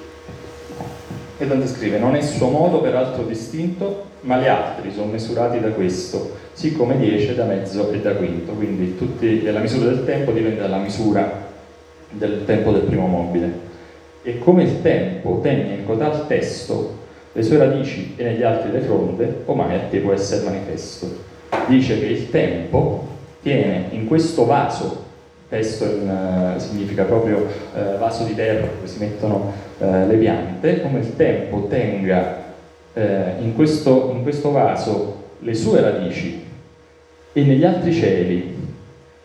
[1.36, 5.70] E Dante scrive, non è suo modo peraltro distinto, ma gli altri sono misurati da
[5.70, 10.60] questo, siccome 10 da mezzo e da quinto, quindi tutti, la misura del tempo dipende
[10.60, 11.42] dalla misura
[12.10, 13.72] del tempo del primo mobile.
[14.22, 17.02] E come il tempo tenne in cotal testo
[17.32, 21.32] le sue radici e negli altri le fronde, ormai a te può essere manifesto.
[21.66, 23.06] Dice che il tempo
[23.42, 25.03] tiene in questo vaso
[25.55, 26.09] testo in,
[26.56, 31.14] uh, significa proprio uh, vaso di terra dove si mettono uh, le piante, come il
[31.14, 32.43] tempo tenga
[32.97, 36.44] in questo, in, questo, vaso le sue radici
[37.32, 38.56] e negli altri cieli.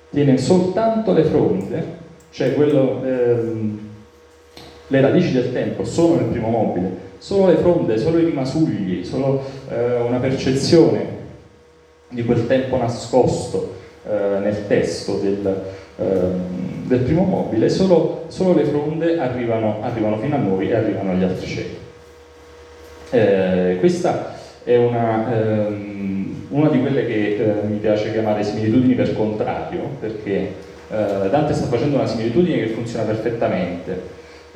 [0.09, 1.83] Tiene soltanto le fronde,
[2.31, 3.79] cioè quello, ehm,
[4.87, 6.89] le radici del tempo sono nel primo mobile,
[7.19, 11.05] solo le fronde, solo i rimasugli, solo una percezione
[12.09, 15.63] di quel tempo nascosto nel testo del,
[15.99, 21.23] del primo mobile, solo, solo le fronde arrivano, arrivano, fino a noi e arrivano agli
[21.23, 21.77] altri cieli.
[23.11, 29.15] Eh, questa è una, ehm, una, di quelle che eh, mi piace chiamare similitudini per
[29.15, 30.53] contrario, perché
[30.89, 34.01] eh, Dante sta facendo una similitudine che funziona perfettamente,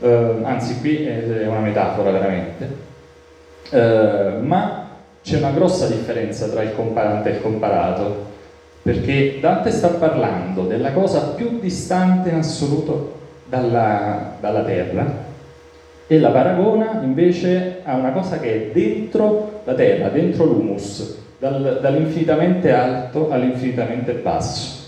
[0.02, 2.70] ehm, anzi qui è una metafora veramente,
[3.70, 4.90] eh, ma
[5.24, 8.32] c'è una grossa differenza tra il comparante e il comparato
[8.84, 13.14] perché Dante sta parlando della cosa più distante in assoluto
[13.46, 15.32] dalla, dalla terra
[16.06, 21.80] e la paragona invece a una cosa che è dentro la terra, dentro l'humus, dal,
[21.82, 24.82] dall'infinitamente alto all'infinitamente basso.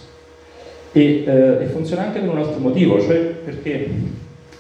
[0.92, 3.90] E, eh, e, funziona anche per un altro motivo, cioè perché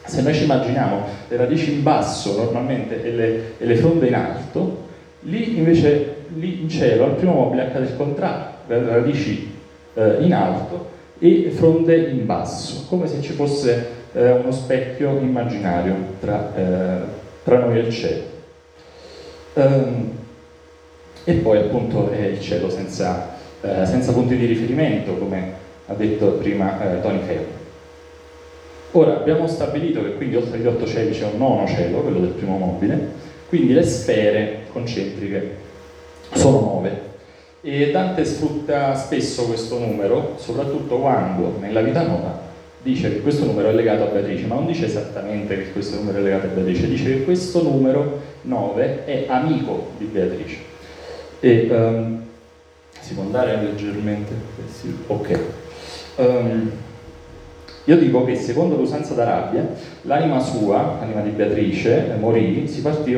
[0.06, 4.16] se noi ci immaginiamo le radici in basso normalmente e le, e le fronde in
[4.16, 4.84] alto,
[5.22, 9.54] lì invece lì in cielo al primo mobile accade il contrario radici
[9.94, 15.96] eh, in alto e fronde in basso, come se ci fosse eh, uno specchio immaginario
[16.20, 17.00] tra, eh,
[17.44, 18.24] tra noi e il cielo.
[19.54, 20.10] Um,
[21.24, 25.54] e poi appunto è il cielo senza, eh, senza punti di riferimento, come
[25.88, 27.64] ha detto prima eh, Tony Feo.
[28.92, 32.30] Ora abbiamo stabilito che quindi oltre agli otto cieli c'è un nono cielo, quello del
[32.30, 33.10] primo mobile,
[33.48, 35.56] quindi le sfere concentriche
[36.34, 37.14] sono nove.
[37.68, 42.40] E Dante sfrutta spesso questo numero, soprattutto quando nella vita nuova
[42.84, 46.20] dice che questo numero è legato a Beatrice, ma non dice esattamente che questo numero
[46.20, 50.58] è legato a Beatrice, dice che questo numero 9 è amico di Beatrice.
[51.40, 52.22] E um,
[53.00, 54.32] si può andare leggermente?
[54.72, 55.40] Sì, ok.
[56.18, 56.72] Um,
[57.86, 59.68] io dico che secondo l'usanza d'Arabia,
[60.04, 63.18] l'anima sua, l'anima di Beatrice, morì, si partì,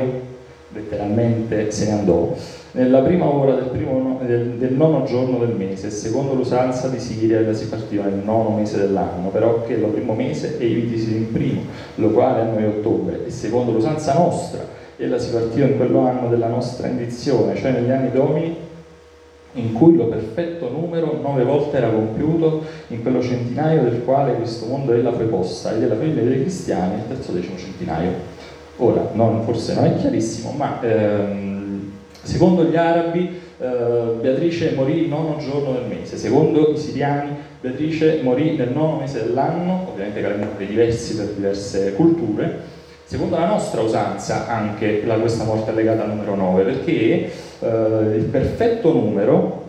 [0.71, 2.33] letteralmente se ne andò,
[2.77, 7.39] nella prima ora del, primo, del, del, nono giorno del mese, secondo l'usanza di Siria,
[7.39, 11.31] ella si partiva nel nono mese dell'anno, però che lo primo mese è vitisi in
[11.31, 11.61] primo,
[11.95, 14.63] lo quale è ottobre, e secondo l'usanza nostra,
[14.95, 18.55] ella si partiva in quell'anno della nostra indizione, cioè negli anni domini,
[19.53, 24.67] in cui lo perfetto numero nove volte era compiuto in quello centinaio del quale questo
[24.67, 28.35] mondo ella fu posta, e della famiglia dei cristiani, il terzo decimo centinaio.
[28.77, 30.79] Ora, non, forse non è chiarissimo, ma...
[30.81, 31.57] Ehm,
[32.27, 33.65] Secondo gli arabi eh,
[34.19, 37.29] Beatrice morì il nono giorno del mese, secondo i siriani
[37.61, 42.59] Beatrice morì nel nono mese dell'anno, ovviamente calendari diversi per diverse culture,
[43.05, 47.31] secondo la nostra usanza anche la, questa morte è legata al numero 9 perché
[47.61, 49.63] eh, il perfetto numero,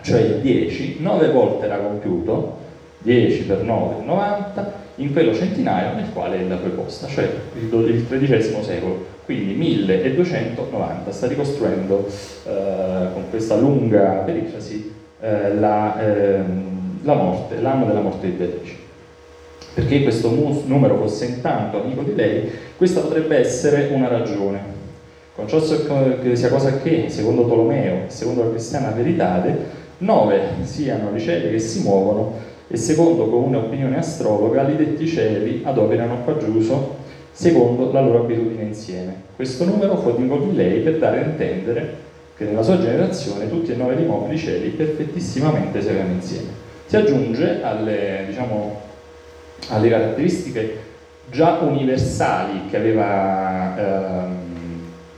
[0.00, 2.56] cioè il 10, 9 volte era compiuto,
[2.98, 8.06] 10 per 9 90, in quello centinaio nel quale è la preposta, cioè il, il
[8.08, 12.06] XIII secolo quindi 1290 sta ricostruendo
[12.44, 18.74] eh, con questa lunga perifrasi eh, la, ehm, la morte, l'anno della morte di Beatrice.
[19.74, 24.80] Perché questo mu- numero fosse intanto amico di lei, questa potrebbe essere una ragione.
[25.34, 29.42] Con ciò sia cosa che, secondo Tolomeo, secondo la cristiana verità,
[29.98, 35.62] nove siano i cieli che si muovono e secondo comune opinione astrologa li detti cieli
[35.64, 36.96] adoperano qua giuso
[37.32, 39.14] secondo la loro abitudine insieme.
[39.34, 41.96] Questo numero fu amico di lei per dare a intendere
[42.36, 46.48] che nella sua generazione tutti e nove i mobili cieli perfettissimamente si erano insieme.
[46.86, 48.80] Si aggiunge alle, diciamo,
[49.68, 50.90] alle caratteristiche
[51.30, 54.36] già universali che, aveva, ehm,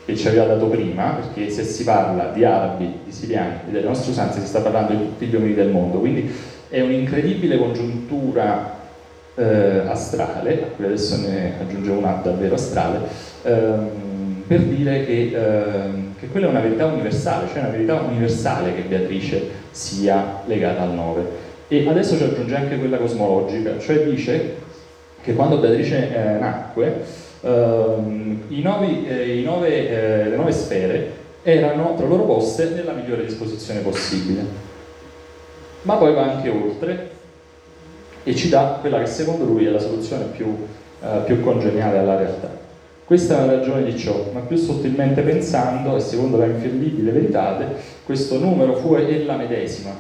[0.05, 3.89] che ci aveva dato prima, perché se si parla di arabi, di siriani e delle
[3.89, 6.31] nostre usanze si sta parlando di tutti gli uomini del mondo, quindi
[6.69, 8.83] è un'incredibile congiuntura
[9.35, 13.01] eh, astrale, a cui adesso ne aggiungevo una davvero astrale,
[13.43, 18.75] ehm, per dire che, ehm, che, quella è una verità universale, cioè una verità universale
[18.75, 21.43] che Beatrice sia legata al 9.
[21.69, 24.57] E adesso ci aggiunge anche quella cosmologica, cioè dice
[25.23, 27.03] che quando Beatrice eh, nacque,
[27.41, 32.93] ehm, i novi, eh, i nove, eh, le nove sfere erano tra loro poste nella
[32.93, 34.73] migliore disposizione possibile.
[35.83, 37.14] Ma poi va anche oltre
[38.25, 40.47] e ci dà quella che secondo lui è la soluzione più,
[41.03, 42.63] eh, più congeniale alla realtà.
[43.05, 47.59] Questa è la ragione di ciò, ma più sottilmente pensando, e secondo la infallibile verità,
[48.03, 49.91] questo numero fu ella medesima.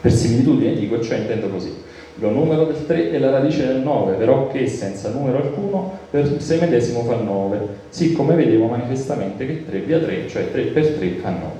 [0.00, 1.70] Per similitudine dico, cioè intendo così.
[2.14, 6.40] Lo numero del 3 è la radice del 9, però che senza numero alcuno per
[6.40, 7.58] sé medesimo fa 9,
[7.90, 11.59] sì come vedevo manifestamente che 3 via 3, cioè 3 per 3 fa 9.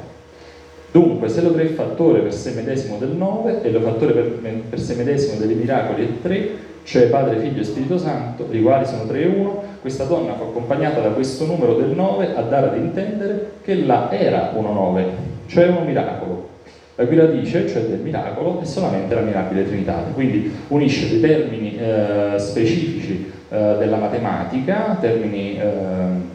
[0.92, 4.54] Dunque, se lo 3 è fattore per sé medesimo del 9 e lo fattore per,
[4.68, 6.48] per sé medesimo dei miracoli è 3,
[6.82, 10.42] cioè Padre, Figlio e Spirito Santo, i quali sono 3 e 1, questa donna fu
[10.42, 15.04] accompagnata da questo numero del 9 a dare ad intendere che là era 1-9,
[15.46, 16.48] cioè un miracolo.
[16.96, 20.04] La cui radice, cioè del miracolo, è solamente la mirabile Trinità.
[20.12, 26.28] Quindi unisce dei termini eh, specifici eh, della matematica, termini eh,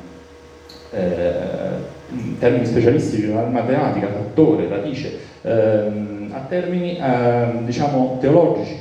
[0.91, 1.93] eh
[2.39, 8.75] termini specialistici della matematica, fattore, radice, ehm, a termini ehm, diciamo teologici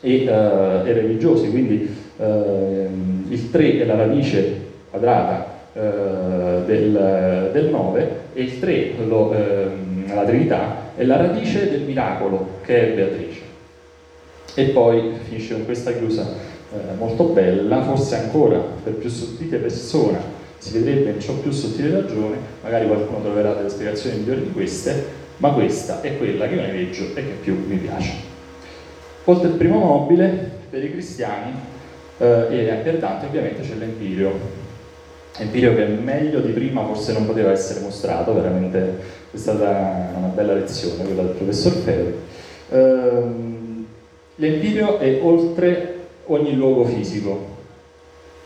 [0.00, 5.80] e, eh, e religiosi, quindi ehm, il 3 è la radice quadrata eh,
[6.66, 12.58] del, del, 9 e il 3, lo, ehm, la Trinità, è la radice del miracolo
[12.62, 13.40] che è Beatrice.
[14.54, 16.26] E poi finisce con questa chiusa
[16.72, 21.90] eh, molto bella, forse ancora per più sottile persona si vedrebbe in ciò più sottile
[21.90, 25.04] ragione, magari qualcuno troverà delle spiegazioni migliori di queste,
[25.38, 28.12] ma questa è quella che io ne veggio e che più mi piace.
[29.24, 31.52] Oltre il primo mobile, per i cristiani
[32.18, 34.58] eh, e per Dante ovviamente c'è l'Empirio.
[35.38, 38.98] Empirio che meglio di prima forse non poteva essere mostrato, veramente
[39.30, 42.18] è stata una bella lezione quella del professor Fede.
[42.68, 43.48] Eh,
[44.34, 45.94] L'Empirio è oltre
[46.26, 47.56] ogni luogo fisico.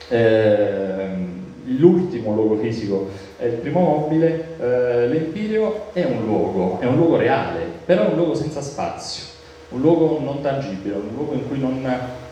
[0.08, 1.33] Eh,
[1.64, 7.16] l'ultimo luogo fisico è il primo mobile, eh, l'Empirio è un luogo, è un luogo
[7.16, 9.24] reale, però è un luogo senza spazio,
[9.70, 11.84] un luogo non tangibile, un luogo in cui non,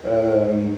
[0.05, 0.77] ehm,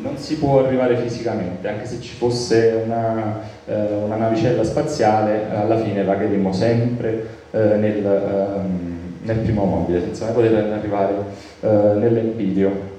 [0.00, 5.78] non si può arrivare fisicamente, anche se ci fosse una, eh, una navicella spaziale, alla
[5.78, 8.88] fine vagheremo sempre eh, nel, ehm,
[9.22, 11.14] nel, primo mobile, senza mai poter arrivare
[11.60, 12.96] eh, nell'Empirio.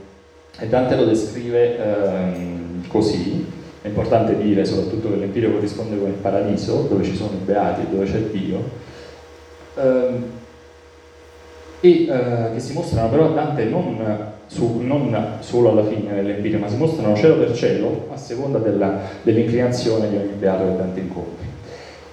[0.62, 3.59] E Dante lo descrive ehm, così,
[3.90, 8.06] importante dire soprattutto che l'Empirio corrisponde con il paradiso, dove ci sono i beati dove
[8.06, 8.64] c'è Dio,
[9.76, 10.24] ehm,
[11.82, 13.98] e eh, che si mostrano però a Dante non,
[14.48, 19.00] su, non solo alla fine dell'Empirio, ma si mostrano cielo per cielo a seconda della,
[19.22, 21.46] dell'inclinazione di ogni beato che Dante incontri.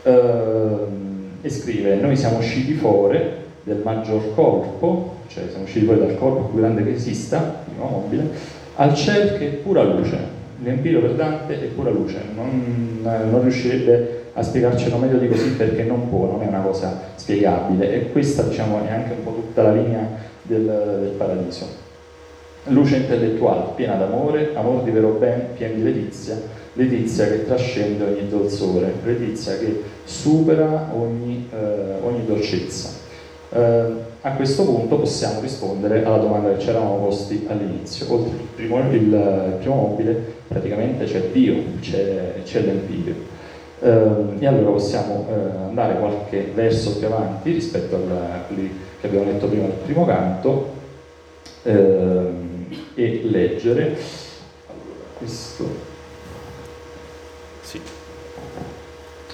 [0.04, 1.04] Ehm,
[1.40, 3.20] e scrive, noi siamo usciti fuori
[3.62, 8.30] del maggior corpo, cioè siamo usciti fuori dal corpo più grande che esista, il mobile,
[8.76, 14.24] al cielo che è pura luce, l'Empiro per Dante è pura luce, non, non, riuscirebbe
[14.32, 18.42] a spiegarcelo meglio di così perché non può, non è una cosa spiegabile e questa
[18.42, 20.08] diciamo, è anche un po' tutta la linea
[20.42, 21.84] del, del paradiso.
[22.68, 26.36] Luce intellettuale, piena d'amore, amore di vero ben, piena di letizia,
[26.72, 32.90] letizia che trascende ogni dolzore, letizia che supera ogni, eh, ogni dolcezza.
[33.50, 38.12] Eh, a questo punto possiamo rispondere alla domanda che ci eravamo posti all'inizio.
[38.12, 43.14] Oltre il primo, il, il primo mobile, praticamente c'è Dio, c'è, c'è l'Empirio.
[43.78, 48.68] Eh, e allora possiamo eh, andare qualche verso più avanti rispetto a quelli
[49.00, 50.72] che abbiamo letto prima del primo canto
[51.62, 52.28] eh,
[52.96, 53.82] e leggere.
[54.66, 55.68] Allora, questo.
[57.60, 57.80] Sì.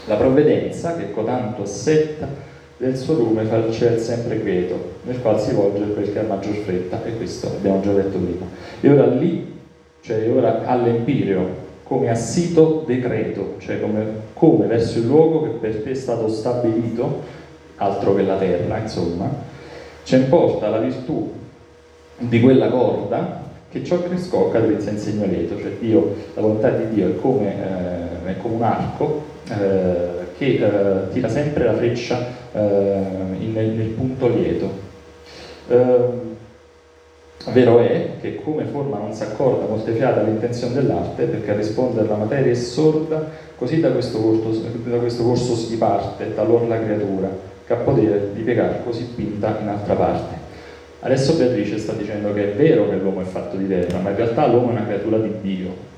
[0.05, 2.52] La provvidenza che cotanto assetta
[2.83, 6.25] del suo lume fa il ciel sempre quieto, nel quale si volge quel che ha
[6.25, 8.45] maggior fretta, e questo abbiamo già detto prima.
[8.81, 9.55] E ora lì,
[10.01, 15.77] cioè ora all'empireo, come a sito decreto, cioè come, come verso il luogo che per
[15.77, 17.21] te è stato stabilito,
[17.77, 19.31] altro che la terra, insomma,
[20.03, 21.31] ci importa la virtù
[22.19, 26.71] di quella corda che ciò che scocca drizza in segno lieto, cioè Dio, la volontà
[26.71, 27.55] di Dio è come,
[28.27, 32.59] eh, è come un arco eh, che eh, tira sempre la freccia eh,
[33.39, 34.71] in, nel, punto lieto.
[35.69, 36.31] Eh,
[37.53, 42.07] vero è che come forma non si accorda molte fiate all'intenzione dell'arte, perché a rispondere
[42.07, 43.25] alla materia è sorda,
[43.57, 47.29] così da questo corso, da questo corso si parte, talora la creatura,
[47.65, 50.41] che ha potere di piegare così pinta in altra parte.
[51.01, 54.17] Adesso Beatrice sta dicendo che è vero che l'uomo è fatto di terra, ma in
[54.17, 55.91] realtà l'uomo è una creatura di Dio.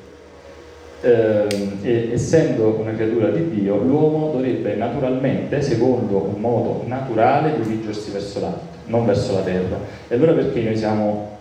[1.04, 1.46] Eh,
[1.82, 8.40] e, essendo una creatura di Dio, l'uomo dovrebbe naturalmente, secondo un modo naturale, dirigersi verso
[8.40, 9.78] l'alto, non verso la terra.
[10.08, 11.36] E allora perché noi siamo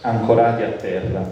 [0.00, 1.22] ancorati a terra?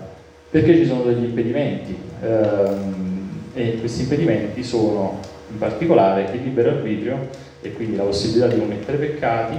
[0.50, 5.20] Perché ci sono degli impedimenti ehm, e questi impedimenti sono
[5.50, 7.28] in particolare il libero arbitrio
[7.62, 9.56] e quindi la possibilità di commettere peccati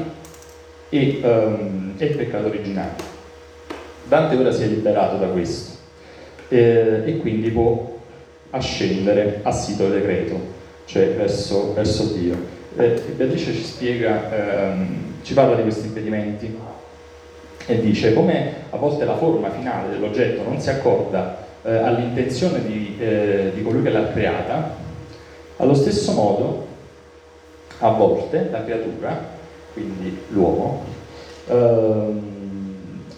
[0.90, 2.94] e, um, e il peccato originale.
[4.08, 5.77] Dante ora si è liberato da questo
[6.50, 8.00] eh, e quindi può
[8.52, 10.40] ascendere a sito decreto,
[10.86, 12.36] cioè verso, verso Dio.
[12.78, 16.56] Eh, Beatrice ci spiega, ehm, ci parla di questi impedimenti
[17.70, 22.96] e dice come a volte la forma finale dell'oggetto non si accorda eh, all'intenzione di,
[22.98, 24.76] eh, di colui che l'ha creata,
[25.58, 26.66] allo stesso modo
[27.80, 29.36] a volte la creatura
[29.74, 30.84] quindi l'uomo,
[31.48, 32.37] ehm,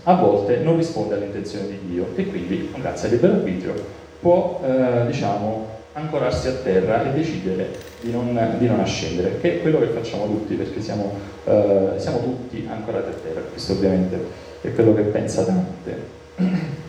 [0.03, 3.73] a volte non risponde alle intenzioni di Dio e quindi, grazie al libero arbitrio,
[4.19, 7.69] può eh, diciamo, ancorarsi a terra e decidere
[8.01, 11.13] di non, di non, ascendere, che è quello che facciamo tutti, perché siamo,
[11.45, 16.17] eh, siamo tutti ancorati a terra, questo ovviamente è quello che pensa Dante.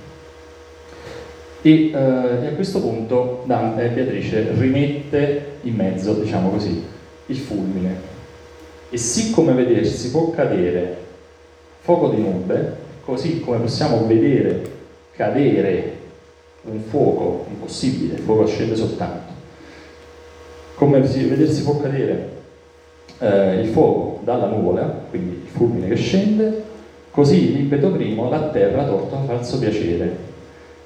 [1.62, 6.82] E, eh, e a questo punto Dante, Beatrice rimette in mezzo, diciamo così,
[7.26, 7.96] il fulmine,
[8.88, 10.96] e siccome vedersi può cadere
[11.80, 12.76] fuoco di nube,
[13.10, 14.62] così come possiamo vedere
[15.16, 15.98] cadere
[16.62, 19.32] un fuoco impossibile, il fuoco scende soltanto.
[20.76, 22.28] Come vedersi può cadere
[23.18, 26.62] eh, il fuoco dalla nuvola, quindi il fulmine che scende,
[27.10, 30.28] così l'impeto primo la terra torta un falso piacere.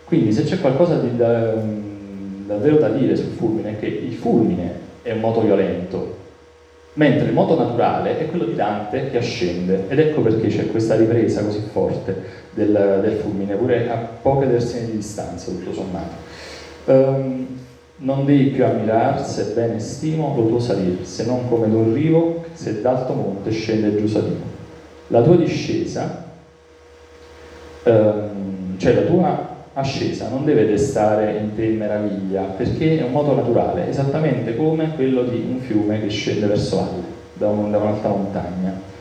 [0.06, 1.52] Quindi se c'è qualcosa di da,
[2.46, 4.72] davvero da dire sul fulmine è che il fulmine
[5.02, 6.16] è un moto violento,
[6.94, 10.94] mentre il moto naturale è quello di Dante che ascende ed ecco perché c'è questa
[10.94, 16.14] ripresa così forte del, del fulmine, pure a poche terzine di distanza tutto sommato.
[16.84, 17.46] Um,
[17.96, 22.80] non devi più ammirar, sebbene stimo, lo tuo salir, se non come d'un rivo, se
[22.80, 24.52] d'alto monte scende giù salino.
[25.08, 26.24] La tua discesa,
[27.84, 33.34] um, cioè la tua ascesa non deve destare in te meraviglia, perché è un modo
[33.34, 37.02] naturale, esattamente come quello di un fiume che scende verso valle,
[37.34, 38.92] da, un, da un'alta montagna.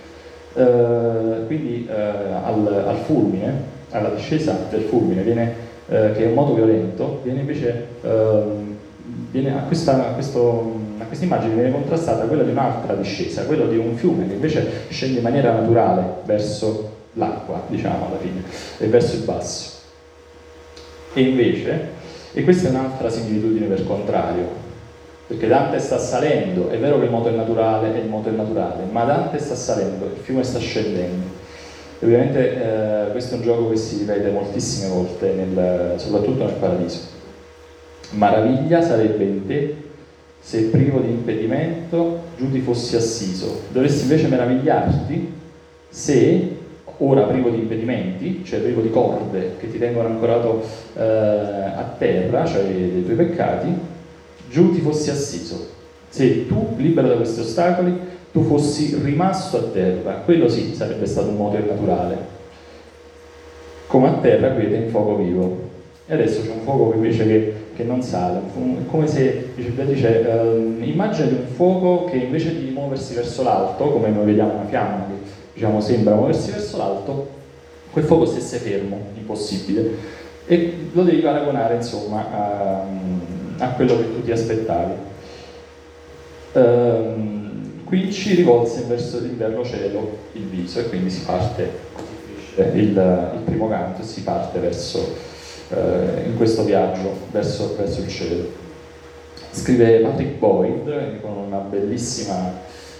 [0.54, 5.54] Uh, quindi uh, al, al, fulmine, alla discesa del fulmine, viene,
[5.88, 8.76] uh, che è un modo violento, viene invece ehm,
[9.32, 13.66] viene a, questa, a, questo, a questa immagine viene contrastata quella di un'altra discesa, quella
[13.66, 18.44] di un fiume che invece scende in maniera naturale verso l'acqua, diciamo alla fine,
[18.78, 19.73] e verso il basso.
[21.14, 21.90] E invece,
[22.34, 24.48] e questa è un'altra similitudine per contrario,
[25.28, 28.32] perché Dante sta salendo, è vero che il moto è naturale e il moto è
[28.32, 31.42] naturale, ma Dante sta salendo, il fiume sta scendendo.
[32.00, 36.56] E ovviamente eh, questo è un gioco che si ripete moltissime volte, nel, soprattutto nel
[36.56, 37.00] paradiso.
[38.12, 39.76] Maraviglia sarebbe in te
[40.40, 43.62] se privo di impedimento giù ti fossi assiso.
[43.72, 45.34] Dovresti invece meravigliarti
[45.88, 46.58] se
[46.98, 50.64] ora privo di impedimenti, cioè privo di corde che ti tengono ancorato
[50.96, 53.74] eh, a terra, cioè dei tuoi peccati,
[54.50, 55.72] giù ti fossi assiso.
[56.10, 57.98] Se tu, libero da questi ostacoli,
[58.32, 62.18] tu fossi rimasto a terra, quello sì sarebbe stato un modo naturale.
[63.88, 65.72] Come a terra quiete in fuoco vivo.
[66.06, 70.26] E adesso c'è un fuoco invece che, che non sale, è come se, dice, dice
[70.28, 75.06] uh, immagina un fuoco che invece di muoversi verso l'alto, come noi vediamo una fiamma
[75.08, 75.23] che
[75.54, 77.28] diciamo, sembra muoversi verso l'alto,
[77.92, 80.22] quel fuoco stesse fermo, impossibile.
[80.46, 82.86] E lo devi paragonare insomma a,
[83.60, 84.94] a quello che tu ti aspettavi.
[86.54, 91.72] Um, qui ci rivolse verso l'inverno cielo il viso e quindi si parte
[92.56, 95.16] il, il primo canto e si parte verso,
[95.70, 98.62] uh, in questo viaggio verso, verso il cielo.
[99.52, 102.54] Scrive Patrick Boyd con una bellissima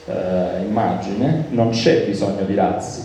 [0.06, 3.02] eh, immagine, non c'è bisogno di razzi,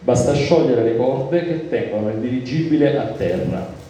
[0.00, 3.80] basta sciogliere le corde che tengono il dirigibile a terra.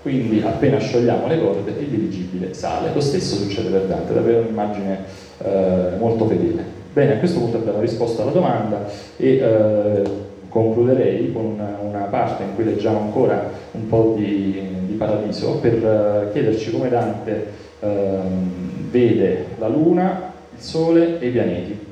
[0.00, 2.90] Quindi appena sciogliamo le corde il dirigibile sale.
[2.94, 5.00] Lo stesso succede per Dante, davvero un'immagine
[5.38, 6.76] eh, molto fedele.
[6.92, 8.86] Bene, a questo punto abbiamo risposto alla domanda
[9.16, 10.02] e eh,
[10.48, 15.74] concluderei con una, una, parte in cui leggiamo ancora un po' di, di paradiso per
[15.74, 17.46] eh, chiederci come Dante
[17.80, 21.87] ehm, vede la luna, il sole e i pianeti.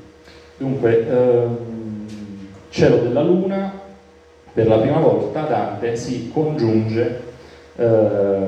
[0.58, 1.56] Dunque, ehm,
[2.70, 3.72] cielo della luna,
[4.52, 7.20] per la prima volta Dante si congiunge
[7.76, 8.38] eh,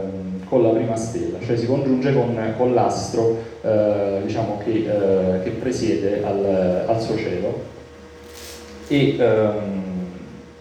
[0.48, 5.50] con la prima stella, cioè si congiunge con, con l'astro eh, diciamo che, eh, che,
[5.50, 7.76] presiede al, al suo cielo.
[8.88, 9.82] E, ehm,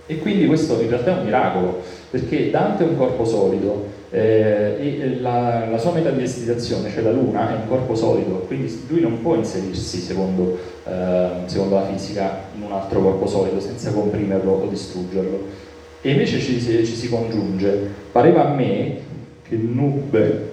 [0.05, 5.17] e quindi questo in realtà è un miracolo, perché Dante è un corpo solido eh,
[5.19, 9.01] la, la, sua meta di destinazione, cioè la Luna, è un corpo solido, quindi lui
[9.01, 14.51] non può inserirsi secondo, eh, secondo la fisica in un altro corpo solido senza comprimerlo
[14.51, 15.65] o distruggerlo.
[16.01, 17.91] E invece ci, ci si congiunge.
[18.11, 18.97] Pareva a me
[19.43, 20.51] che nube,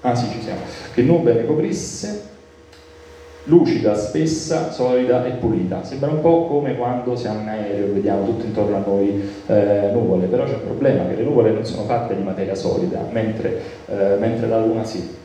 [0.00, 0.60] ah sì ci siamo,
[0.92, 2.21] che nube ne coprisse
[3.44, 5.82] lucida, spessa, solida e pulita.
[5.82, 9.90] Sembra un po' come quando siamo in aereo e vediamo tutto intorno a noi eh,
[9.92, 13.60] nuvole, però c'è un problema che le nuvole non sono fatte di materia solida, mentre,
[13.86, 15.20] eh, mentre la Luna sì.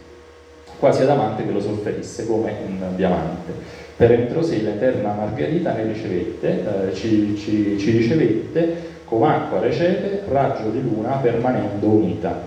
[0.80, 3.52] Quasi adamante che lo sofferisse come un diamante.
[3.95, 10.22] Per entro sé l'eterna Margherita ne ricevette, eh, ci, ci, ci ricevette come acqua recepe,
[10.30, 12.46] raggio di luna permanendo unita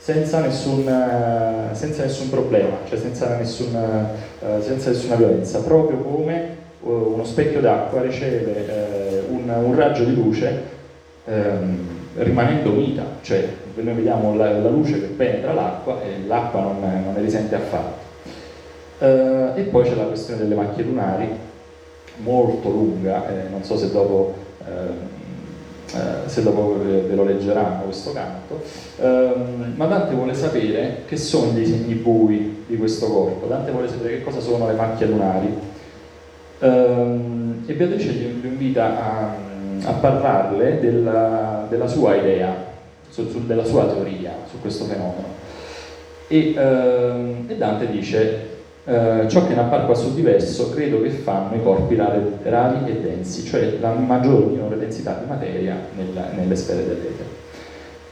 [0.00, 6.56] senza nessun, eh, senza nessun problema, cioè senza, nessun, uh, senza nessuna violenza, proprio come
[6.80, 10.62] uh, uno specchio d'acqua riceve un, un, raggio di luce
[11.26, 11.86] um,
[12.16, 17.12] rimanendo unita, cioè noi vediamo la, la, luce che penetra l'acqua e l'acqua non, non,
[17.14, 17.98] ne risente affatto.
[18.98, 21.28] e poi c'è la questione delle macchie lunari,
[22.16, 24.34] molto lunga, eh, non so se dopo
[24.66, 25.19] ehm,
[25.94, 28.62] eh, se dopo ve lo leggeranno questo canto,
[29.00, 33.88] ehm, ma Dante vuole sapere che sono dei segni bui di questo corpo, Dante vuole
[33.88, 35.52] sapere che cosa sono le macchie lunari.
[36.60, 39.34] Ehm, e Beatrice gli invita a,
[39.84, 42.54] a parlarle della, della, sua idea,
[43.08, 45.38] su, su, della sua teoria su questo fenomeno.
[46.28, 48.49] E, ehm, e Dante dice
[48.90, 53.00] eh, ciò che in apparco a suo diverso credo che fanno i corpi rari, e
[53.00, 57.38] densi, cioè la maggiore o minore densità di materia nella, nelle sfere dell'etere.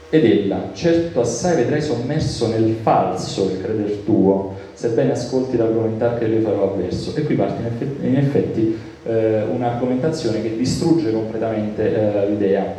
[0.09, 6.27] Ed ella, certo assai vedrai sommerso nel falso il creder tuo, sebbene ascolti l'argomentare che
[6.27, 7.13] le farò avverso.
[7.13, 12.73] E qui parte in effetti, in effetti eh, un'argomentazione che distrugge completamente eh, l'idea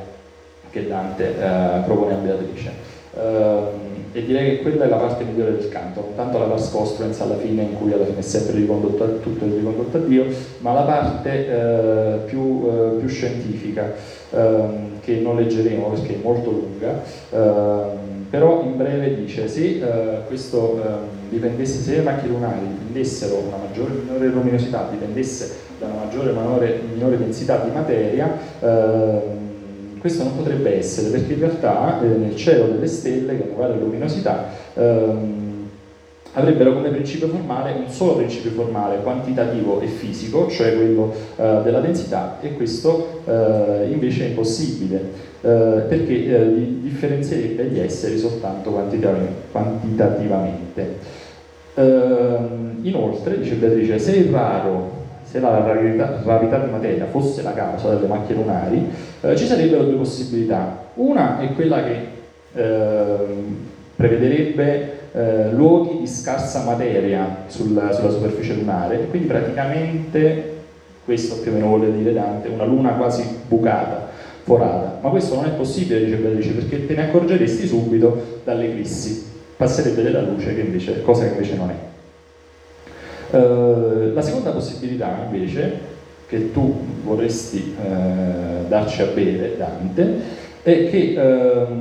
[0.70, 2.70] che Dante eh, propone a Beatrice.
[4.12, 7.20] E direi che quella è la parte migliore del canto, non tanto la pars costruens
[7.20, 10.24] alla fine in cui alla fine è sempre ricondotto a, tutto è ricondotto a Dio,
[10.58, 13.92] ma la parte eh, più, eh, più, scientifica
[14.30, 20.26] ehm, che non leggeremo perché è molto lunga, ehm, però in breve dice se eh,
[20.26, 25.86] questo ehm, dipendesse, se le macchie lunari dipendessero una maggiore o minore luminosità, dipendesse da
[25.86, 28.28] una maggiore o minore, minore densità di materia,
[28.58, 29.39] ehm,
[30.00, 33.76] questo non potrebbe essere perché in realtà eh, nel cielo delle stelle, che hanno varia
[33.76, 35.68] luminosità, ehm,
[36.32, 41.80] avrebbero come principio formale un solo principio formale quantitativo e fisico, cioè quello eh, della
[41.80, 46.52] densità, e questo eh, invece è impossibile eh, perché eh,
[46.82, 50.98] differenzierebbe gli esseri soltanto quantitativamente.
[51.74, 54.98] Ehm, inoltre, dice Beatrice, se è raro
[55.30, 58.90] se la rarità, di materia fosse la causa delle macchie lunari,
[59.20, 60.88] eh, ci sarebbero due possibilità.
[60.94, 61.98] Una è quella che
[62.52, 63.16] eh,
[63.94, 70.54] prevederebbe eh, luoghi di scarsa materia sul, sulla superficie lunare e quindi praticamente,
[71.04, 74.08] questo più o meno vuole dire Dante, una luna quasi bucata,
[74.42, 74.98] forata.
[75.00, 79.26] Ma questo non è possibile, dice Beatrice, perché te ne accorgeresti subito dall'eclissi,
[79.56, 81.89] passerebbe della luce, che invece, cosa che invece non è.
[83.30, 85.78] Uh, la seconda possibilità invece
[86.26, 90.20] che tu vorresti uh, darci a bere, Dante,
[90.62, 91.74] è che uh,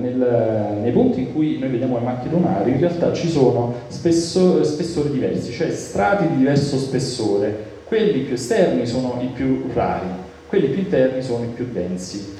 [0.00, 4.62] nel, nei punti in cui noi vediamo le macchie lunari in realtà ci sono spesso,
[4.64, 7.70] spessori diversi, cioè strati di diverso spessore.
[7.84, 10.06] Quelli più esterni sono i più rari,
[10.48, 12.31] quelli più interni sono i più densi.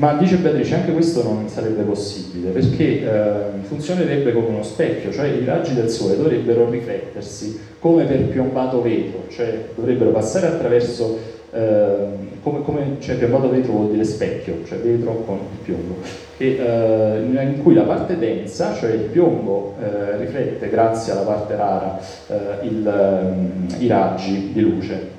[0.00, 5.26] Ma dice Beatrice, anche questo non sarebbe possibile perché eh, funzionerebbe come uno specchio, cioè
[5.26, 11.18] i raggi del sole dovrebbero riflettersi come per piombato vetro, cioè dovrebbero passare attraverso
[11.52, 15.96] ehm, come, come cioè Piombado vetro vuol dire specchio, cioè vetro con il piombo,
[16.38, 21.56] che, eh, in cui la parte densa, cioè il piombo, eh, riflette grazie alla parte
[21.56, 25.18] rara eh, il, ehm, i raggi di luce.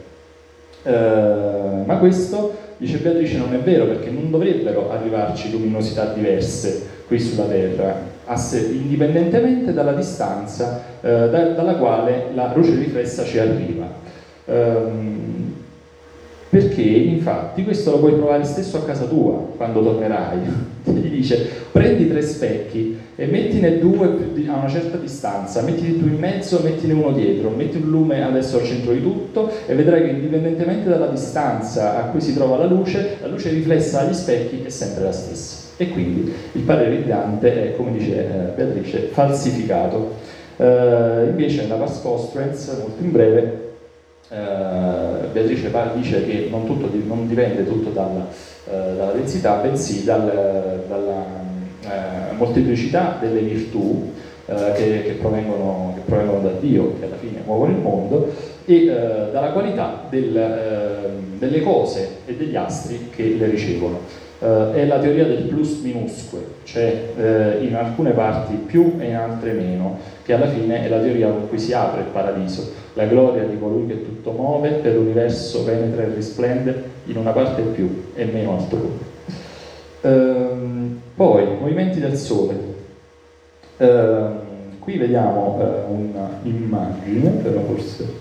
[0.82, 7.20] Eh, ma questo, dice Beatrice, non è vero perché non dovrebbero arrivarci luminosità diverse qui
[7.20, 8.10] sulla Terra,
[8.54, 13.88] indipendentemente dalla distanza eh, da, dalla quale la luce riflessa ci arriva.
[14.46, 15.54] Um,
[16.50, 20.40] perché infatti questo lo puoi provare stesso a casa tua quando tornerai.
[20.84, 24.08] Ti dice prendi tre specchi e mettine due
[24.48, 28.58] a una certa distanza, mettili tu in mezzo, mettine uno dietro, metti un lume adesso
[28.58, 32.66] al centro di tutto e vedrai che indipendentemente dalla distanza a cui si trova la
[32.66, 35.70] luce, la luce riflessa agli specchi è sempre la stessa.
[35.78, 40.40] E quindi il parere di Dante è, come dice eh, Beatrice, falsificato.
[40.56, 43.70] Uh, invece nella Pars Costrens, molto in breve,
[44.32, 48.26] Uh, Beatrice dice che non, tutto, non dipende tutto dalla,
[48.64, 51.51] uh, dalla, densità, bensì dal, dalla
[51.84, 54.14] uh, molteplicità delle virtù
[54.76, 58.34] che, che, provengono, che, provengono, da Dio, che alla fine muovono il mondo,
[58.66, 58.86] e
[59.32, 64.00] dalla qualità del, delle cose e degli astri che le ricevono
[64.44, 69.16] eh, è la teoria del plus minusque, cioè eh, in alcune parti più e in
[69.16, 73.06] altre meno, che alla fine è la teoria con cui si apre il paradiso, la
[73.06, 78.06] gloria di colui che tutto muove, per l'universo penetra e risplende, in una parte più
[78.16, 79.11] e meno altrove.
[80.02, 82.56] Ehm, poi, movimenti del Sole.
[83.78, 85.92] Ehm, qui vediamo eh,
[86.44, 88.14] un'immagine, però forse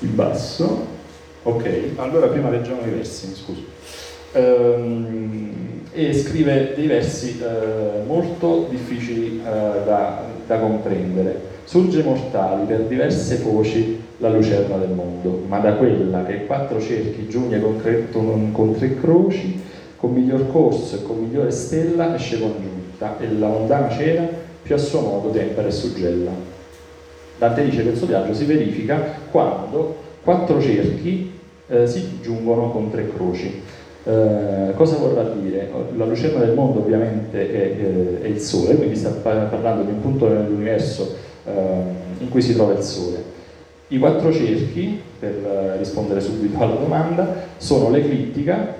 [0.00, 0.98] in basso.
[1.42, 3.62] Ok, allora prima leggiamo i versi, scusa
[4.32, 11.48] ehm, e scrive dei versi eh, molto difficili eh, da, da, comprendere.
[11.64, 17.28] Surge mortali per diverse foci la lucerna del mondo, ma da quella che quattro cerchi
[17.28, 17.80] giunge con,
[18.10, 19.60] con, con tre croci,
[20.00, 24.26] con miglior corso e con migliore stella esce congiunta, e la mondana cera
[24.62, 26.30] più a suo modo tempera e suggella.
[27.36, 28.98] Dante dice che il suo viaggio si verifica
[29.30, 33.62] quando quattro cerchi eh, si giungono con tre croci.
[34.02, 35.70] Eh, cosa vorrà dire?
[35.96, 40.00] La lucerna del mondo ovviamente è, è, è, il Sole, quindi sta parlando di un
[40.00, 41.14] punto nell'universo
[41.44, 41.50] eh,
[42.18, 43.22] in cui si trova il Sole.
[43.88, 48.74] I quattro cerchi, per rispondere subito alla domanda, sono l'eclittica,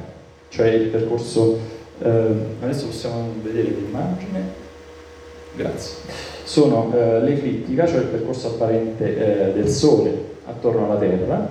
[0.50, 1.58] cioè il percorso,
[2.02, 4.42] eh, adesso possiamo vedere l'immagine,
[5.54, 5.94] grazie,
[6.44, 10.12] sono eh, l'eclittica, cioè il percorso apparente eh, del Sole
[10.44, 11.48] attorno alla Terra,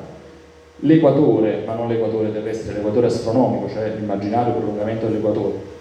[0.82, 5.78] l'equatore, ma non l'equatore terrestre, l'equatore astronomico, cioè l'immaginario prolungamento dell'equatore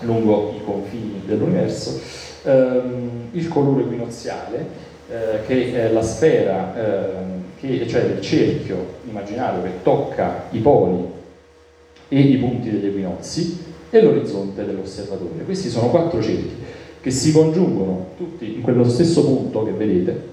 [0.00, 2.00] lungo i confini dell'universo,
[2.44, 4.66] ehm, il colore equinoziale,
[5.08, 8.76] eh, che è la sfera, ehm, che, cioè il cerchio
[9.08, 11.22] immaginario che tocca i poli
[12.16, 13.58] e i punti degli equinozi,
[13.90, 15.44] e l'orizzonte dell'osservatore.
[15.44, 16.50] Questi sono quattro cerchi
[17.00, 20.32] che si congiungono tutti in quello stesso punto che vedete,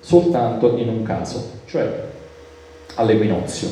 [0.00, 1.90] soltanto in un caso, cioè
[2.96, 3.68] all'equinozio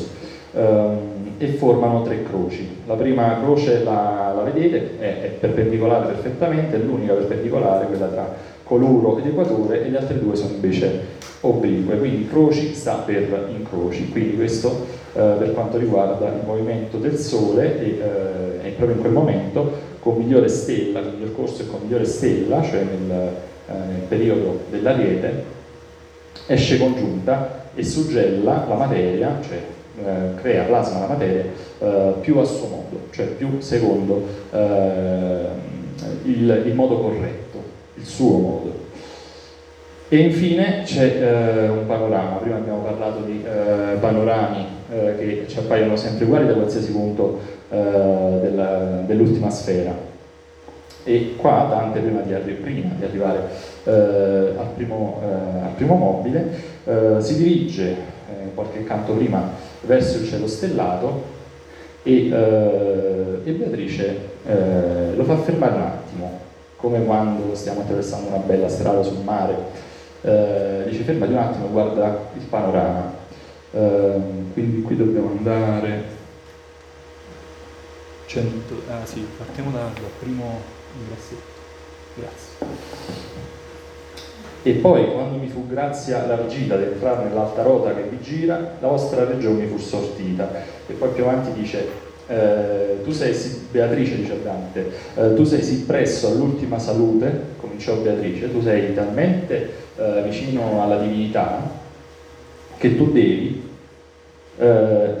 [0.53, 0.97] ehm,
[1.37, 2.67] e formano tre croci.
[2.85, 9.19] La prima croce la, la vedete, è, è, perpendicolare perfettamente, l'unica perpendicolare, quella tra coluro
[9.19, 14.35] ed equatore, e le altre due sono invece oblique, quindi croci sta per incroci, quindi
[14.35, 19.13] questo eh, per quanto riguarda il movimento del Sole e, eh, e, proprio in quel
[19.13, 24.01] momento con migliore stella, con miglior corso e con migliore stella, cioè nel, eh, nel
[24.07, 25.43] periodo dell'Ariete,
[26.47, 29.61] esce congiunta e suggella la materia, cioè
[30.03, 31.45] eh, crea, plasma la materia
[31.79, 35.45] eh, più a suo modo, cioè più secondo eh,
[36.23, 37.61] il, il, modo corretto,
[37.95, 38.81] il suo modo.
[40.09, 43.43] E infine c'è eh, un panorama, prima abbiamo parlato di
[43.99, 49.95] panorami eh, che ci appaiono sempre uguali da qualsiasi punto della, dell'ultima sfera.
[51.03, 53.39] E qua Dante, prima di, arri- prima di arrivare
[53.85, 55.19] al primo,
[55.63, 56.51] al, primo, mobile,
[56.85, 59.49] eh, si dirige eh, qualche canto prima
[59.81, 61.23] verso il cielo stellato
[62.03, 66.39] e, eh, e Beatrice eh, lo fa fermare un attimo,
[66.75, 69.55] come quando stiamo attraversando una bella strada sul mare.
[70.21, 73.12] Eh, dice fermati un attimo, guarda il panorama.
[73.73, 76.03] Quindi qui dobbiamo andare
[78.27, 80.59] 100, ah sì, partiamo dal primo
[81.07, 81.37] grazie.
[82.15, 83.21] grazie.
[84.65, 88.87] E poi, quando mi fu grazia largita di entrare nell'alta rota che vi gira, la
[88.87, 90.49] vostra regione fu sortita.
[90.87, 91.85] E poi più avanti dice,
[92.27, 97.95] eh, tu sei sì, Beatrice, dice Dante, eh, tu sei sì presso all'ultima salute, cominciò
[97.95, 101.81] Beatrice, tu sei talmente eh, vicino alla divinità
[102.77, 103.62] che tu devi
[104.57, 104.65] eh,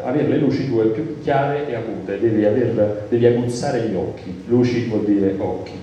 [0.03, 4.85] avere le luci tue più chiare e acute, devi, aver, devi aguzzare gli occhi, luci
[4.85, 5.73] vuol dire occhi.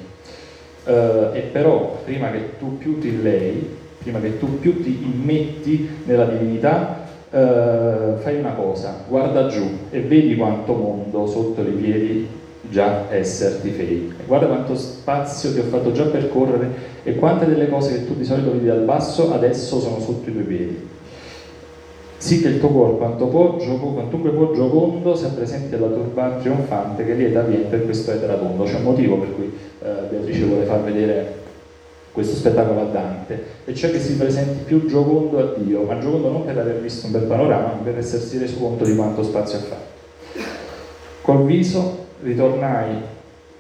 [0.85, 5.89] Eh, e però prima che tu più ti lei, prima che tu più ti immetti
[6.05, 12.27] nella divinità, eh, fai una cosa, guarda giù e vedi quanto mondo sotto i piedi
[12.69, 14.13] già esserti fei.
[14.27, 18.25] Guarda quanto spazio ti ho fatto già percorrere e quante delle cose che tu di
[18.25, 20.89] solito vedi dal basso adesso sono sotto i tuoi piedi.
[22.21, 22.99] Sì che il tuo
[23.59, 28.65] gioco, quantunque può giocondo, sia presente la turba trionfante che lieta viene per questo eterabondo.
[28.65, 29.51] C'è un motivo per cui
[29.83, 31.39] eh, Beatrice vuole far vedere
[32.13, 36.31] questo spettacolo a Dante, e cioè che si presenti più giocondo a Dio, ma giocondo
[36.31, 39.57] non per aver visto un bel panorama, ma per essersi reso conto di quanto spazio
[39.57, 40.43] ha fatto.
[41.23, 42.97] Col viso ritornai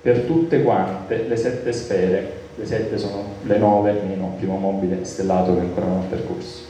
[0.02, 5.54] per tutte quante le sette sfere, le sette sono le nove meno primo mobile stellato
[5.54, 6.69] che ancora non ho percorso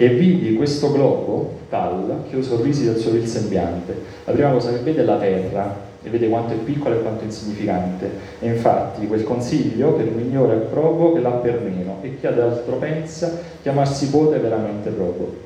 [0.00, 3.94] e vidi questo globo, Tal, che io sorrisi del suo vil sembiante.
[4.24, 7.20] La prima cosa che vede è la terra e vede quanto è piccola e quanto
[7.20, 8.10] è insignificante.
[8.40, 12.26] E infatti quel consiglio per un migliore è proprio che l'ha per meno e chi
[12.26, 15.36] ad altro pensa chiamarsi pote veramente proprio.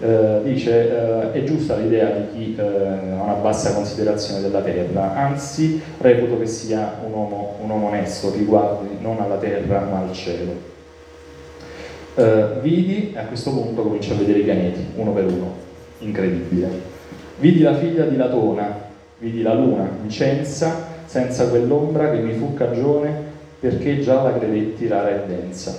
[0.00, 5.14] Eh, dice eh, è giusta l'idea di chi eh, ha una bassa considerazione della terra,
[5.14, 10.00] anzi reputo che sia un uomo, un uomo onesto che guardi non alla terra ma
[10.00, 10.76] al cielo.
[12.18, 15.52] Uh, vidi, e a questo punto comincio a vedere i pianeti, uno per uno,
[16.00, 16.68] incredibile.
[17.38, 18.76] Vidi la figlia di Latona,
[19.18, 23.14] vidi la luna, Vicenza, senza quell'ombra che mi fu cagione
[23.60, 25.76] perché già la credetti rara e densa.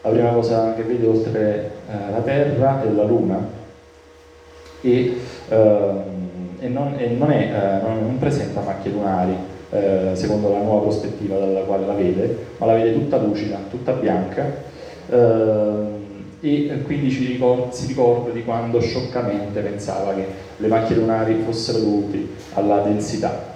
[0.00, 3.46] La prima cosa che vedi oltre uh, la terra è la luna
[4.80, 5.16] e,
[5.50, 5.54] uh,
[6.58, 9.36] e, non, e non, è, non, non, presenta macchie lunari,
[10.14, 14.70] secondo la nuova prospettiva dalla quale la vede, ma la vede tutta lucida, tutta bianca
[15.14, 20.26] e quindi ricorda, si ricorda di quando scioccamente pensava che
[20.56, 23.50] le macchie lunari fossero dovute alla densità,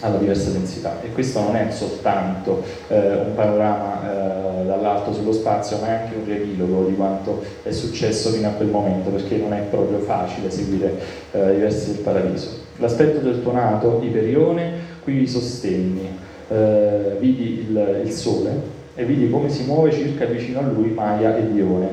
[0.00, 1.00] alla diversa densità.
[1.02, 6.16] E questo non è soltanto eh, un panorama eh, dall'alto sullo spazio, ma è anche
[6.16, 10.50] un riepilogo di quanto è successo fino a quel momento, perché non è proprio facile
[10.50, 10.98] seguire
[11.32, 12.48] eh, i versi del paradiso.
[12.78, 19.48] L'aspetto del tuonato, Iperione, qui vi sostenni, eh, vidi il, il sole, e vidi come
[19.48, 21.88] si muove circa vicino a lui Maia e Dione.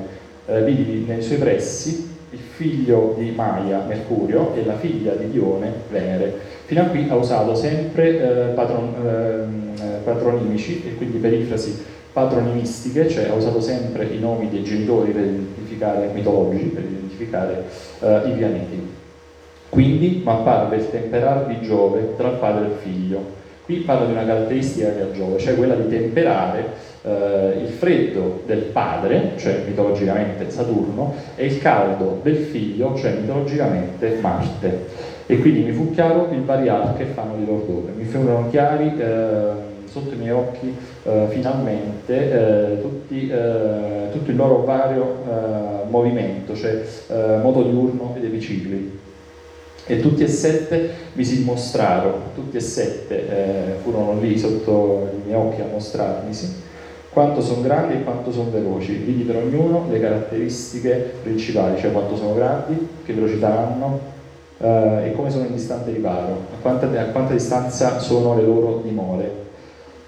[0.48, 5.72] Eh, vidi nei suoi pressi il figlio di Maia, Mercurio, e la figlia di Dione,
[5.91, 6.34] Venere.
[6.65, 13.30] Fino a qui ha usato sempre eh, patron, eh, patronimici e quindi perifrasi patronimistiche, cioè
[13.30, 17.65] ha usato sempre i nomi dei genitori per identificare mitologici, per identificare
[17.99, 18.94] eh, i pianeti.
[19.69, 23.44] Quindi, ma apparve il temperar di Giove tra il padre e il figlio.
[23.64, 28.41] Qui parla di una caratteristica che ha Giove, cioè quella di temperare eh, il freddo
[28.45, 35.14] del padre, cioè mitologicamente Saturno, e il caldo del figlio, cioè mitologicamente Marte.
[35.27, 37.91] E quindi mi fu chiaro il variar che fanno di loro dove.
[37.95, 44.36] Mi furono chiari eh, sotto i miei occhi eh, finalmente eh, tutti, eh, tutto il
[44.36, 46.84] loro vario eh, movimento, cioè
[47.41, 48.99] moto diurno ed epicicli.
[49.88, 55.40] E tutti e sette mi si mostrarono, tutti e sette furono lì sotto i miei
[55.40, 56.64] occhi a mostrarmisi
[57.16, 62.18] quanto sono grandi e quanto sono veloci, vedi per ognuno le caratteristiche principali, cioè quanto
[62.18, 64.00] sono grandi, che velocità hanno
[64.58, 68.82] eh, e come sono in distante riparo, a quanta, a quanta distanza sono le loro
[68.84, 69.44] dimore.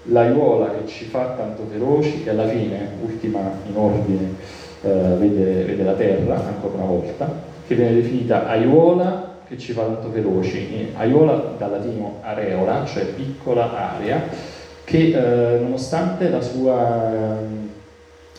[0.02, 4.34] L'aiuola che ci fa tanto veloci e alla fine, ultima in ordine,
[4.82, 7.26] eh, vede, vede la terra ancora una volta,
[7.66, 10.92] che viene definita aiuola che ci fa tanto veloci.
[10.94, 14.56] Aiuola dal latino areola, cioè piccola area,
[14.88, 17.66] che eh, nonostante la sua eh,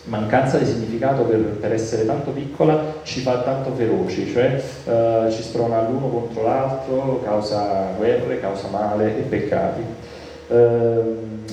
[0.06, 5.44] mancanza di significato per, per, essere tanto piccola ci fa tanto feroci, cioè eh, ci
[5.44, 9.82] sprona l'uno contro l'altro, causa guerre, causa male e peccati.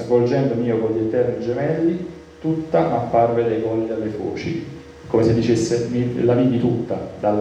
[0.06, 2.10] Volgendomi io con gli eterni gemelli,
[2.40, 4.66] tutta apparve dai colli alle foci,
[5.08, 5.90] come se dicesse
[6.22, 7.38] la vidi tutta, dal,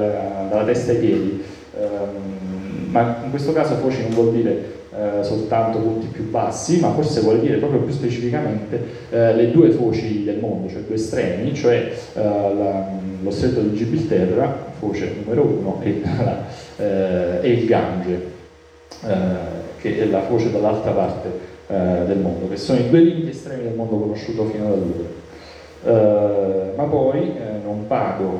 [0.49, 1.43] dalla testa ai piedi,
[1.79, 6.91] ehm, ma in questo caso foci non vuol dire eh, soltanto punti più bassi, ma
[6.91, 11.53] forse vuole dire proprio più specificamente eh, le due foci del mondo, cioè due estremi,
[11.53, 12.87] cioè eh, la,
[13.21, 16.01] lo stretto di Gibilterra, foce numero uno, e,
[16.77, 18.31] eh, e il Gange,
[19.05, 19.13] eh,
[19.81, 23.73] che è la foce dall'altra parte del mondo, che sono i due limiti estremi del
[23.73, 24.73] mondo conosciuto fino ad
[25.83, 26.73] allora.
[26.75, 27.31] ma poi
[27.63, 28.39] non pago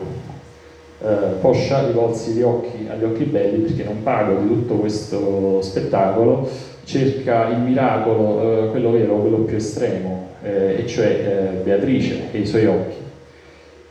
[1.02, 6.50] eh, Poscia rivolsi gli occhi agli occhi belli perché non pago di tutto questo spettacolo,
[6.84, 12.40] cerca il miracolo, eh, quello vero, quello più estremo, eh, e cioè eh, Beatrice e
[12.40, 13.04] i suoi occhi.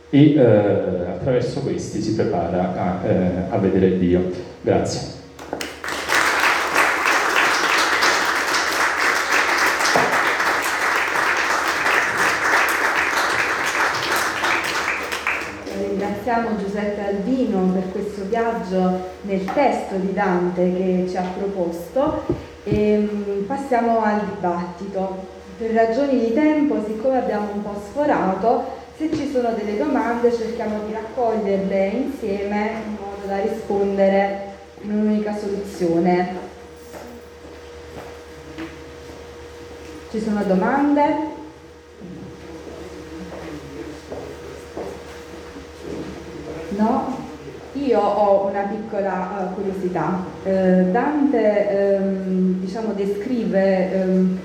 [0.09, 4.21] e eh, attraverso questi si prepara a, eh, a vedere Dio.
[4.61, 5.15] Grazie.
[16.25, 17.91] ringraziamo Giuseppe Albino per
[18.65, 22.23] viaggio nel testo di Dante che ci ha proposto
[22.63, 25.33] e mm, passiamo al dibattito.
[25.57, 30.79] Per ragioni di tempo, siccome abbiamo un po' sforato, se ci sono delle domande cerchiamo
[30.85, 36.43] di raccoglierle insieme in modo da rispondere in un'unica soluzione.
[40.11, 41.33] Ci sono domande?
[46.69, 47.24] No?
[47.85, 50.23] Io ho una piccola uh, curiosità.
[50.43, 54.39] Uh, Dante um, diciamo, descrive um,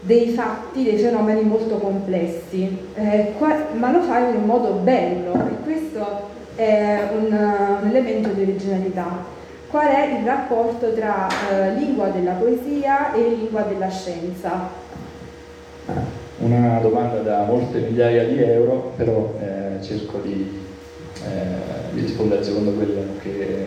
[0.00, 5.34] dei fatti, dei fenomeni molto complessi, eh, qua, ma lo fa in un modo bello
[5.34, 7.32] e questo è un,
[7.82, 9.36] un elemento di originalità.
[9.68, 14.86] Qual è il rapporto tra uh, lingua della poesia e lingua della scienza?
[16.38, 20.66] Una domanda da molte migliaia di euro, però eh, cerco di
[21.24, 23.66] eh, di rispondere secondo quello che,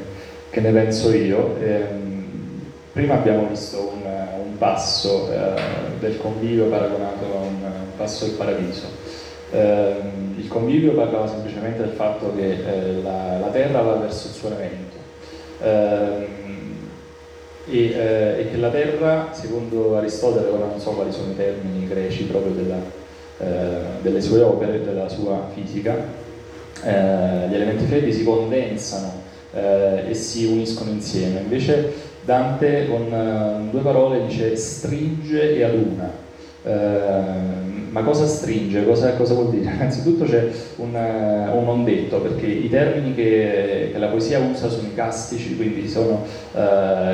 [0.49, 1.56] che ne penso io.
[1.60, 2.61] Ehm,
[2.91, 4.02] prima abbiamo visto un,
[4.45, 5.53] un passo eh,
[5.99, 8.88] del convivio paragonato a un, un passo del paradiso.
[9.52, 9.95] Eh,
[10.38, 14.48] il convivio parlava semplicemente del fatto che eh, la, la, terra va verso il suo
[14.48, 14.95] elemento
[15.61, 16.26] ehm,
[17.69, 21.88] e, eh, e, che la terra, secondo Aristotele, ora non so quali sono i termini
[21.88, 22.80] greci proprio della,
[23.40, 25.95] eh, delle sue opere, della sua fisica,
[26.83, 29.21] eh, gli elementi freddi si condensano
[29.53, 31.41] eh, e si uniscono insieme.
[31.41, 36.29] Invece Dante con uh, due parole dice stringe e aduna.
[36.63, 38.85] Uh, ma cosa stringe?
[38.85, 39.71] Cosa, cosa, vuol dire?
[39.73, 40.47] Innanzitutto c'è
[40.77, 45.55] un, uh, un non detto, perché i termini che, che, la poesia usa sono castici,
[45.55, 46.23] quindi sono,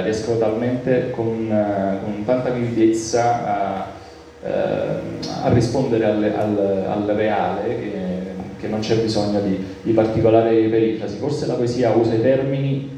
[0.04, 1.48] riescono talmente con,
[2.04, 3.88] con tanta vividezza a,
[5.44, 8.07] a rispondere al, al, al reale che
[8.60, 11.18] che non c'è bisogno di, di particolare perifrasi.
[11.18, 12.90] Forse la poesia usa i termini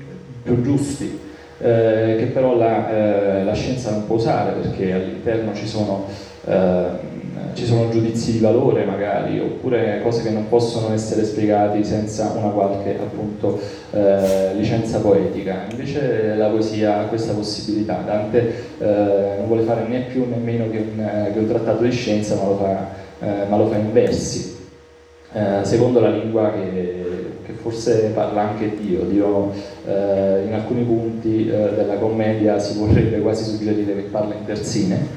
[0.42, 1.20] più giusti,
[1.60, 6.06] eh, che però la, eh, la, scienza non può usare perché all'interno ci sono,
[6.46, 7.18] eh,
[7.54, 12.50] ci sono, giudizi di valore magari, oppure cose che non possono essere spiegate senza una
[12.50, 13.60] qualche appunto,
[13.92, 15.66] eh, licenza poetica.
[15.70, 18.02] Invece la poesia ha questa possibilità.
[18.06, 21.92] Dante eh, non vuole fare né più né meno che un, che un trattato di
[21.92, 22.88] scienza, ma lo fa,
[23.20, 24.59] eh, ma lo fa in versi
[25.32, 29.04] eh, secondo la lingua che, che, forse parla anche Dio.
[29.04, 29.52] Dio
[29.86, 35.08] eh, in alcuni punti eh, della commedia si vorrebbe quasi suggerire che parla in terzine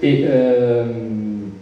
[0.00, 1.52] e, ehm,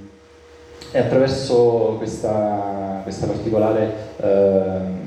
[0.91, 5.01] e attraverso questa, questa particolare, ehm,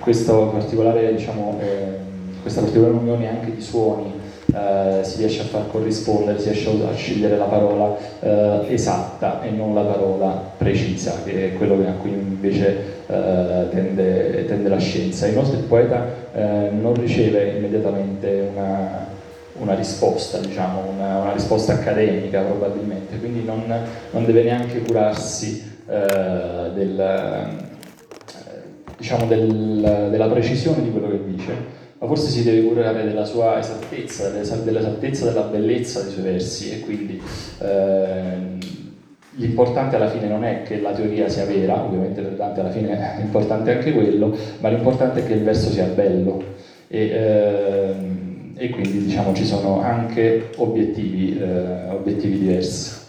[0.00, 4.13] particolare diciamo, ehm, questa particolare unione anche di suoni
[4.54, 9.50] eh, si riesce a far corrispondere, si riesce a scegliere la parola eh, esatta e
[9.50, 15.26] non la parola precisa, che è quello a cui invece eh, tende, tende, la scienza.
[15.26, 19.06] Inoltre il poeta eh, non riceve immediatamente una,
[19.58, 23.62] una risposta, diciamo, una, una, risposta accademica probabilmente, quindi non,
[24.12, 27.48] non deve neanche curarsi eh, del,
[28.96, 33.58] diciamo del, della precisione di quello che dice, ma forse si deve curare della sua
[33.58, 37.20] esattezza, dell'esattezza della bellezza dei suoi versi e quindi
[37.60, 38.58] ehm,
[39.36, 43.16] l'importante alla fine non è che la teoria sia vera, ovviamente per Dante alla fine
[43.16, 46.42] è importante anche quello, ma l'importante è che il verso sia bello
[46.88, 53.02] e, ehm, e quindi diciamo ci sono anche obiettivi, eh, obiettivi diversi.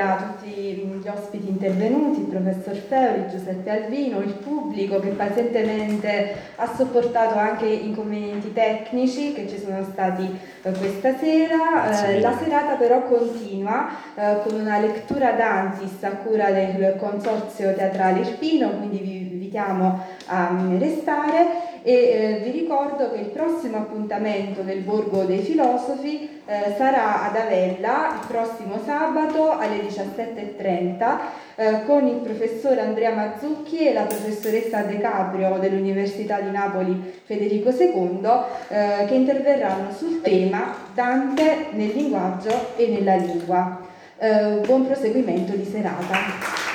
[0.00, 6.74] Ancora tutti gli ospiti intervenuti, il professor Feoli, Giuseppe Alvino, il pubblico che pazientemente ha
[6.74, 10.24] sopportato anche i inconvenienti tecnici che ci sono stati
[10.62, 12.08] eh, questa sera.
[12.08, 18.20] Eh, la serata però continua eh, con una lettura d'Antis a cura del Consorzio Teatrale
[18.20, 24.80] Irpino, quindi vi invitiamo a restare e eh, vi ricordo che il prossimo appuntamento del
[24.80, 31.18] Borgo dei Filosofi eh, sarà ad Avella il prossimo sabato alle 17.30
[31.56, 37.70] eh, con il professor Andrea Mazzucchi e la professoressa De Caprio dell'Università di Napoli Federico
[37.70, 38.28] II
[38.68, 43.88] eh, che interverranno sul tema Dante nel linguaggio e nella lingua.
[44.18, 46.69] Eh, buon proseguimento di serata.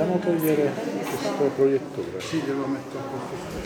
[0.00, 2.20] possiamo togliere questo proiettore?
[2.20, 3.58] Sì, glielo metto un po'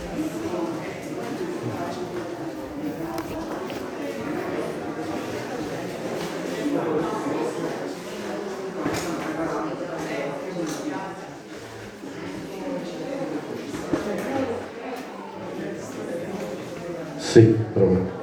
[17.16, 18.13] Sì, prova.